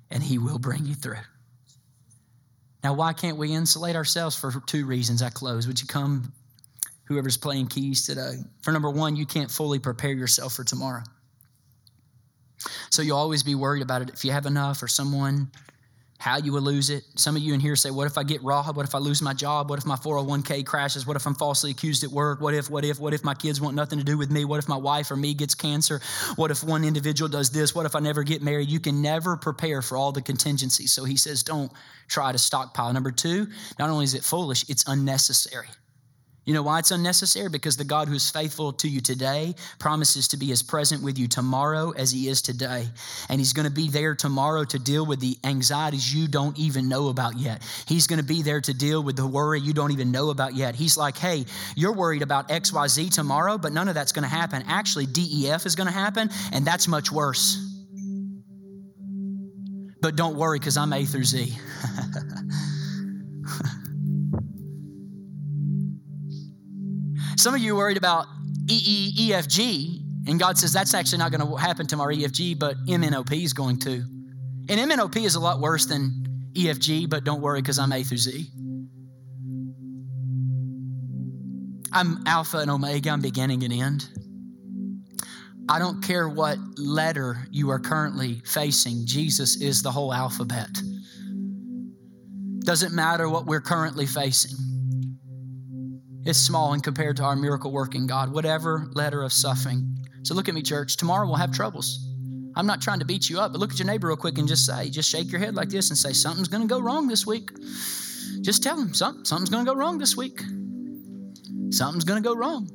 and 0.10 0.24
He 0.24 0.38
will 0.38 0.60
bring 0.60 0.86
you 0.86 0.96
through. 0.96 1.18
Now, 2.84 2.94
why 2.94 3.14
can't 3.14 3.38
we 3.38 3.54
insulate 3.54 3.96
ourselves? 3.96 4.36
For 4.36 4.52
two 4.66 4.86
reasons. 4.86 5.22
I 5.22 5.30
close. 5.30 5.68
Would 5.68 5.82
you 5.82 5.88
come, 5.88 6.32
whoever's 7.06 7.38
playing 7.38 7.68
keys 7.68 8.06
today? 8.06 8.38
For 8.62 8.72
number 8.72 8.90
one, 8.90 9.16
you 9.16 9.26
can't 9.26 9.52
fully 9.52 9.80
prepare 9.80 10.14
yourself 10.14 10.54
for 10.54 10.64
tomorrow. 10.64 11.04
So 12.90 13.02
you'll 13.02 13.18
always 13.18 13.44
be 13.44 13.56
worried 13.56 13.84
about 13.84 14.02
it 14.02 14.10
if 14.10 14.26
you 14.26 14.32
have 14.32 14.46
enough 14.46 14.82
or 14.82 14.88
someone 14.88 15.52
how 16.20 16.38
you 16.38 16.51
will 16.51 16.61
lose 16.61 16.89
it. 16.89 17.03
Some 17.15 17.36
of 17.36 17.41
you 17.41 17.53
in 17.53 17.59
here 17.59 17.76
say, 17.76 17.91
What 17.91 18.07
if 18.07 18.18
I 18.18 18.24
get 18.24 18.43
robbed? 18.43 18.76
What 18.76 18.88
if 18.88 18.95
I 18.95 18.97
lose 18.97 19.22
my 19.22 19.34
job? 19.34 19.70
What 19.70 19.80
if 19.80 19.86
my 19.86 19.95
401k 19.95 20.65
crashes? 20.65 21.05
What 21.05 21.15
if 21.15 21.26
I'm 21.26 21.36
falsely 21.36 21.72
accused 21.72 22.03
at 22.03 22.09
work? 22.09 22.41
What 22.41 22.53
if, 22.53 22.70
what 22.70 22.84
if, 22.84 22.99
what 22.99 23.13
if 23.13 23.24
my 23.24 23.34
kids 23.34 23.61
want 23.61 23.76
nothing 23.76 23.99
to 23.99 24.05
do 24.05 24.18
with 24.18 24.32
me? 24.32 24.43
What 24.43 24.57
if 24.57 24.68
my 24.68 24.78
wife 24.78 25.11
or 25.11 25.15
me 25.15 25.34
gets 25.34 25.53
cancer? 25.53 26.01
What 26.36 26.49
if 26.49 26.63
one 26.63 26.84
individual 26.84 27.30
does 27.30 27.51
this? 27.51 27.76
What 27.76 27.86
if 27.86 27.95
I 27.95 27.99
never 27.99 28.24
get 28.24 28.41
married? 28.41 28.70
You 28.70 28.80
can 28.80 29.01
never 29.01 29.38
prepare 29.38 29.82
for 29.82 29.95
all 29.97 30.11
the 30.11 30.22
contingencies. 30.22 30.91
So 30.91 31.03
he 31.03 31.18
says, 31.18 31.43
Don't 31.43 31.72
try 32.07 32.32
to 32.32 32.38
stockpile. 32.38 32.91
Number 32.93 33.11
two, 33.11 33.47
not 33.78 33.89
only 33.89 34.05
is 34.05 34.15
it 34.15 34.24
foolish, 34.24 34.68
it's 34.70 34.88
unnecessary. 34.88 35.68
You 36.48 36.54
know 36.54 36.64
why 36.64 36.80
it's 36.80 36.91
unnecessary? 36.91 37.50
Because 37.50 37.76
the 37.76 37.84
God 37.84 38.08
who's 38.08 38.30
faithful 38.30 38.72
to 38.72 38.88
you 38.88 39.02
today 39.02 39.54
promises 39.80 40.30
to 40.30 40.38
be 40.38 40.54
as 40.54 40.64
present 40.64 41.04
with 41.04 41.20
you 41.20 41.28
tomorrow 41.28 41.91
as 41.91 42.10
he 42.10 42.30
is 42.30 42.41
today. 42.41 42.88
And 43.28 43.38
he's 43.38 43.52
going 43.52 43.68
to 43.68 43.74
be 43.74 43.89
there 43.89 44.16
tomorrow 44.16 44.64
to 44.64 44.80
deal 44.80 45.06
with 45.06 45.20
the 45.20 45.38
anxieties 45.43 46.16
you 46.16 46.30
don't 46.30 46.58
even 46.58 46.88
know 46.88 47.10
about 47.10 47.38
yet. 47.38 47.62
He's 47.86 48.08
going 48.08 48.22
to 48.22 48.26
be 48.26 48.43
there 48.43 48.62
to 48.62 48.74
deal 48.74 49.04
with 49.04 49.18
the 49.18 49.28
worry 49.28 49.60
you 49.60 49.74
don't 49.74 49.91
even 49.91 50.10
know 50.10 50.30
about 50.30 50.56
yet. 50.56 50.74
He's 50.74 50.95
like, 50.95 51.18
hey, 51.18 51.43
you're 51.76 51.91
worried 51.91 52.22
about 52.22 52.48
XYZ 52.48 53.14
tomorrow, 53.14 53.58
but 53.58 53.74
none 53.74 53.89
of 53.89 53.95
that's 53.95 54.14
going 54.14 54.24
to 54.24 54.30
happen. 54.30 54.64
Actually, 54.68 55.06
DEF 55.06 55.66
is 55.66 55.76
going 55.76 55.88
to 55.88 55.93
happen, 55.93 56.30
and 56.54 56.66
that's 56.66 56.88
much 56.88 57.12
worse. 57.12 57.62
But 60.02 60.16
don't 60.16 60.38
worry, 60.38 60.60
because 60.60 60.78
I'm 60.78 60.93
A 60.93 61.04
through 61.04 61.26
Z. 61.26 61.54
Some 67.48 67.56
of 67.56 67.62
you 67.62 67.76
are 67.76 67.78
worried 67.78 67.95
about 67.95 68.26
EEFG, 68.66 70.28
and 70.28 70.38
God 70.38 70.58
says 70.58 70.74
that's 70.74 70.93
actually 70.93 71.20
not 71.20 71.32
going 71.32 71.50
to 71.50 71.56
happen 71.56 71.88
to 71.88 71.98
our 72.02 72.12
EFG, 72.12 72.60
but 72.60 72.76
MNOP 72.88 73.41
is 73.41 73.54
going 73.54 73.80
to. 73.80 74.04
And 74.68 74.91
MNOP 74.91 75.24
is 75.24 75.36
a 75.36 75.39
lot 75.39 75.62
worse 75.62 75.86
than 75.86 76.26
EFG, 76.52 77.10
but 77.10 77.24
don't 77.24 77.39
worry 77.39 77.62
because 77.62 77.80
I'm 77.80 77.93
A 77.93 78.04
through 78.04 78.18
Z. 78.18 78.50
I'm 81.93 82.22
Alpha 82.28 82.58
and 82.58 82.70
Omega, 82.70 83.12
I'm 83.12 83.22
beginning 83.22 83.64
and 83.64 83.72
end. 83.72 84.10
I 85.70 85.80
don't 85.80 86.04
care 86.04 86.28
what 86.28 86.58
letter 86.76 87.48
you 87.50 87.70
are 87.70 87.80
currently 87.80 88.41
facing, 88.43 89.06
Jesus 89.06 89.62
is 89.62 89.82
the 89.82 89.91
whole 89.91 90.14
alphabet. 90.14 90.68
Doesn't 92.66 92.93
matter 92.93 93.30
what 93.30 93.45
we're 93.45 93.62
currently 93.62 94.06
facing. 94.06 94.77
It's 96.28 96.38
small 96.38 96.74
in 96.74 96.82
compared 96.82 97.16
to 97.18 97.24
our 97.24 97.38
miracle 97.38 97.72
working 97.72 98.06
God, 98.06 98.34
whatever 98.34 98.90
letter 98.92 99.24
of 99.24 99.32
suffering. 99.32 99.98
So 100.24 100.36
look 100.36 100.50
at 100.50 100.56
me, 100.56 100.62
church. 100.62 100.98
Tomorrow 100.98 101.26
we'll 101.26 101.38
have 101.38 101.54
troubles. 101.54 102.06
I'm 102.54 102.68
not 102.68 102.82
trying 102.82 103.00
to 103.00 103.06
beat 103.06 103.30
you 103.30 103.40
up, 103.40 103.54
but 103.54 103.60
look 103.60 103.72
at 103.72 103.80
your 103.80 103.86
neighbor 103.88 104.10
real 104.10 104.18
quick 104.18 104.38
and 104.38 104.46
just 104.46 104.66
say, 104.66 104.90
just 104.90 105.10
shake 105.10 105.32
your 105.32 105.40
head 105.40 105.56
like 105.56 105.70
this 105.70 105.90
and 105.90 105.98
say, 105.98 106.12
something's 106.12 106.50
going 106.50 106.64
to 106.64 106.68
go 106.68 106.82
wrong 106.82 107.08
this 107.08 107.26
week. 107.26 107.52
Just 108.42 108.62
tell 108.62 108.76
them 108.76 108.94
something, 108.94 109.24
something's 109.24 109.50
going 109.50 109.66
to 109.66 109.72
go 109.72 109.78
wrong 109.78 110.00
this 110.00 110.18
week. 110.18 110.42
Something's 111.70 112.04
going 112.04 112.22
to 112.22 112.28
go 112.28 112.36
wrong. 112.36 112.70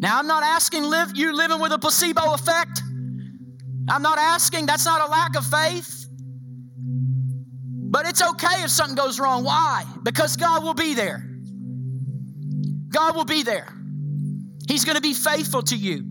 Now, 0.00 0.18
I'm 0.18 0.26
not 0.26 0.42
asking 0.42 0.82
live, 0.82 1.12
you 1.14 1.32
living 1.32 1.60
with 1.60 1.70
a 1.70 1.78
placebo 1.78 2.34
effect. 2.34 2.82
I'm 3.88 4.02
not 4.02 4.18
asking, 4.18 4.66
that's 4.66 4.84
not 4.84 5.00
a 5.00 5.08
lack 5.08 5.36
of 5.36 5.46
faith. 5.46 6.08
But 6.76 8.08
it's 8.08 8.20
okay 8.20 8.64
if 8.64 8.70
something 8.70 8.96
goes 8.96 9.20
wrong. 9.20 9.44
Why? 9.44 9.84
Because 10.02 10.36
God 10.36 10.64
will 10.64 10.74
be 10.74 10.94
there. 10.94 11.29
God 12.90 13.16
will 13.16 13.24
be 13.24 13.42
there. 13.42 13.72
He's 14.68 14.84
going 14.84 14.96
to 14.96 15.02
be 15.02 15.14
faithful 15.14 15.62
to 15.62 15.76
you. 15.76 16.04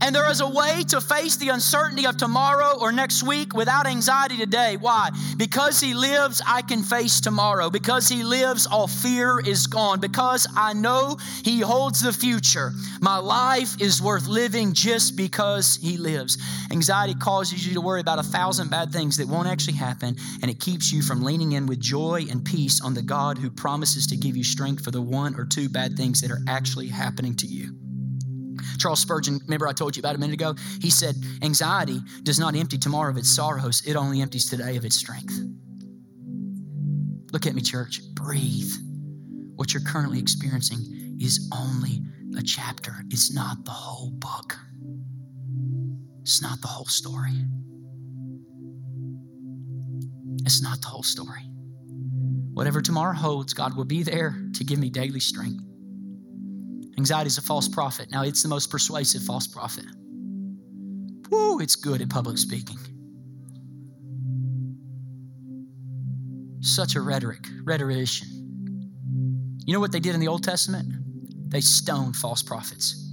And 0.00 0.14
there 0.14 0.30
is 0.30 0.40
a 0.40 0.48
way 0.48 0.84
to 0.88 1.00
face 1.00 1.36
the 1.36 1.48
uncertainty 1.48 2.06
of 2.06 2.16
tomorrow 2.16 2.78
or 2.80 2.92
next 2.92 3.24
week 3.24 3.52
without 3.52 3.86
anxiety 3.86 4.36
today. 4.36 4.76
Why? 4.76 5.10
Because 5.36 5.80
He 5.80 5.92
lives, 5.92 6.40
I 6.46 6.62
can 6.62 6.82
face 6.82 7.20
tomorrow. 7.20 7.68
Because 7.68 8.08
He 8.08 8.22
lives, 8.22 8.66
all 8.66 8.86
fear 8.86 9.40
is 9.40 9.66
gone. 9.66 9.98
Because 9.98 10.46
I 10.56 10.72
know 10.72 11.16
He 11.42 11.60
holds 11.60 12.00
the 12.00 12.12
future. 12.12 12.72
My 13.00 13.18
life 13.18 13.80
is 13.80 14.00
worth 14.00 14.28
living 14.28 14.72
just 14.72 15.16
because 15.16 15.76
He 15.82 15.96
lives. 15.96 16.38
Anxiety 16.70 17.14
causes 17.14 17.66
you 17.66 17.74
to 17.74 17.80
worry 17.80 18.00
about 18.00 18.20
a 18.20 18.22
thousand 18.22 18.70
bad 18.70 18.92
things 18.92 19.16
that 19.16 19.26
won't 19.26 19.48
actually 19.48 19.76
happen, 19.76 20.16
and 20.42 20.50
it 20.50 20.60
keeps 20.60 20.92
you 20.92 21.02
from 21.02 21.22
leaning 21.22 21.52
in 21.52 21.66
with 21.66 21.80
joy 21.80 22.24
and 22.30 22.44
peace 22.44 22.80
on 22.80 22.94
the 22.94 23.02
God 23.02 23.36
who 23.36 23.50
promises 23.50 24.06
to 24.08 24.16
give 24.16 24.36
you 24.36 24.44
strength 24.44 24.84
for 24.84 24.90
the 24.90 25.02
one 25.02 25.34
or 25.34 25.44
two 25.44 25.68
bad 25.68 25.96
things 25.96 26.20
that 26.20 26.30
are 26.30 26.40
actually 26.46 26.88
happening 26.88 27.34
to 27.36 27.46
you. 27.46 27.87
Charles 28.78 29.00
Spurgeon, 29.00 29.40
remember 29.44 29.66
I 29.66 29.72
told 29.72 29.96
you 29.96 30.00
about 30.00 30.14
a 30.14 30.18
minute 30.18 30.34
ago? 30.34 30.54
He 30.80 30.90
said, 30.90 31.16
Anxiety 31.42 32.00
does 32.22 32.38
not 32.38 32.54
empty 32.54 32.78
tomorrow 32.78 33.10
of 33.10 33.16
its 33.16 33.34
sorrows, 33.34 33.82
it 33.86 33.96
only 33.96 34.20
empties 34.20 34.48
today 34.48 34.76
of 34.76 34.84
its 34.84 34.96
strength. 34.96 35.38
Look 37.32 37.46
at 37.46 37.54
me, 37.54 37.60
church. 37.60 38.00
Breathe. 38.14 38.72
What 39.56 39.74
you're 39.74 39.82
currently 39.82 40.18
experiencing 40.18 41.16
is 41.20 41.50
only 41.52 42.02
a 42.38 42.42
chapter, 42.42 42.94
it's 43.10 43.32
not 43.34 43.64
the 43.64 43.72
whole 43.72 44.10
book, 44.10 44.56
it's 46.20 46.40
not 46.40 46.60
the 46.60 46.68
whole 46.68 46.86
story. 46.86 47.32
It's 50.44 50.62
not 50.62 50.80
the 50.80 50.86
whole 50.86 51.02
story. 51.02 51.42
Whatever 52.54 52.80
tomorrow 52.80 53.14
holds, 53.14 53.52
God 53.52 53.76
will 53.76 53.84
be 53.84 54.02
there 54.02 54.34
to 54.54 54.64
give 54.64 54.78
me 54.78 54.88
daily 54.88 55.20
strength. 55.20 55.62
Anxiety 56.98 57.28
is 57.28 57.38
a 57.38 57.42
false 57.42 57.68
prophet. 57.68 58.10
Now, 58.10 58.24
it's 58.24 58.42
the 58.42 58.48
most 58.48 58.72
persuasive 58.72 59.22
false 59.22 59.46
prophet. 59.46 59.84
Woo, 61.30 61.60
it's 61.60 61.76
good 61.76 62.02
at 62.02 62.10
public 62.10 62.38
speaking. 62.38 62.78
Such 66.60 66.96
a 66.96 67.00
rhetoric, 67.00 67.46
rhetorician. 67.62 68.28
You 69.64 69.74
know 69.74 69.78
what 69.78 69.92
they 69.92 70.00
did 70.00 70.14
in 70.14 70.20
the 70.20 70.26
Old 70.26 70.42
Testament? 70.42 70.92
They 71.48 71.60
stoned 71.60 72.16
false 72.16 72.42
prophets. 72.42 73.07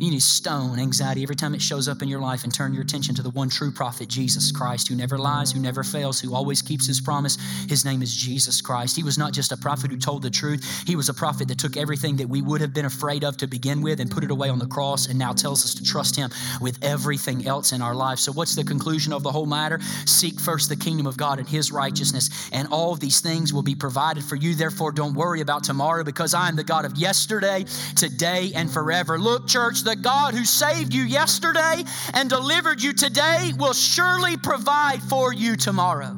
You 0.00 0.10
need 0.10 0.22
stone 0.22 0.78
anxiety 0.78 1.22
every 1.22 1.36
time 1.36 1.54
it 1.54 1.60
shows 1.60 1.86
up 1.86 2.00
in 2.00 2.08
your 2.08 2.20
life 2.20 2.44
and 2.44 2.54
turn 2.54 2.72
your 2.72 2.82
attention 2.82 3.14
to 3.16 3.22
the 3.22 3.28
one 3.28 3.50
true 3.50 3.70
prophet, 3.70 4.08
Jesus 4.08 4.50
Christ, 4.50 4.88
who 4.88 4.96
never 4.96 5.18
lies, 5.18 5.52
who 5.52 5.60
never 5.60 5.84
fails, 5.84 6.18
who 6.18 6.34
always 6.34 6.62
keeps 6.62 6.86
his 6.86 7.02
promise. 7.02 7.36
His 7.68 7.84
name 7.84 8.00
is 8.00 8.16
Jesus 8.16 8.62
Christ. 8.62 8.96
He 8.96 9.02
was 9.02 9.18
not 9.18 9.34
just 9.34 9.52
a 9.52 9.58
prophet 9.58 9.90
who 9.90 9.98
told 9.98 10.22
the 10.22 10.30
truth, 10.30 10.84
he 10.86 10.96
was 10.96 11.10
a 11.10 11.14
prophet 11.14 11.48
that 11.48 11.58
took 11.58 11.76
everything 11.76 12.16
that 12.16 12.26
we 12.26 12.40
would 12.40 12.62
have 12.62 12.72
been 12.72 12.86
afraid 12.86 13.24
of 13.24 13.36
to 13.36 13.46
begin 13.46 13.82
with 13.82 14.00
and 14.00 14.10
put 14.10 14.24
it 14.24 14.30
away 14.30 14.48
on 14.48 14.58
the 14.58 14.66
cross 14.66 15.06
and 15.06 15.18
now 15.18 15.34
tells 15.34 15.66
us 15.66 15.74
to 15.74 15.84
trust 15.84 16.16
him 16.16 16.30
with 16.62 16.82
everything 16.82 17.46
else 17.46 17.72
in 17.72 17.82
our 17.82 17.94
life. 17.94 18.18
So, 18.18 18.32
what's 18.32 18.56
the 18.56 18.64
conclusion 18.64 19.12
of 19.12 19.22
the 19.22 19.30
whole 19.30 19.44
matter? 19.44 19.80
Seek 20.06 20.40
first 20.40 20.70
the 20.70 20.76
kingdom 20.76 21.06
of 21.06 21.18
God 21.18 21.38
and 21.38 21.46
his 21.46 21.72
righteousness, 21.72 22.48
and 22.52 22.66
all 22.68 22.94
these 22.94 23.20
things 23.20 23.52
will 23.52 23.62
be 23.62 23.74
provided 23.74 24.24
for 24.24 24.36
you. 24.36 24.54
Therefore, 24.54 24.92
don't 24.92 25.12
worry 25.12 25.42
about 25.42 25.62
tomorrow 25.62 26.04
because 26.04 26.32
I 26.32 26.48
am 26.48 26.56
the 26.56 26.64
God 26.64 26.86
of 26.86 26.96
yesterday, 26.96 27.66
today, 27.96 28.52
and 28.54 28.70
forever. 28.70 29.18
Look, 29.18 29.46
church, 29.46 29.82
the 29.90 29.96
God 29.96 30.34
who 30.34 30.44
saved 30.44 30.94
you 30.94 31.02
yesterday 31.02 31.82
and 32.14 32.30
delivered 32.30 32.80
you 32.80 32.92
today 32.92 33.50
will 33.58 33.72
surely 33.72 34.36
provide 34.36 35.02
for 35.02 35.34
you 35.34 35.56
tomorrow. 35.56 36.16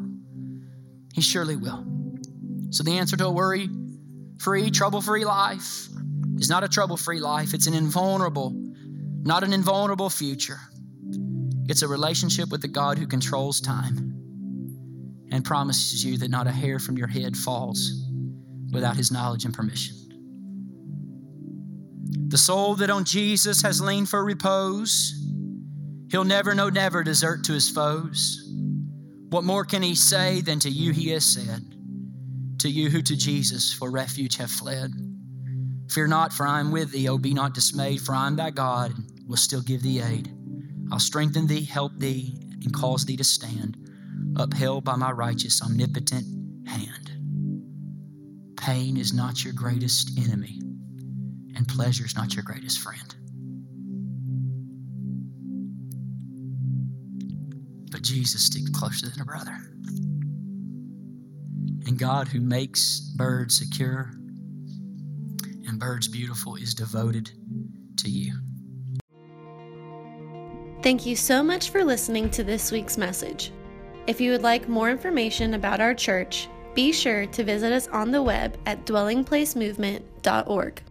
He 1.15 1.23
surely 1.23 1.57
will. 1.57 1.85
So, 2.71 2.85
the 2.85 2.99
answer 2.99 3.17
to 3.17 3.27
a 3.27 3.31
worry 3.31 3.69
free, 4.39 4.71
trouble 4.71 5.01
free 5.01 5.25
life 5.25 5.89
is 6.37 6.51
not 6.51 6.65
a 6.65 6.69
trouble 6.69 6.99
free 6.99 7.21
life, 7.21 7.55
it's 7.55 7.67
an 7.67 7.75
invulnerable, 7.75 8.53
not 9.23 9.43
an 9.43 9.55
invulnerable 9.55 10.11
future. 10.11 10.61
It's 11.69 11.83
a 11.83 11.89
relationship 11.89 12.51
with 12.51 12.61
the 12.61 12.69
God 12.69 12.99
who 12.99 13.07
controls 13.07 13.61
time 13.61 13.97
and 15.31 15.45
promises 15.45 16.05
you 16.05 16.19
that 16.19 16.31
not 16.31 16.47
a 16.47 16.53
hair 16.53 16.79
from 16.79 16.99
your 16.99 17.07
head 17.07 17.37
falls 17.37 18.05
without 18.71 18.97
his 18.97 19.11
knowledge 19.11 19.47
and 19.47 19.55
permission. 19.55 20.02
The 22.33 22.39
soul 22.39 22.77
that 22.77 22.89
on 22.89 23.05
Jesus 23.05 23.61
has 23.61 23.83
leaned 23.83 24.09
for 24.09 24.25
repose, 24.25 25.13
he'll 26.11 26.25
never, 26.25 26.55
no, 26.55 26.71
never 26.71 27.05
desert 27.05 27.45
to 27.45 27.53
his 27.53 27.69
foes. 27.69 28.51
What 29.29 29.45
more 29.45 29.67
can 29.67 29.83
he 29.83 29.95
say 29.95 30.41
than 30.41 30.59
to 30.61 30.71
you 30.71 30.93
he 30.93 31.11
has 31.11 31.27
said, 31.27 31.63
to 32.61 32.71
you 32.71 32.89
who 32.89 33.03
to 33.03 33.15
Jesus 33.15 33.75
for 33.75 33.91
refuge 33.91 34.39
have 34.39 34.51
fled? 34.51 34.91
Fear 35.91 36.07
not, 36.07 36.33
for 36.33 36.47
I 36.47 36.59
am 36.61 36.73
with 36.73 36.91
thee. 36.93 37.07
Oh, 37.07 37.19
be 37.19 37.35
not 37.35 37.53
dismayed, 37.53 38.01
for 38.01 38.15
I 38.15 38.29
am 38.29 38.37
thy 38.37 38.49
God, 38.49 38.97
and 38.97 39.11
will 39.29 39.37
still 39.37 39.61
give 39.61 39.83
thee 39.83 40.01
aid. 40.01 40.35
I'll 40.91 40.99
strengthen 40.99 41.47
thee, 41.47 41.65
help 41.65 41.93
thee, 41.99 42.35
and 42.63 42.73
cause 42.73 43.05
thee 43.05 43.19
to 43.19 43.25
stand, 43.25 43.77
upheld 44.39 44.85
by 44.85 44.97
my 44.97 45.11
righteous, 45.11 45.61
omnipotent 45.61 46.25
hand. 46.67 47.13
Pain 48.57 48.97
is 48.97 49.13
not 49.13 49.45
your 49.45 49.53
greatest 49.53 50.19
enemy 50.19 50.63
and 51.57 51.67
pleasure 51.69 52.05
is 52.05 52.17
not 52.17 52.35
your 52.35 52.45
greatest 52.45 52.81
friend. 52.81 53.15
But 57.91 58.03
Jesus 58.03 58.47
sticks 58.47 58.71
closer 58.71 59.09
than 59.09 59.21
a 59.21 59.25
brother. 59.25 59.57
And 61.87 61.99
God, 61.99 62.29
who 62.29 62.41
makes 62.41 63.01
birds 63.17 63.59
secure 63.59 64.13
and 65.67 65.79
birds 65.79 66.09
beautiful, 66.09 66.57
is 66.57 66.75
devoted 66.75 67.31
to 67.99 68.09
you. 68.09 68.35
Thank 70.83 71.07
you 71.07 71.15
so 71.15 71.43
much 71.43 71.71
for 71.71 71.85
listening 71.85 72.31
to 72.31 72.43
this 72.43 72.73
week's 72.73 72.99
message. 72.99 73.53
If 74.07 74.21
you 74.21 74.33
would 74.33 74.43
like 74.43 74.69
more 74.69 74.91
information 74.91 75.55
about 75.55 75.81
our 75.81 75.95
church, 75.95 76.49
be 76.75 76.93
sure 76.93 77.27
to 77.27 77.45
visit 77.45 77.73
us 77.73 77.87
on 77.89 78.11
the 78.11 78.23
web 78.23 78.59
at 78.67 78.85
dwellingplacemovement.org. 78.87 80.83